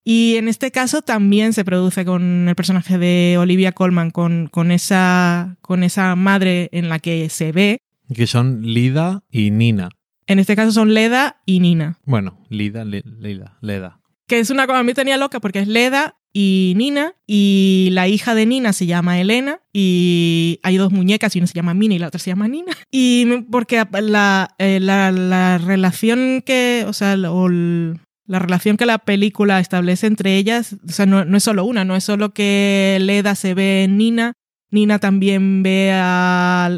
Y 0.04 0.36
en 0.36 0.48
este 0.48 0.70
caso 0.70 1.02
también 1.02 1.52
se 1.52 1.64
produce 1.64 2.04
con 2.04 2.48
el 2.48 2.54
personaje 2.54 2.98
de 2.98 3.36
Olivia 3.38 3.72
Colman, 3.72 4.10
con, 4.10 4.48
con, 4.48 4.70
esa, 4.72 5.56
con 5.60 5.82
esa 5.82 6.16
madre 6.16 6.68
en 6.72 6.88
la 6.88 6.98
que 6.98 7.28
se 7.30 7.52
ve. 7.52 7.78
Que 8.14 8.26
son 8.26 8.62
Lida 8.62 9.22
y 9.30 9.50
Nina. 9.50 9.88
En 10.26 10.38
este 10.38 10.54
caso 10.56 10.72
son 10.72 10.94
Leda 10.94 11.40
y 11.46 11.60
Nina. 11.60 11.98
Bueno, 12.04 12.38
Lida, 12.48 12.84
Le- 12.84 13.02
Lida, 13.04 13.58
Leda. 13.60 14.00
Que 14.26 14.38
es 14.38 14.50
una 14.50 14.66
cosa 14.66 14.78
a 14.78 14.82
mí 14.84 14.94
tenía 14.94 15.16
loca 15.16 15.40
porque 15.40 15.58
es 15.58 15.66
Leda 15.68 16.16
y 16.32 16.74
Nina. 16.76 17.14
Y 17.26 17.88
la 17.92 18.06
hija 18.06 18.36
de 18.36 18.46
Nina 18.46 18.72
se 18.72 18.86
llama 18.86 19.20
Elena. 19.20 19.60
Y 19.72 20.60
hay 20.62 20.76
dos 20.76 20.92
muñecas 20.92 21.34
y 21.34 21.40
una 21.40 21.48
se 21.48 21.54
llama 21.54 21.74
Mina 21.74 21.94
y 21.94 21.98
la 21.98 22.06
otra 22.08 22.20
se 22.20 22.30
llama 22.30 22.46
Nina. 22.48 22.72
Y 22.92 23.26
porque 23.50 23.84
la, 24.00 24.54
eh, 24.58 24.78
la, 24.80 25.10
la 25.10 25.58
relación 25.58 26.42
que, 26.46 26.84
o 26.86 26.92
sea, 26.92 27.14
el- 27.14 27.98
la 28.30 28.38
relación 28.38 28.76
que 28.76 28.86
la 28.86 28.98
película 28.98 29.58
establece 29.58 30.06
entre 30.06 30.36
ellas, 30.36 30.76
o 30.88 30.92
sea, 30.92 31.04
no, 31.06 31.24
no 31.24 31.36
es 31.36 31.42
solo 31.42 31.64
una, 31.64 31.84
no 31.84 31.96
es 31.96 32.04
solo 32.04 32.32
que 32.32 32.96
Leda 33.00 33.34
se 33.34 33.54
ve 33.54 33.82
en 33.84 33.96
Nina, 33.98 34.34
Nina 34.72 35.00
también 35.00 35.64
ve 35.64 35.90
a... 35.92 36.70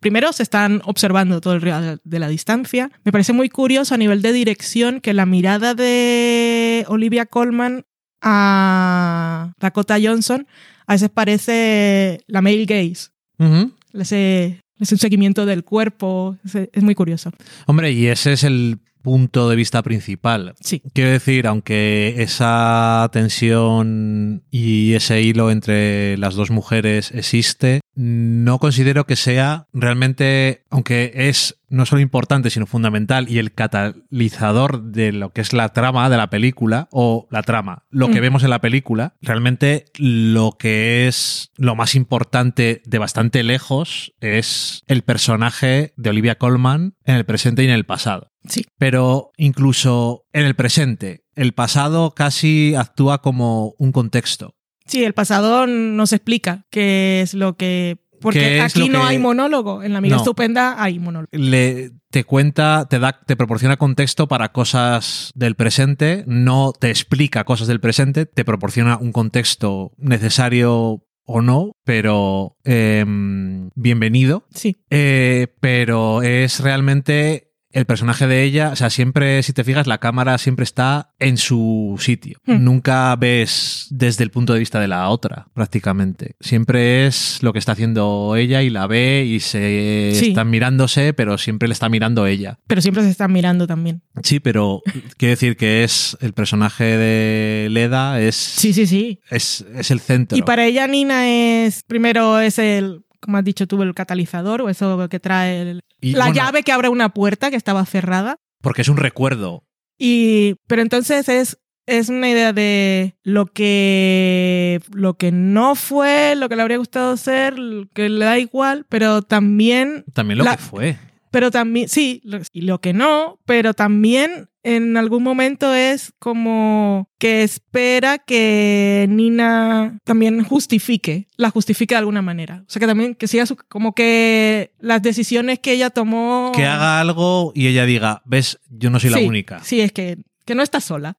Primero 0.00 0.34
se 0.34 0.42
están 0.42 0.82
observando 0.84 1.40
todo 1.40 1.54
el 1.54 1.62
rato 1.62 1.98
de 2.04 2.18
la 2.18 2.28
distancia. 2.28 2.90
Me 3.04 3.10
parece 3.12 3.32
muy 3.32 3.48
curioso 3.48 3.94
a 3.94 3.96
nivel 3.96 4.20
de 4.20 4.34
dirección 4.34 5.00
que 5.00 5.14
la 5.14 5.24
mirada 5.24 5.74
de 5.74 6.84
Olivia 6.88 7.24
Colman 7.24 7.86
a 8.20 9.52
Dakota 9.58 9.96
Johnson 10.02 10.46
a 10.86 10.92
veces 10.94 11.08
parece 11.08 12.20
la 12.26 12.42
male 12.42 12.64
gaze. 12.66 13.08
Ujú. 13.38 13.72
Ese, 13.94 14.60
ese 14.78 14.96
seguimiento 14.98 15.46
del 15.46 15.64
cuerpo. 15.64 16.36
ese- 16.44 16.68
es 16.72 16.82
muy 16.82 16.94
curioso. 16.94 17.30
Hombre, 17.66 17.92
y 17.92 18.08
ese 18.08 18.34
es 18.34 18.44
el 18.44 18.78
punto 19.02 19.48
de 19.48 19.56
vista 19.56 19.82
principal. 19.82 20.54
Sí. 20.60 20.82
Quiero 20.94 21.10
decir, 21.10 21.46
aunque 21.46 22.22
esa 22.22 23.08
tensión 23.12 24.44
y 24.50 24.94
ese 24.94 25.20
hilo 25.22 25.50
entre 25.50 26.16
las 26.16 26.34
dos 26.34 26.50
mujeres 26.50 27.10
existe, 27.12 27.80
no 27.94 28.58
considero 28.58 29.04
que 29.04 29.16
sea 29.16 29.66
realmente, 29.72 30.64
aunque 30.70 31.12
es 31.14 31.58
no 31.72 31.86
solo 31.86 32.00
importante, 32.02 32.50
sino 32.50 32.66
fundamental 32.66 33.28
y 33.28 33.38
el 33.38 33.52
catalizador 33.52 34.82
de 34.82 35.12
lo 35.12 35.32
que 35.32 35.40
es 35.40 35.52
la 35.52 35.70
trama 35.70 36.08
de 36.10 36.16
la 36.16 36.30
película, 36.30 36.88
o 36.92 37.26
la 37.30 37.42
trama, 37.42 37.84
lo 37.90 38.08
que 38.08 38.18
Mm. 38.20 38.22
vemos 38.22 38.44
en 38.44 38.50
la 38.50 38.60
película, 38.60 39.14
realmente 39.20 39.86
lo 39.96 40.52
que 40.58 41.08
es 41.08 41.50
lo 41.56 41.74
más 41.74 41.94
importante 41.94 42.82
de 42.84 42.98
bastante 42.98 43.42
lejos 43.42 44.12
es 44.20 44.82
el 44.86 45.02
personaje 45.02 45.92
de 45.96 46.10
Olivia 46.10 46.36
Colman 46.36 46.94
en 47.04 47.16
el 47.16 47.24
presente 47.24 47.62
y 47.62 47.66
en 47.66 47.72
el 47.74 47.84
pasado. 47.86 48.30
Sí. 48.46 48.64
Pero 48.78 49.30
incluso 49.36 50.24
en 50.32 50.44
el 50.44 50.54
presente, 50.54 51.24
el 51.34 51.52
pasado 51.52 52.14
casi 52.14 52.74
actúa 52.74 53.22
como 53.22 53.74
un 53.78 53.92
contexto. 53.92 54.54
Sí, 54.84 55.04
el 55.04 55.14
pasado 55.14 55.66
nos 55.66 56.12
explica 56.12 56.66
qué 56.70 57.20
es 57.22 57.34
lo 57.34 57.56
que 57.56 57.98
Porque 58.22 58.38
¿Qué 58.38 58.58
es 58.58 58.64
aquí 58.64 58.88
no 58.88 59.00
que- 59.02 59.06
hay 59.08 59.18
monólogo. 59.18 59.82
En 59.82 59.92
La 59.92 59.98
amiga 59.98 60.16
No. 60.16 60.22
estupenda 60.22 60.82
hay 60.82 60.98
monólogo. 60.98 61.28
le, 61.32 61.90
te 62.10 62.24
cuenta, 62.24 62.86
te 62.88 62.98
da, 62.98 63.12
te 63.26 63.36
proporciona 63.36 63.76
contexto 63.76 64.28
para 64.28 64.52
cosas 64.52 65.30
del 65.34 65.54
presente, 65.56 66.24
no 66.26 66.72
te 66.72 66.88
explica 66.90 67.44
cosas 67.44 67.68
del 67.68 67.80
presente, 67.80 68.24
te 68.26 68.44
proporciona 68.44 68.96
un 68.96 69.12
contexto 69.12 69.92
necesario 69.98 71.04
o 71.24 71.40
no, 71.40 71.72
pero 71.84 72.56
em, 72.64 73.70
bienvenido. 73.74 74.44
Sí. 74.50 74.76
Eh, 74.90 75.48
pero 75.60 76.22
es 76.22 76.60
realmente 76.60 77.51
el 77.72 77.84
personaje 77.86 78.26
de 78.26 78.42
ella, 78.44 78.70
o 78.70 78.76
sea, 78.76 78.90
siempre, 78.90 79.42
si 79.42 79.52
te 79.52 79.64
fijas, 79.64 79.86
la 79.86 79.98
cámara 79.98 80.38
siempre 80.38 80.64
está 80.64 81.10
en 81.18 81.36
su 81.36 81.96
sitio. 81.98 82.38
Hmm. 82.46 82.62
Nunca 82.64 83.14
ves 83.16 83.86
desde 83.90 84.24
el 84.24 84.30
punto 84.30 84.52
de 84.52 84.58
vista 84.58 84.78
de 84.80 84.88
la 84.88 85.08
otra, 85.08 85.48
prácticamente. 85.54 86.36
Siempre 86.40 87.06
es 87.06 87.38
lo 87.42 87.52
que 87.52 87.58
está 87.58 87.72
haciendo 87.72 88.34
ella 88.36 88.62
y 88.62 88.70
la 88.70 88.86
ve 88.86 89.24
y 89.26 89.40
se 89.40 90.12
Sí. 90.14 90.28
están 90.28 90.50
mirándose, 90.50 91.12
pero 91.14 91.38
siempre 91.38 91.68
le 91.68 91.72
está 91.74 91.88
mirando 91.88 92.26
ella. 92.26 92.58
Pero 92.66 92.80
siempre 92.82 93.02
se 93.04 93.10
están 93.10 93.32
mirando 93.32 93.66
también. 93.66 94.02
Sí, 94.22 94.40
pero 94.40 94.82
quiero 95.16 95.30
decir 95.30 95.56
que 95.56 95.84
es 95.84 96.16
el 96.20 96.32
personaje 96.32 96.84
de 96.84 97.68
Leda, 97.70 98.20
es, 98.20 98.36
Sí, 98.36 98.72
sí, 98.72 98.86
sí. 98.86 99.20
es, 99.30 99.64
es 99.74 99.90
el 99.90 100.00
centro. 100.00 100.36
Y 100.36 100.42
para 100.42 100.66
ella 100.66 100.86
Nina 100.86 101.28
es, 101.28 101.82
primero 101.84 102.38
es 102.40 102.58
el, 102.58 103.02
como 103.22 103.38
has 103.38 103.44
dicho 103.44 103.66
tú, 103.66 103.82
el 103.82 103.94
catalizador 103.94 104.60
o 104.62 104.68
eso 104.68 105.08
que 105.08 105.20
trae 105.20 105.62
el- 105.62 105.80
Y, 106.00 106.12
la 106.12 106.26
bueno, 106.26 106.34
llave 106.34 106.62
que 106.62 106.72
abre 106.72 106.88
una 106.88 107.08
puerta 107.14 107.50
que 107.50 107.56
estaba 107.56 107.86
cerrada. 107.86 108.36
Porque 108.60 108.82
es 108.82 108.88
un 108.88 108.96
recuerdo. 108.98 109.64
Y, 109.98 110.56
pero 110.66 110.82
entonces 110.82 111.28
es, 111.28 111.58
es 111.86 112.08
una 112.08 112.28
idea 112.28 112.52
de 112.52 113.16
lo 113.22 113.46
que, 113.46 114.80
lo 114.92 115.14
que 115.14 115.32
no 115.32 115.74
fue, 115.74 116.34
lo 116.36 116.48
que 116.48 116.56
le 116.56 116.62
habría 116.62 116.78
gustado 116.78 117.16
ser, 117.16 117.58
lo 117.58 117.86
que 117.94 118.08
le 118.08 118.24
da 118.24 118.38
igual, 118.38 118.86
pero 118.88 119.22
también, 119.22 120.04
También 120.12 120.38
lo 120.38 120.44
La- 120.44 120.56
que 120.56 120.62
fue. 120.62 120.98
pero 121.30 121.50
también, 121.50 121.88
sí, 121.88 122.20
lo- 122.24 122.40
y 122.52 122.62
lo 122.62 122.80
que 122.80 122.92
no, 122.92 123.38
pero 123.46 123.74
también 123.74 124.48
en 124.64 124.96
algún 124.96 125.22
momento 125.22 125.74
es 125.74 126.12
como 126.18 127.10
que 127.18 127.42
espera 127.42 128.18
que 128.18 129.06
Nina 129.08 129.98
también 130.04 130.44
justifique, 130.44 131.28
la 131.36 131.50
justifique 131.50 131.94
de 131.94 131.98
alguna 132.00 132.22
manera. 132.22 132.64
O 132.66 132.70
sea, 132.70 132.80
que 132.80 132.86
también 132.86 133.14
que 133.14 133.26
siga 133.26 133.46
su, 133.46 133.56
como 133.56 133.94
que 133.94 134.72
las 134.78 135.02
decisiones 135.02 135.58
que 135.58 135.72
ella 135.72 135.90
tomó. 135.90 136.52
que 136.54 136.64
haga 136.64 137.00
algo 137.00 137.52
y 137.54 137.66
ella 137.66 137.86
diga, 137.86 138.22
ves, 138.24 138.60
yo 138.68 138.90
no 138.90 139.00
soy 139.00 139.10
la 139.10 139.18
única. 139.18 139.62
Sí, 139.64 139.80
es 139.80 139.92
que, 139.92 140.18
que 140.44 140.54
no 140.54 140.62
está 140.62 140.80
sola. 140.80 141.18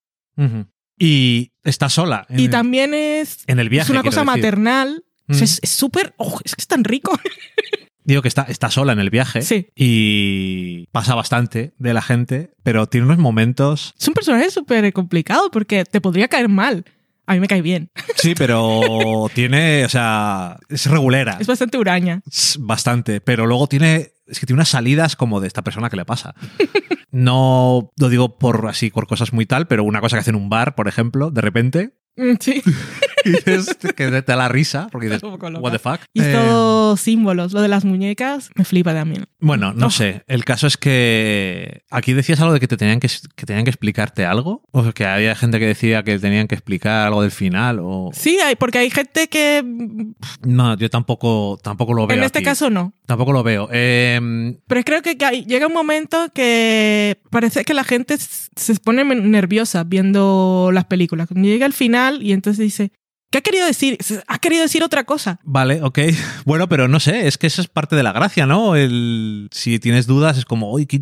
Y 0.98 1.52
está 1.64 1.90
sola. 1.90 2.26
Y 2.30 2.46
el, 2.46 2.50
también 2.50 2.94
es, 2.94 3.44
en 3.48 3.60
el 3.60 3.70
viaje. 3.70 3.88
es 3.88 3.90
una 3.90 4.04
cosa 4.04 4.22
decir. 4.22 4.36
maternal. 4.36 5.04
O 5.30 5.34
sea, 5.34 5.46
es 5.46 5.60
es 5.64 5.70
súper. 5.70 6.14
oh, 6.18 6.40
es 6.44 6.56
que 6.56 6.62
es 6.62 6.68
tan 6.68 6.84
rico. 6.84 7.18
Digo 8.06 8.22
que 8.22 8.28
está, 8.28 8.44
está 8.44 8.70
sola 8.70 8.94
en 8.94 9.00
el 9.00 9.10
viaje. 9.10 9.42
Sí. 9.42 9.68
Y 9.76 10.88
pasa 10.92 11.16
bastante 11.16 11.74
de 11.78 11.94
la 11.94 12.02
gente, 12.02 12.52
pero 12.64 12.88
tiene 12.88 13.06
unos 13.08 13.18
momentos. 13.18 13.94
Es 14.00 14.08
un 14.08 14.14
personaje 14.14 14.50
súper 14.52 14.92
complicado 14.94 15.50
porque 15.52 15.86
te 15.86 16.02
podría 16.02 16.28
caer 16.28 16.50
mal. 16.50 16.86
A 17.26 17.34
mí 17.34 17.40
me 17.40 17.48
cae 17.48 17.62
bien. 17.62 17.90
Sí, 18.18 18.36
pero 18.36 19.28
tiene. 19.34 19.84
O 19.86 19.90
sea, 19.90 20.58
es 20.70 20.86
regulera. 20.86 21.38
Es 21.40 21.48
bastante 21.48 21.78
huraña. 21.78 22.22
Bastante. 22.60 23.20
Pero 23.22 23.46
luego 23.46 23.68
tiene. 23.68 24.12
Es 24.28 24.40
que 24.40 24.46
tiene 24.46 24.58
unas 24.58 24.70
salidas 24.70 25.16
como 25.18 25.42
de 25.42 25.48
esta 25.48 25.62
persona 25.64 25.90
que 25.90 25.98
le 25.98 26.06
pasa. 26.06 26.34
No 27.16 27.92
lo 27.98 28.10
digo 28.10 28.40
por 28.40 28.66
así, 28.68 28.90
por 28.90 29.06
cosas 29.06 29.34
muy 29.34 29.46
tal, 29.46 29.68
pero 29.68 29.84
una 29.84 30.02
cosa 30.02 30.16
que 30.16 30.22
hace 30.22 30.32
en 30.32 30.36
un 30.36 30.50
bar, 30.50 30.74
por 30.74 30.88
ejemplo, 30.88 31.30
de 31.30 31.42
repente, 31.42 31.94
Mm, 32.16 32.34
Sí. 32.40 32.62
y 33.26 33.32
dices 33.32 33.78
que 33.96 34.10
te 34.10 34.22
da 34.22 34.36
la 34.36 34.50
risa, 34.50 34.88
porque 34.92 35.08
dices, 35.08 35.24
what 35.24 35.72
the 35.72 35.80
fuck. 35.80 36.00
Y 36.14 36.22
Eh, 36.22 36.32
todo 36.34 36.98
símbolos. 36.98 37.54
Lo 37.54 37.62
de 37.62 37.68
las 37.68 37.86
muñecas 37.86 38.50
me 38.56 38.66
flipa 38.66 38.94
también. 38.94 39.26
Bueno, 39.40 39.74
no 39.74 39.88
Oh. 39.88 39.90
sé. 39.92 40.24
El 40.28 40.46
caso 40.46 40.68
es 40.68 40.78
que 40.78 41.84
aquí 41.92 42.14
decías 42.14 42.40
algo 42.42 42.54
de 42.54 42.60
que 42.60 42.68
te 42.68 42.78
tenían 42.78 43.00
que, 43.00 43.10
que 43.36 43.46
tenían 43.46 43.64
que 43.66 43.70
explicarte 43.72 44.26
algo. 44.26 44.64
O 44.72 44.92
que 44.94 45.06
había 45.06 45.36
gente 45.36 45.60
que 45.60 45.68
decía 45.68 46.04
que 46.04 46.18
tenían 46.20 46.48
que 46.48 46.56
explicar 46.56 47.08
algo 47.08 47.22
del 47.22 47.32
final. 47.32 47.80
O 47.82 48.10
Sí, 48.14 48.40
hay, 48.40 48.56
porque 48.56 48.78
hay 48.80 48.90
gente 48.90 49.28
que. 49.28 49.64
mm, 49.64 50.14
no, 50.46 50.78
yo 50.78 50.90
tampoco, 50.90 51.60
tampoco 51.62 51.94
lo 51.94 52.08
veo. 52.08 52.18
En 52.18 52.24
este 52.24 52.40
aquí. 52.40 52.46
caso 52.46 52.70
no. 52.70 52.94
Tampoco 53.06 53.34
lo 53.34 53.44
veo. 53.44 53.68
Eh, 53.72 54.20
Pero 54.68 54.84
creo 54.84 55.02
que 55.02 55.16
llega 55.46 55.68
un 55.68 55.74
momento 55.74 56.30
que 56.34 57.20
parece 57.30 57.64
que 57.66 57.74
la 57.74 57.84
gente 57.84 58.18
se 58.18 58.76
pone 58.76 59.04
nerviosa 59.04 59.84
viendo 59.84 60.70
las 60.74 60.86
películas. 60.86 61.28
Cuando 61.28 61.48
llega 61.48 61.66
al 61.66 61.74
final 61.74 62.24
y 62.24 62.32
entonces 62.34 62.64
dice, 62.64 62.92
¿qué 63.34 63.40
ha 63.40 63.42
querido 63.42 63.66
decir? 63.66 63.98
Ha 64.28 64.38
querido 64.38 64.62
decir 64.62 64.84
otra 64.84 65.06
cosa. 65.06 65.40
vale, 65.44 65.82
ok. 65.82 65.98
Bueno, 66.46 66.70
pero 66.70 66.88
no 66.88 67.00
sé. 67.00 67.28
Es 67.28 67.40
que 67.40 67.48
eso 67.48 67.62
es 67.64 67.68
parte 67.68 67.96
de 67.96 68.04
la 68.04 68.12
gracia, 68.14 68.46
¿no? 68.46 68.76
El, 68.76 69.48
si 69.52 69.80
tienes 69.80 70.06
dudas 70.06 70.38
es 70.38 70.46
como, 70.46 70.72
uy, 70.72 70.86
¿qué- 70.86 71.02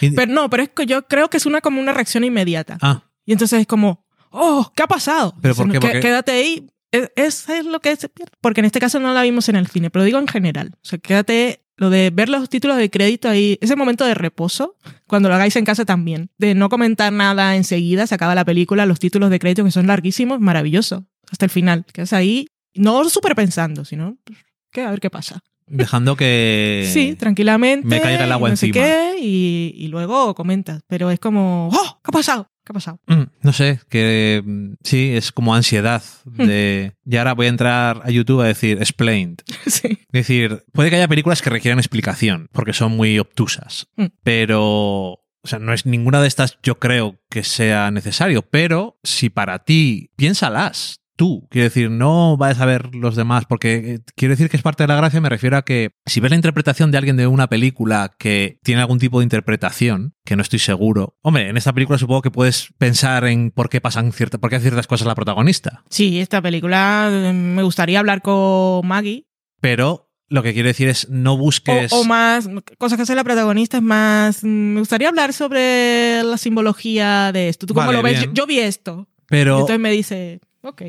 qué-". 0.00 0.12
Pero 0.12 0.32
no, 0.32 0.48
pero 0.48 0.62
es 0.62 0.70
que 0.70 0.86
yo 0.86 1.06
creo 1.06 1.28
que 1.28 1.36
es 1.36 1.44
una 1.44 1.60
como 1.60 1.78
una 1.80 1.92
reacción 1.92 2.24
inmediata. 2.24 2.78
ah, 2.80 3.02
Y 3.26 3.32
entonces 3.32 3.60
es 3.60 3.66
como, 3.66 4.06
oh, 4.30 4.72
¿qué 4.74 4.82
ha 4.84 4.86
pasado? 4.86 5.34
¿Pero 5.42 5.54
por 5.54 5.66
qué? 5.66 5.72
"Qué- 5.72 5.80
Porque- 5.80 6.00
Quédate 6.00 6.32
ahí. 6.32 6.66
Es, 6.90 7.10
es- 7.16 7.48
es 7.50 7.66
lo 7.66 7.80
que 7.80 7.94
se 7.96 8.08
pierde. 8.08 8.32
Porque 8.40 8.60
en 8.60 8.64
este 8.64 8.80
caso 8.80 8.98
no 8.98 9.12
la 9.12 9.22
vimos 9.22 9.50
en 9.50 9.56
el 9.56 9.66
cine, 9.66 9.90
pero 9.90 10.04
digo 10.06 10.18
en 10.18 10.26
general. 10.26 10.70
O 10.76 10.78
sea, 10.88 10.98
quédate, 10.98 11.60
lo 11.76 11.90
de 11.90 12.08
ver 12.10 12.30
los 12.30 12.48
títulos 12.48 12.78
de 12.78 12.88
crédito 12.88 13.28
ahí, 13.28 13.58
ese 13.60 13.76
momento 13.76 14.06
de 14.06 14.14
reposo, 14.14 14.74
cuando 15.06 15.28
lo 15.28 15.34
hagáis 15.34 15.54
en 15.56 15.66
casa 15.66 15.84
también. 15.84 16.30
De 16.38 16.54
no 16.54 16.70
comentar 16.70 17.12
nada 17.12 17.56
enseguida, 17.56 18.06
se 18.06 18.14
acaba 18.14 18.34
la 18.34 18.46
película, 18.46 18.86
los 18.86 18.98
títulos 19.00 19.28
de 19.28 19.38
crédito 19.38 19.64
que 19.64 19.70
son 19.70 19.86
larguísimos, 19.86 20.40
maravilloso. 20.40 21.04
Hasta 21.30 21.44
el 21.46 21.50
final. 21.50 21.84
Quedas 21.92 22.12
ahí, 22.12 22.46
no 22.74 23.08
súper 23.08 23.34
pensando, 23.34 23.84
sino, 23.84 24.16
pues, 24.24 24.38
¿qué? 24.72 24.82
A 24.82 24.90
ver 24.90 25.00
qué 25.00 25.10
pasa. 25.10 25.40
dejando 25.66 26.16
que. 26.16 26.88
Sí, 26.92 27.14
tranquilamente. 27.16 27.86
me 27.86 28.00
caiga 28.00 28.24
el 28.24 28.32
agua 28.32 28.48
sé 28.56 28.66
encima. 28.66 28.72
qué, 28.84 29.16
y, 29.20 29.72
y 29.76 29.88
luego 29.88 30.34
comentas. 30.34 30.80
Pero 30.86 31.10
es 31.10 31.18
como, 31.20 31.68
¡oh! 31.72 32.00
¿Qué 32.02 32.08
ha 32.08 32.12
pasado? 32.12 32.50
¿Qué 32.64 32.72
ha 32.72 32.74
pasado? 32.74 33.00
Mm, 33.06 33.22
No 33.42 33.52
sé, 33.54 33.80
que 33.88 34.42
mm, 34.44 34.74
sí, 34.84 35.12
es 35.16 35.32
como 35.32 35.54
ansiedad 35.54 36.02
de... 36.26 36.92
Y 37.06 37.16
ahora 37.16 37.32
voy 37.34 37.46
a 37.46 37.48
entrar 37.50 38.02
a 38.04 38.10
YouTube 38.10 38.42
a 38.42 38.46
decir 38.46 38.76
explained. 38.78 39.38
sí. 39.66 39.88
Es 40.00 40.12
decir, 40.12 40.64
puede 40.72 40.90
que 40.90 40.96
haya 40.96 41.08
películas 41.08 41.40
que 41.40 41.48
requieran 41.50 41.78
explicación, 41.78 42.48
porque 42.52 42.72
son 42.74 42.92
muy 42.96 43.18
obtusas, 43.18 43.86
Mm. 43.96 44.06
pero... 44.22 45.20
O 45.40 45.46
sea, 45.48 45.60
no 45.60 45.72
es 45.72 45.86
ninguna 45.86 46.20
de 46.20 46.26
estas 46.28 46.58
yo 46.62 46.78
creo 46.78 47.20
que 47.30 47.42
sea 47.44 47.90
necesario, 47.92 48.42
pero 48.42 48.98
si 49.04 49.30
para 49.30 49.60
ti, 49.60 50.10
piénsalas 50.16 51.00
tú. 51.18 51.46
Quiero 51.50 51.64
decir, 51.64 51.90
no 51.90 52.38
vayas 52.38 52.60
a 52.60 52.64
ver 52.64 52.94
los 52.94 53.14
demás, 53.16 53.44
porque 53.46 53.74
eh, 53.76 53.98
quiero 54.16 54.32
decir 54.32 54.48
que 54.48 54.56
es 54.56 54.62
parte 54.62 54.84
de 54.84 54.88
la 54.88 54.96
gracia, 54.96 55.20
me 55.20 55.28
refiero 55.28 55.58
a 55.58 55.62
que 55.66 55.90
si 56.06 56.20
ves 56.20 56.30
la 56.30 56.36
interpretación 56.36 56.90
de 56.90 56.96
alguien 56.96 57.16
de 57.18 57.26
una 57.26 57.48
película 57.48 58.12
que 58.18 58.58
tiene 58.62 58.80
algún 58.80 58.98
tipo 58.98 59.18
de 59.18 59.24
interpretación, 59.24 60.14
que 60.24 60.36
no 60.36 60.42
estoy 60.42 60.60
seguro, 60.60 61.16
hombre, 61.20 61.50
en 61.50 61.56
esta 61.58 61.74
película 61.74 61.98
supongo 61.98 62.22
que 62.22 62.30
puedes 62.30 62.68
pensar 62.78 63.24
en 63.26 63.50
por 63.50 63.68
qué 63.68 63.80
pasan 63.82 64.12
ciertas, 64.12 64.40
por 64.40 64.48
qué 64.48 64.56
hace 64.56 64.64
ciertas 64.68 64.86
cosas 64.86 65.06
la 65.06 65.14
protagonista, 65.14 65.82
Sí, 65.90 66.20
esta 66.20 66.40
película 66.40 67.10
eh, 67.12 67.32
me 67.34 67.62
gustaría 67.62 67.98
hablar 67.98 68.22
con 68.22 68.86
Maggie. 68.86 69.26
pero 69.60 70.06
lo 70.30 70.42
que 70.42 70.52
quiero 70.52 70.68
decir 70.68 70.88
es 70.88 71.08
no 71.08 71.38
busques... 71.38 71.90
O, 71.90 72.00
o 72.00 72.04
más, 72.04 72.48
cosas 72.76 72.96
que 72.96 73.02
hace 73.04 73.14
la 73.14 73.24
protagonista 73.24 73.78
es 73.78 73.82
más. 73.82 74.44
mm, 74.44 74.46
Me 74.74 74.80
gustaría 74.80 75.08
hablar 75.08 75.32
sobre 75.32 76.22
la 76.22 76.36
simbología 76.36 77.32
de 77.32 77.48
esto. 77.48 77.66
¿Tú 77.66 77.72
cómo 77.72 77.86
Vale, 77.86 77.96
lo 77.96 78.02
ves? 78.02 78.24
Yo, 78.24 78.32
yo 78.34 78.46
vi 78.46 78.58
esto. 78.58 79.08
Y 79.08 79.24
pero... 79.26 79.54
entonces 79.54 79.78
me 79.80 79.90
dice, 79.90 80.40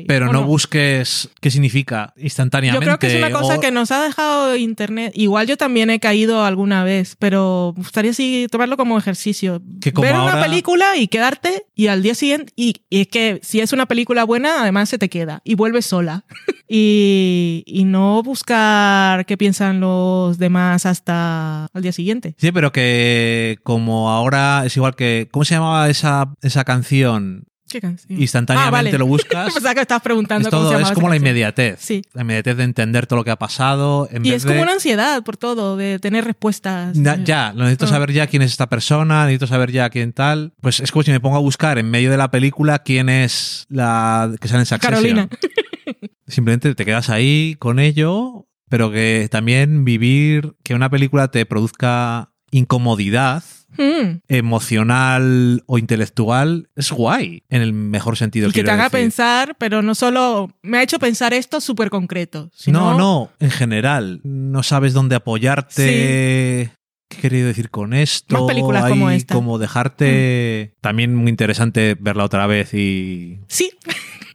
Pero 0.06 0.32
no, 0.32 0.44
busques 0.44 1.30
qué 1.40 1.50
significa 1.50 2.12
Yo 2.16 2.24
instantáneamente. 2.24 2.84
creo 2.84 2.98
que 2.98 3.06
es 3.06 3.14
una 3.24 3.30
cosa 3.30 3.56
o- 3.56 3.60
que 3.60 3.70
nos 3.70 3.90
ha 3.90 4.02
dejado 4.02 4.56
Internet. 4.56 5.12
Igual 5.14 5.46
yo 5.46 5.56
también 5.56 5.90
he 5.90 6.00
caído 6.00 6.44
alguna 6.44 6.84
vez, 6.84 7.16
pero 7.18 7.72
me 7.76 7.82
gustaría 7.82 8.12
sí 8.12 8.46
tomarlo 8.50 8.76
como 8.76 8.98
ejercicio. 8.98 9.62
Que 9.80 9.92
como 9.92 10.06
Ver 10.06 10.16
una 10.16 10.42
película 10.42 10.96
y 10.96 11.08
quedarte 11.08 11.66
y 11.74 11.86
al 11.86 12.02
día 12.02 12.14
siguiente. 12.14 12.52
Y, 12.56 12.82
y 12.90 13.02
es 13.02 13.08
que 13.08 13.40
si 13.42 13.60
es 13.60 13.72
una 13.72 13.86
película 13.86 14.24
buena, 14.24 14.60
además 14.62 14.88
se 14.88 14.98
te 14.98 15.08
queda 15.08 15.40
y 15.44 15.54
vuelves 15.54 15.86
sola. 15.86 16.24
y, 16.68 17.62
y 17.66 17.84
no 17.84 18.22
buscar 18.22 19.24
qué 19.26 19.36
piensan 19.36 19.80
los 19.80 20.38
demás 20.38 20.86
hasta 20.86 21.66
al 21.72 21.82
día 21.82 21.92
siguiente. 21.92 22.34
Sí, 22.38 22.52
pero 22.52 22.72
que 22.72 23.58
como 23.62 24.10
ahora 24.10 24.62
es 24.66 24.76
igual 24.76 24.94
que... 24.96 25.28
¿Cómo 25.30 25.44
se 25.44 25.54
llamaba 25.54 25.88
esa, 25.88 26.32
esa 26.42 26.64
canción? 26.64 27.44
¿Qué 27.70 27.80
canción? 27.80 28.20
Instantáneamente 28.20 28.68
Ah, 28.68 28.82
vale. 28.82 28.98
lo 28.98 29.06
buscas. 29.06 29.54
Que 29.54 29.80
estabas 29.80 30.02
preguntando 30.02 30.48
es 30.48 30.50
cómo 30.50 30.62
se 30.62 30.64
todo, 30.64 30.72
llamaba 30.72 30.88
es 30.90 30.94
como 30.94 31.08
la 31.08 31.16
inmediatez. 31.16 31.76
Sí. 31.80 32.02
La 32.12 32.22
inmediatez 32.22 32.56
de 32.56 32.64
entender 32.64 33.06
todo 33.06 33.18
lo 33.18 33.24
que 33.24 33.30
ha 33.30 33.36
pasado. 33.38 34.08
En 34.10 34.24
Y 34.26 34.30
vez 34.30 34.38
es 34.38 34.42
como 34.44 34.56
de- 34.56 34.62
una 34.62 34.72
ansiedad 34.72 35.22
por 35.22 35.36
todo, 35.36 35.76
de 35.76 35.98
tener 35.98 36.24
respuestas. 36.24 36.96
Na- 36.96 37.16
ya, 37.22 37.52
necesito 37.52 37.86
saber 37.86 38.12
ya 38.12 38.26
quién 38.26 38.42
es 38.42 38.50
esta 38.50 38.68
persona, 38.68 39.24
necesito 39.24 39.46
saber 39.46 39.70
ya 39.70 39.88
quién 39.90 40.12
tal. 40.12 40.52
Pues 40.60 40.80
es 40.80 40.90
como 40.90 41.02
si 41.04 41.10
me 41.12 41.20
pongo 41.20 41.36
a 41.36 41.40
buscar 41.40 41.78
en 41.78 41.90
medio 41.90 42.10
de 42.10 42.16
la 42.16 42.30
película 42.30 42.80
quién 42.80 43.08
es 43.08 43.66
la 43.68 44.30
que 44.40 44.48
sale 44.48 44.60
en 44.60 44.66
Succession. 44.66 44.92
Carolina. 44.94 45.28
Simplemente 46.26 46.74
te 46.74 46.84
quedas 46.84 47.10
ahí 47.10 47.56
con 47.58 47.78
ello, 47.78 48.46
pero 48.68 48.90
que 48.92 49.28
también 49.30 49.84
vivir 49.84 50.54
que 50.62 50.74
una 50.74 50.88
película 50.90 51.28
te 51.28 51.44
produzca 51.46 52.32
incomodidad 52.52 53.42
Mm. 53.76 54.20
emocional 54.28 55.62
o 55.66 55.78
intelectual, 55.78 56.68
es 56.76 56.90
guay, 56.90 57.44
en 57.48 57.62
el 57.62 57.72
mejor 57.72 58.16
sentido. 58.16 58.48
Y 58.48 58.52
que 58.52 58.64
te 58.64 58.70
haga 58.70 58.84
decir. 58.84 59.00
pensar, 59.00 59.56
pero 59.58 59.82
no 59.82 59.94
solo 59.94 60.50
me 60.62 60.78
ha 60.78 60.82
hecho 60.82 60.98
pensar 60.98 61.32
esto 61.34 61.60
súper 61.60 61.90
concreto. 61.90 62.50
sino 62.54 62.92
No, 62.92 62.98
no, 62.98 63.30
en 63.38 63.50
general. 63.50 64.20
No 64.24 64.62
sabes 64.62 64.92
dónde 64.92 65.16
apoyarte. 65.16 66.70
¿Qué 67.08 67.16
he 67.16 67.20
querido 67.20 67.48
decir 67.48 67.70
con 67.70 67.92
esto? 67.92 68.38
Más 68.38 68.48
películas 68.48 68.88
como 68.88 69.10
esta. 69.10 69.34
Como 69.34 69.58
dejarte. 69.58 70.74
También 70.80 71.14
muy 71.14 71.28
interesante 71.30 71.96
verla 71.98 72.24
otra 72.24 72.46
vez 72.46 72.72
y. 72.74 73.40
Sí, 73.48 73.72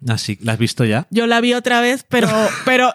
Así, 0.07 0.37
¿la 0.41 0.53
has 0.53 0.59
visto 0.59 0.85
ya? 0.85 1.07
yo 1.09 1.25
la 1.25 1.41
vi 1.41 1.53
otra 1.53 1.81
vez, 1.81 2.05
pero, 2.07 2.27
pero 2.65 2.93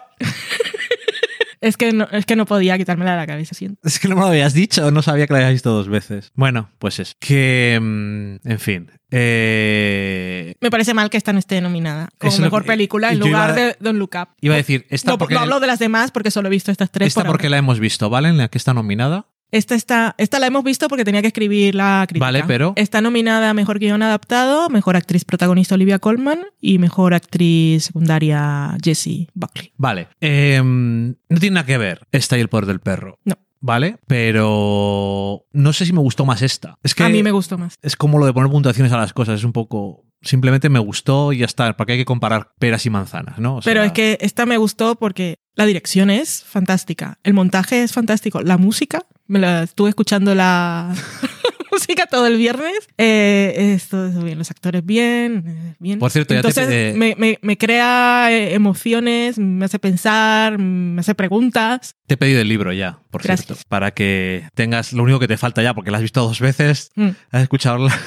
es 1.61 1.77
que 1.77 1.93
no, 1.93 2.07
es 2.11 2.25
que 2.25 2.35
no 2.35 2.45
podía 2.45 2.77
quitármela 2.77 3.11
de 3.11 3.17
la 3.17 3.27
cabeza. 3.27 3.55
siento. 3.55 3.79
Es 3.87 3.99
que 3.99 4.07
no 4.07 4.15
me 4.15 4.21
lo 4.21 4.27
habías 4.27 4.53
dicho, 4.53 4.91
no 4.91 5.01
sabía 5.01 5.27
que 5.27 5.33
la 5.33 5.39
habías 5.39 5.53
visto 5.53 5.71
dos 5.71 5.87
veces. 5.87 6.31
Bueno, 6.35 6.69
pues 6.79 6.99
es 6.99 7.15
que. 7.19 7.79
mm, 7.81 8.47
En 8.49 8.59
fin. 8.59 8.91
Eh, 9.13 10.55
Me 10.61 10.71
parece 10.71 10.93
mal 10.93 11.09
que 11.09 11.17
esta 11.17 11.33
no 11.33 11.39
esté 11.39 11.59
nominada 11.61 12.09
como 12.17 12.31
Eso 12.31 12.41
mejor 12.41 12.63
que- 12.63 12.67
película 12.67 13.11
en 13.11 13.19
lugar 13.19 13.51
a- 13.51 13.53
de 13.53 13.75
Don't 13.79 13.99
Look 13.99 14.11
Up. 14.15 14.29
iba 14.41 14.53
a 14.55 14.57
decir, 14.57 14.85
esta 14.89 15.11
no, 15.11 15.17
porque. 15.17 15.33
no 15.35 15.41
hablo 15.41 15.59
de 15.59 15.67
las 15.67 15.79
demás 15.79 16.11
porque 16.11 16.31
solo 16.31 16.47
he 16.47 16.51
visto 16.51 16.71
estas 16.71 16.91
tres. 16.91 17.09
esta 17.09 17.21
por 17.21 17.27
porque 17.31 17.47
ahora. 17.47 17.51
la 17.55 17.57
hemos 17.59 17.79
visto, 17.79 18.09
¿vale? 18.09 18.29
En 18.29 18.37
la 18.37 18.47
que 18.47 18.57
está 18.57 18.73
nominada. 18.73 19.27
Esta, 19.51 19.75
está, 19.75 20.15
esta 20.17 20.39
la 20.39 20.47
hemos 20.47 20.63
visto 20.63 20.87
porque 20.87 21.03
tenía 21.03 21.21
que 21.21 21.27
escribir 21.27 21.75
la 21.75 22.05
crítica. 22.07 22.25
Vale, 22.25 22.43
pero- 22.47 22.73
Está 22.77 23.01
nominada 23.01 23.49
a 23.49 23.53
Mejor 23.53 23.79
Guión 23.79 24.01
Adaptado, 24.01 24.69
Mejor 24.69 24.95
Actriz 24.95 25.25
Protagonista 25.25 25.75
Olivia 25.75 25.99
Colman 25.99 26.39
y 26.61 26.77
Mejor 26.79 27.13
Actriz 27.13 27.83
Secundaria 27.85 28.77
Jessie 28.83 29.27
Buckley. 29.33 29.73
Vale. 29.77 30.07
Eh, 30.21 30.61
no 30.63 31.39
tiene 31.39 31.55
nada 31.55 31.65
que 31.65 31.77
ver 31.77 32.07
esta 32.11 32.37
y 32.37 32.41
el 32.41 32.47
poder 32.47 32.65
del 32.65 32.79
perro. 32.79 33.19
No. 33.25 33.35
¿Vale? 33.63 33.97
Pero 34.07 35.45
no 35.51 35.73
sé 35.73 35.85
si 35.85 35.93
me 35.93 35.99
gustó 35.99 36.25
más 36.25 36.41
esta. 36.41 36.77
Es 36.81 36.95
que 36.95 37.03
a 37.03 37.09
mí 37.09 37.21
me 37.21 37.31
gustó 37.31 37.57
más. 37.57 37.75
es 37.81 37.95
como 37.95 38.17
lo 38.17 38.25
de 38.25 38.33
poner 38.33 38.49
puntuaciones 38.51 38.91
a 38.91 38.97
las 38.97 39.13
cosas. 39.13 39.39
Es 39.39 39.43
un 39.43 39.53
poco. 39.53 40.05
Simplemente 40.23 40.69
me 40.69 40.79
gustó 40.79 41.31
y 41.33 41.39
ya 41.39 41.45
está. 41.45 41.75
Porque 41.77 41.93
hay 41.93 41.99
que 41.99 42.05
comparar 42.05 42.53
peras 42.57 42.85
y 42.85 42.89
manzanas, 42.89 43.37
¿no? 43.39 43.57
O 43.57 43.61
Pero 43.61 43.83
es 43.83 43.91
que 43.91 44.17
esta 44.21 44.45
me 44.45 44.57
gustó 44.57 44.95
porque 44.95 45.35
la 45.55 45.65
dirección 45.65 46.09
es 46.09 46.43
fantástica, 46.43 47.19
el 47.23 47.33
montaje 47.33 47.83
es 47.83 47.91
fantástico, 47.91 48.41
la 48.41 48.57
música, 48.57 49.03
me 49.31 49.39
la 49.39 49.63
estuve 49.63 49.89
escuchando 49.89 50.35
la 50.35 50.93
música 51.71 52.05
todo 52.05 52.27
el 52.27 52.37
viernes, 52.37 52.73
eh, 52.97 53.73
esto 53.75 54.05
es 54.07 54.21
bien, 54.23 54.37
los 54.37 54.51
actores 54.51 54.85
bien, 54.85 55.43
eh, 55.47 55.75
bien. 55.79 55.99
Por 55.99 56.11
cierto, 56.11 56.33
ya 56.33 56.41
te- 56.41 56.47
Entonces 56.49 56.69
eh, 56.69 56.93
me, 56.97 57.15
me- 57.17 57.39
me 57.41 57.57
crea 57.57 58.27
eh, 58.31 58.53
emociones, 58.53 59.39
me 59.39 59.65
hace 59.65 59.79
pensar, 59.79 60.57
me 60.57 60.99
hace 60.99 61.15
preguntas. 61.15 61.95
Te 62.07 62.15
he 62.15 62.17
pedido 62.17 62.41
el 62.41 62.49
libro 62.49 62.73
ya, 62.73 62.99
por 63.09 63.23
Gracias. 63.23 63.47
cierto. 63.47 63.63
Para 63.69 63.91
que 63.91 64.43
tengas 64.53 64.91
lo 64.91 65.03
único 65.03 65.19
que 65.19 65.29
te 65.29 65.37
falta 65.37 65.63
ya, 65.63 65.73
porque 65.73 65.91
la 65.91 65.97
has 65.97 66.03
visto 66.03 66.21
dos 66.21 66.41
veces. 66.41 66.91
Mm. 66.95 67.09
Has 67.31 67.41
escuchado 67.43 67.77
la. 67.77 67.97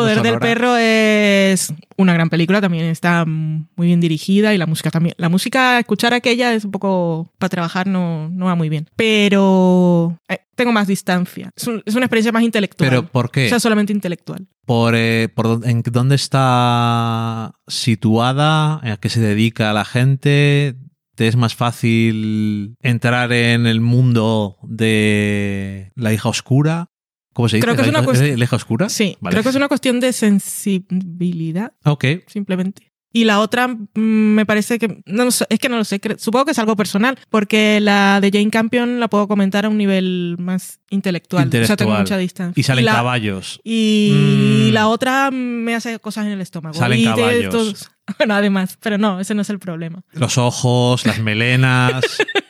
Poder 0.00 0.22
del 0.22 0.38
perro 0.40 0.76
es 0.76 1.72
una 1.96 2.12
gran 2.14 2.28
película, 2.30 2.60
también 2.60 2.84
está 2.86 3.24
muy 3.26 3.86
bien 3.86 4.00
dirigida 4.00 4.54
y 4.54 4.58
la 4.58 4.66
música 4.66 4.90
también. 4.90 5.14
La 5.18 5.28
música, 5.28 5.78
escuchar 5.78 6.14
aquella 6.14 6.54
es 6.54 6.64
un 6.64 6.70
poco 6.70 7.32
para 7.38 7.48
trabajar, 7.50 7.86
no, 7.86 8.28
no 8.30 8.46
va 8.46 8.54
muy 8.54 8.68
bien. 8.68 8.88
Pero 8.96 10.18
eh, 10.28 10.38
tengo 10.54 10.72
más 10.72 10.86
distancia. 10.86 11.50
Es, 11.56 11.66
un- 11.66 11.82
es 11.84 11.94
una 11.94 12.06
experiencia 12.06 12.32
más 12.32 12.42
intelectual. 12.42 12.88
¿Pero 12.90 13.06
por 13.06 13.30
qué? 13.30 13.46
O 13.46 13.48
sea, 13.48 13.60
solamente 13.60 13.92
intelectual. 13.92 14.46
por, 14.64 14.94
eh, 14.94 15.28
por 15.34 15.60
en 15.64 15.82
dónde 15.82 16.14
está 16.16 17.52
situada, 17.66 18.74
a 18.92 18.96
qué 19.00 19.08
se 19.08 19.20
dedica 19.20 19.72
la 19.72 19.84
gente, 19.84 20.76
te 21.16 21.26
es 21.26 21.36
más 21.36 21.54
fácil 21.56 22.74
entrar 22.80 23.32
en 23.32 23.66
el 23.66 23.80
mundo 23.80 24.56
de 24.62 25.90
la 25.96 26.12
hija 26.12 26.28
oscura. 26.28 26.90
¿Cómo 27.38 27.48
se 27.48 27.58
dice? 27.58 27.64
Creo 27.66 27.76
que 27.76 27.82
¿La 27.82 27.86
es 27.86 27.90
una 27.90 28.00
hija- 28.00 28.10
cuest- 28.10 28.36
¿La 28.36 28.44
hija 28.44 28.56
oscura? 28.56 28.88
Sí, 28.88 29.16
Vale. 29.20 29.34
creo 29.34 29.42
que 29.44 29.48
es 29.50 29.54
una 29.54 29.68
cuestión 29.68 30.00
de 30.00 30.12
sensibilidad, 30.12 31.72
Ok. 31.84 32.04
simplemente. 32.26 32.90
Y 33.12 33.24
la 33.24 33.38
otra 33.40 33.68
mm, 33.68 33.78
me 33.94 34.44
parece 34.44 34.78
que, 34.80 35.00
no 35.06 35.24
lo 35.24 35.30
sé, 35.30 35.46
es 35.48 35.58
que 35.60 35.68
no 35.68 35.76
lo 35.76 35.84
sé, 35.84 36.00
supongo 36.18 36.46
que 36.46 36.50
es 36.50 36.58
algo 36.58 36.74
personal, 36.74 37.16
porque 37.30 37.78
la 37.80 38.20
de 38.20 38.30
Jane 38.32 38.50
Campion 38.50 38.98
la 38.98 39.06
puedo 39.08 39.28
comentar 39.28 39.64
a 39.64 39.68
un 39.68 39.78
nivel 39.78 40.34
más 40.40 40.80
intelectual. 40.90 41.46
O 41.46 41.50
sea, 41.50 41.50
tengo 41.50 41.62
Intelectual. 41.92 42.00
mucha 42.02 42.18
distancia. 42.18 42.60
Y 42.60 42.64
salen 42.64 42.84
la, 42.84 42.94
caballos. 42.94 43.60
Y 43.62 44.68
Mm. 44.70 44.72
la 44.74 44.88
otra 44.88 45.30
me 45.30 45.76
hace 45.76 45.98
cosas 46.00 46.26
en 46.26 46.32
el 46.32 46.40
estómago. 46.40 46.74
Salen 46.74 46.98
Y 47.00 47.04
caballos. 47.04 47.44
estos- 47.44 47.90
bueno, 48.18 48.34
además, 48.34 48.76
pero 48.82 48.98
no, 48.98 49.20
ese 49.20 49.34
no 49.34 49.42
es 49.42 49.50
el 49.50 49.60
problema. 49.60 50.02
Los 50.12 50.36
ojos, 50.38 51.06
las 51.06 51.20
melenas. 51.20 52.02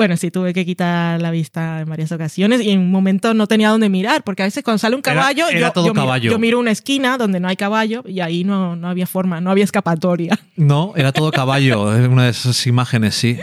Bueno, 0.00 0.16
sí, 0.16 0.30
tuve 0.30 0.54
que 0.54 0.64
quitar 0.64 1.20
la 1.20 1.30
vista 1.30 1.80
en 1.82 1.88
varias 1.90 2.10
ocasiones 2.10 2.62
y 2.62 2.70
en 2.70 2.78
un 2.78 2.90
momento 2.90 3.34
no 3.34 3.46
tenía 3.46 3.68
dónde 3.68 3.90
mirar, 3.90 4.24
porque 4.24 4.42
a 4.42 4.46
veces 4.46 4.64
cuando 4.64 4.78
sale 4.78 4.96
un 4.96 5.02
caballo, 5.02 5.46
era 5.50 5.60
yo, 5.68 5.72
todo 5.72 5.86
yo 5.88 5.92
miro- 5.92 6.02
caballo. 6.06 6.30
yo 6.30 6.38
miro 6.38 6.58
una 6.58 6.70
esquina 6.70 7.18
donde 7.18 7.38
no 7.38 7.48
hay 7.48 7.56
caballo 7.56 8.02
y 8.06 8.20
ahí 8.20 8.42
no, 8.42 8.76
no 8.76 8.88
había 8.88 9.06
forma, 9.06 9.42
no 9.42 9.50
había 9.50 9.64
escapatoria. 9.64 10.38
No, 10.56 10.94
era 10.96 11.12
todo 11.12 11.30
caballo. 11.32 11.82
Una 12.08 12.24
de 12.24 12.30
esas 12.30 12.66
imágenes, 12.66 13.14
sí. 13.14 13.36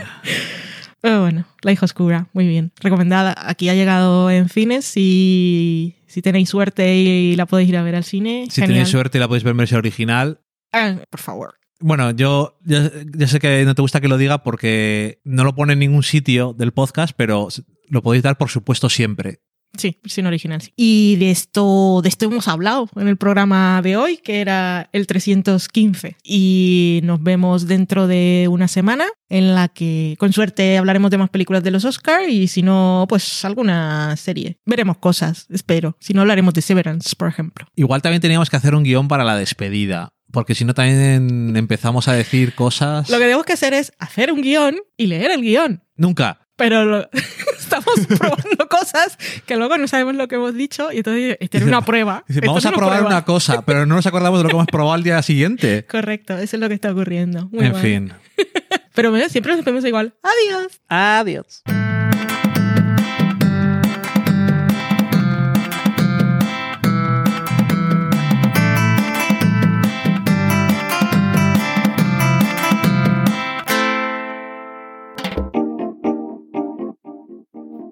Pero 1.00 1.20
bueno, 1.22 1.44
La 1.62 1.70
hija 1.70 1.84
oscura, 1.84 2.26
muy 2.32 2.48
bien. 2.48 2.72
Recomendada. 2.80 3.34
Aquí 3.38 3.68
ha 3.68 3.74
llegado 3.74 4.28
en 4.30 4.48
cines. 4.48 4.84
Si, 4.84 5.94
si 6.08 6.22
tenéis 6.22 6.48
suerte 6.48 6.96
y 6.96 7.36
la 7.36 7.46
podéis 7.46 7.68
ir 7.68 7.76
a 7.76 7.82
ver 7.84 7.94
al 7.94 8.02
cine, 8.04 8.46
Si 8.50 8.60
genial. 8.60 8.68
tenéis 8.74 8.88
suerte 8.88 9.18
y 9.18 9.20
la 9.20 9.28
podéis 9.28 9.44
ver 9.44 9.52
en 9.52 9.56
versión 9.58 9.78
original. 9.78 10.40
Ah, 10.72 10.96
por 11.08 11.20
favor. 11.20 11.54
Bueno, 11.80 12.10
yo 12.10 12.58
ya, 12.64 12.90
ya 13.16 13.28
sé 13.28 13.38
que 13.38 13.64
no 13.64 13.74
te 13.74 13.82
gusta 13.82 14.00
que 14.00 14.08
lo 14.08 14.18
diga 14.18 14.42
porque 14.42 15.20
no 15.24 15.44
lo 15.44 15.54
pone 15.54 15.74
en 15.74 15.78
ningún 15.78 16.02
sitio 16.02 16.54
del 16.56 16.72
podcast, 16.72 17.14
pero 17.16 17.48
lo 17.88 18.02
podéis 18.02 18.22
dar 18.22 18.36
por 18.36 18.50
supuesto 18.50 18.88
siempre. 18.88 19.40
Sí, 19.76 19.98
versión 20.02 20.26
original. 20.26 20.62
sí. 20.62 20.72
Y 20.76 21.16
de 21.16 21.30
esto, 21.30 22.00
de 22.02 22.08
esto 22.08 22.24
hemos 22.24 22.48
hablado 22.48 22.88
en 22.96 23.06
el 23.06 23.16
programa 23.16 23.80
de 23.82 23.96
hoy, 23.96 24.16
que 24.16 24.40
era 24.40 24.88
el 24.92 25.06
315. 25.06 26.16
Y 26.24 27.00
nos 27.04 27.22
vemos 27.22 27.66
dentro 27.66 28.06
de 28.06 28.48
una 28.50 28.66
semana, 28.66 29.04
en 29.28 29.54
la 29.54 29.68
que 29.68 30.16
con 30.18 30.32
suerte 30.32 30.78
hablaremos 30.78 31.10
de 31.10 31.18
más 31.18 31.30
películas 31.30 31.62
de 31.62 31.70
los 31.70 31.84
Oscars 31.84 32.28
y 32.28 32.48
si 32.48 32.62
no, 32.62 33.04
pues 33.08 33.44
alguna 33.44 34.16
serie. 34.16 34.56
Veremos 34.64 34.98
cosas, 34.98 35.46
espero. 35.50 35.96
Si 36.00 36.14
no, 36.14 36.22
hablaremos 36.22 36.54
de 36.54 36.62
Severance, 36.62 37.14
por 37.14 37.28
ejemplo. 37.28 37.66
Igual 37.76 38.00
también 38.02 38.22
teníamos 38.22 38.48
que 38.48 38.56
hacer 38.56 38.74
un 38.74 38.84
guion 38.84 39.06
para 39.06 39.24
la 39.24 39.36
despedida, 39.36 40.08
porque 40.32 40.54
si 40.54 40.64
no 40.64 40.74
también 40.74 41.56
empezamos 41.56 42.08
a 42.08 42.12
decir 42.12 42.54
cosas... 42.54 43.08
Lo 43.10 43.16
que 43.18 43.24
tenemos 43.24 43.44
que 43.46 43.52
hacer 43.54 43.74
es 43.74 43.92
hacer 43.98 44.32
un 44.32 44.42
guion 44.42 44.76
y 44.96 45.06
leer 45.06 45.30
el 45.30 45.40
guion. 45.42 45.82
Nunca. 45.96 46.40
Pero 46.56 46.84
lo- 46.84 47.08
estamos 47.58 47.86
probando 48.18 48.68
cosas 48.68 49.16
que 49.46 49.56
luego 49.56 49.78
no 49.78 49.86
sabemos 49.86 50.16
lo 50.16 50.26
que 50.28 50.34
hemos 50.34 50.54
dicho 50.54 50.90
y 50.92 50.98
entonces 50.98 51.36
esta 51.40 51.58
es 51.58 51.64
una 51.64 51.82
prueba. 51.82 52.24
Dice, 52.26 52.40
vamos 52.44 52.66
a 52.66 52.72
probar 52.72 52.98
prueba. 52.98 53.06
una 53.08 53.24
cosa, 53.24 53.62
pero 53.62 53.86
no 53.86 53.94
nos 53.94 54.06
acordamos 54.06 54.40
de 54.40 54.42
lo 54.44 54.48
que 54.48 54.56
hemos 54.56 54.66
probado 54.66 54.92
al 54.94 55.02
día 55.04 55.22
siguiente. 55.22 55.86
Correcto, 55.90 56.36
eso 56.36 56.56
es 56.56 56.60
lo 56.60 56.68
que 56.68 56.74
está 56.74 56.90
ocurriendo. 56.90 57.48
Muy 57.52 57.66
en 57.66 57.72
mal. 57.72 57.80
fin. 57.82 58.12
Pero 58.94 59.10
bueno, 59.12 59.28
siempre 59.28 59.54
nos 59.54 59.64
vemos 59.64 59.84
igual. 59.84 60.14
Adiós. 60.24 60.80
Adiós. 60.88 61.62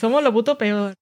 Somos 0.00 0.22
lo 0.24 0.32
puto 0.32 0.56
peor. 0.56 0.94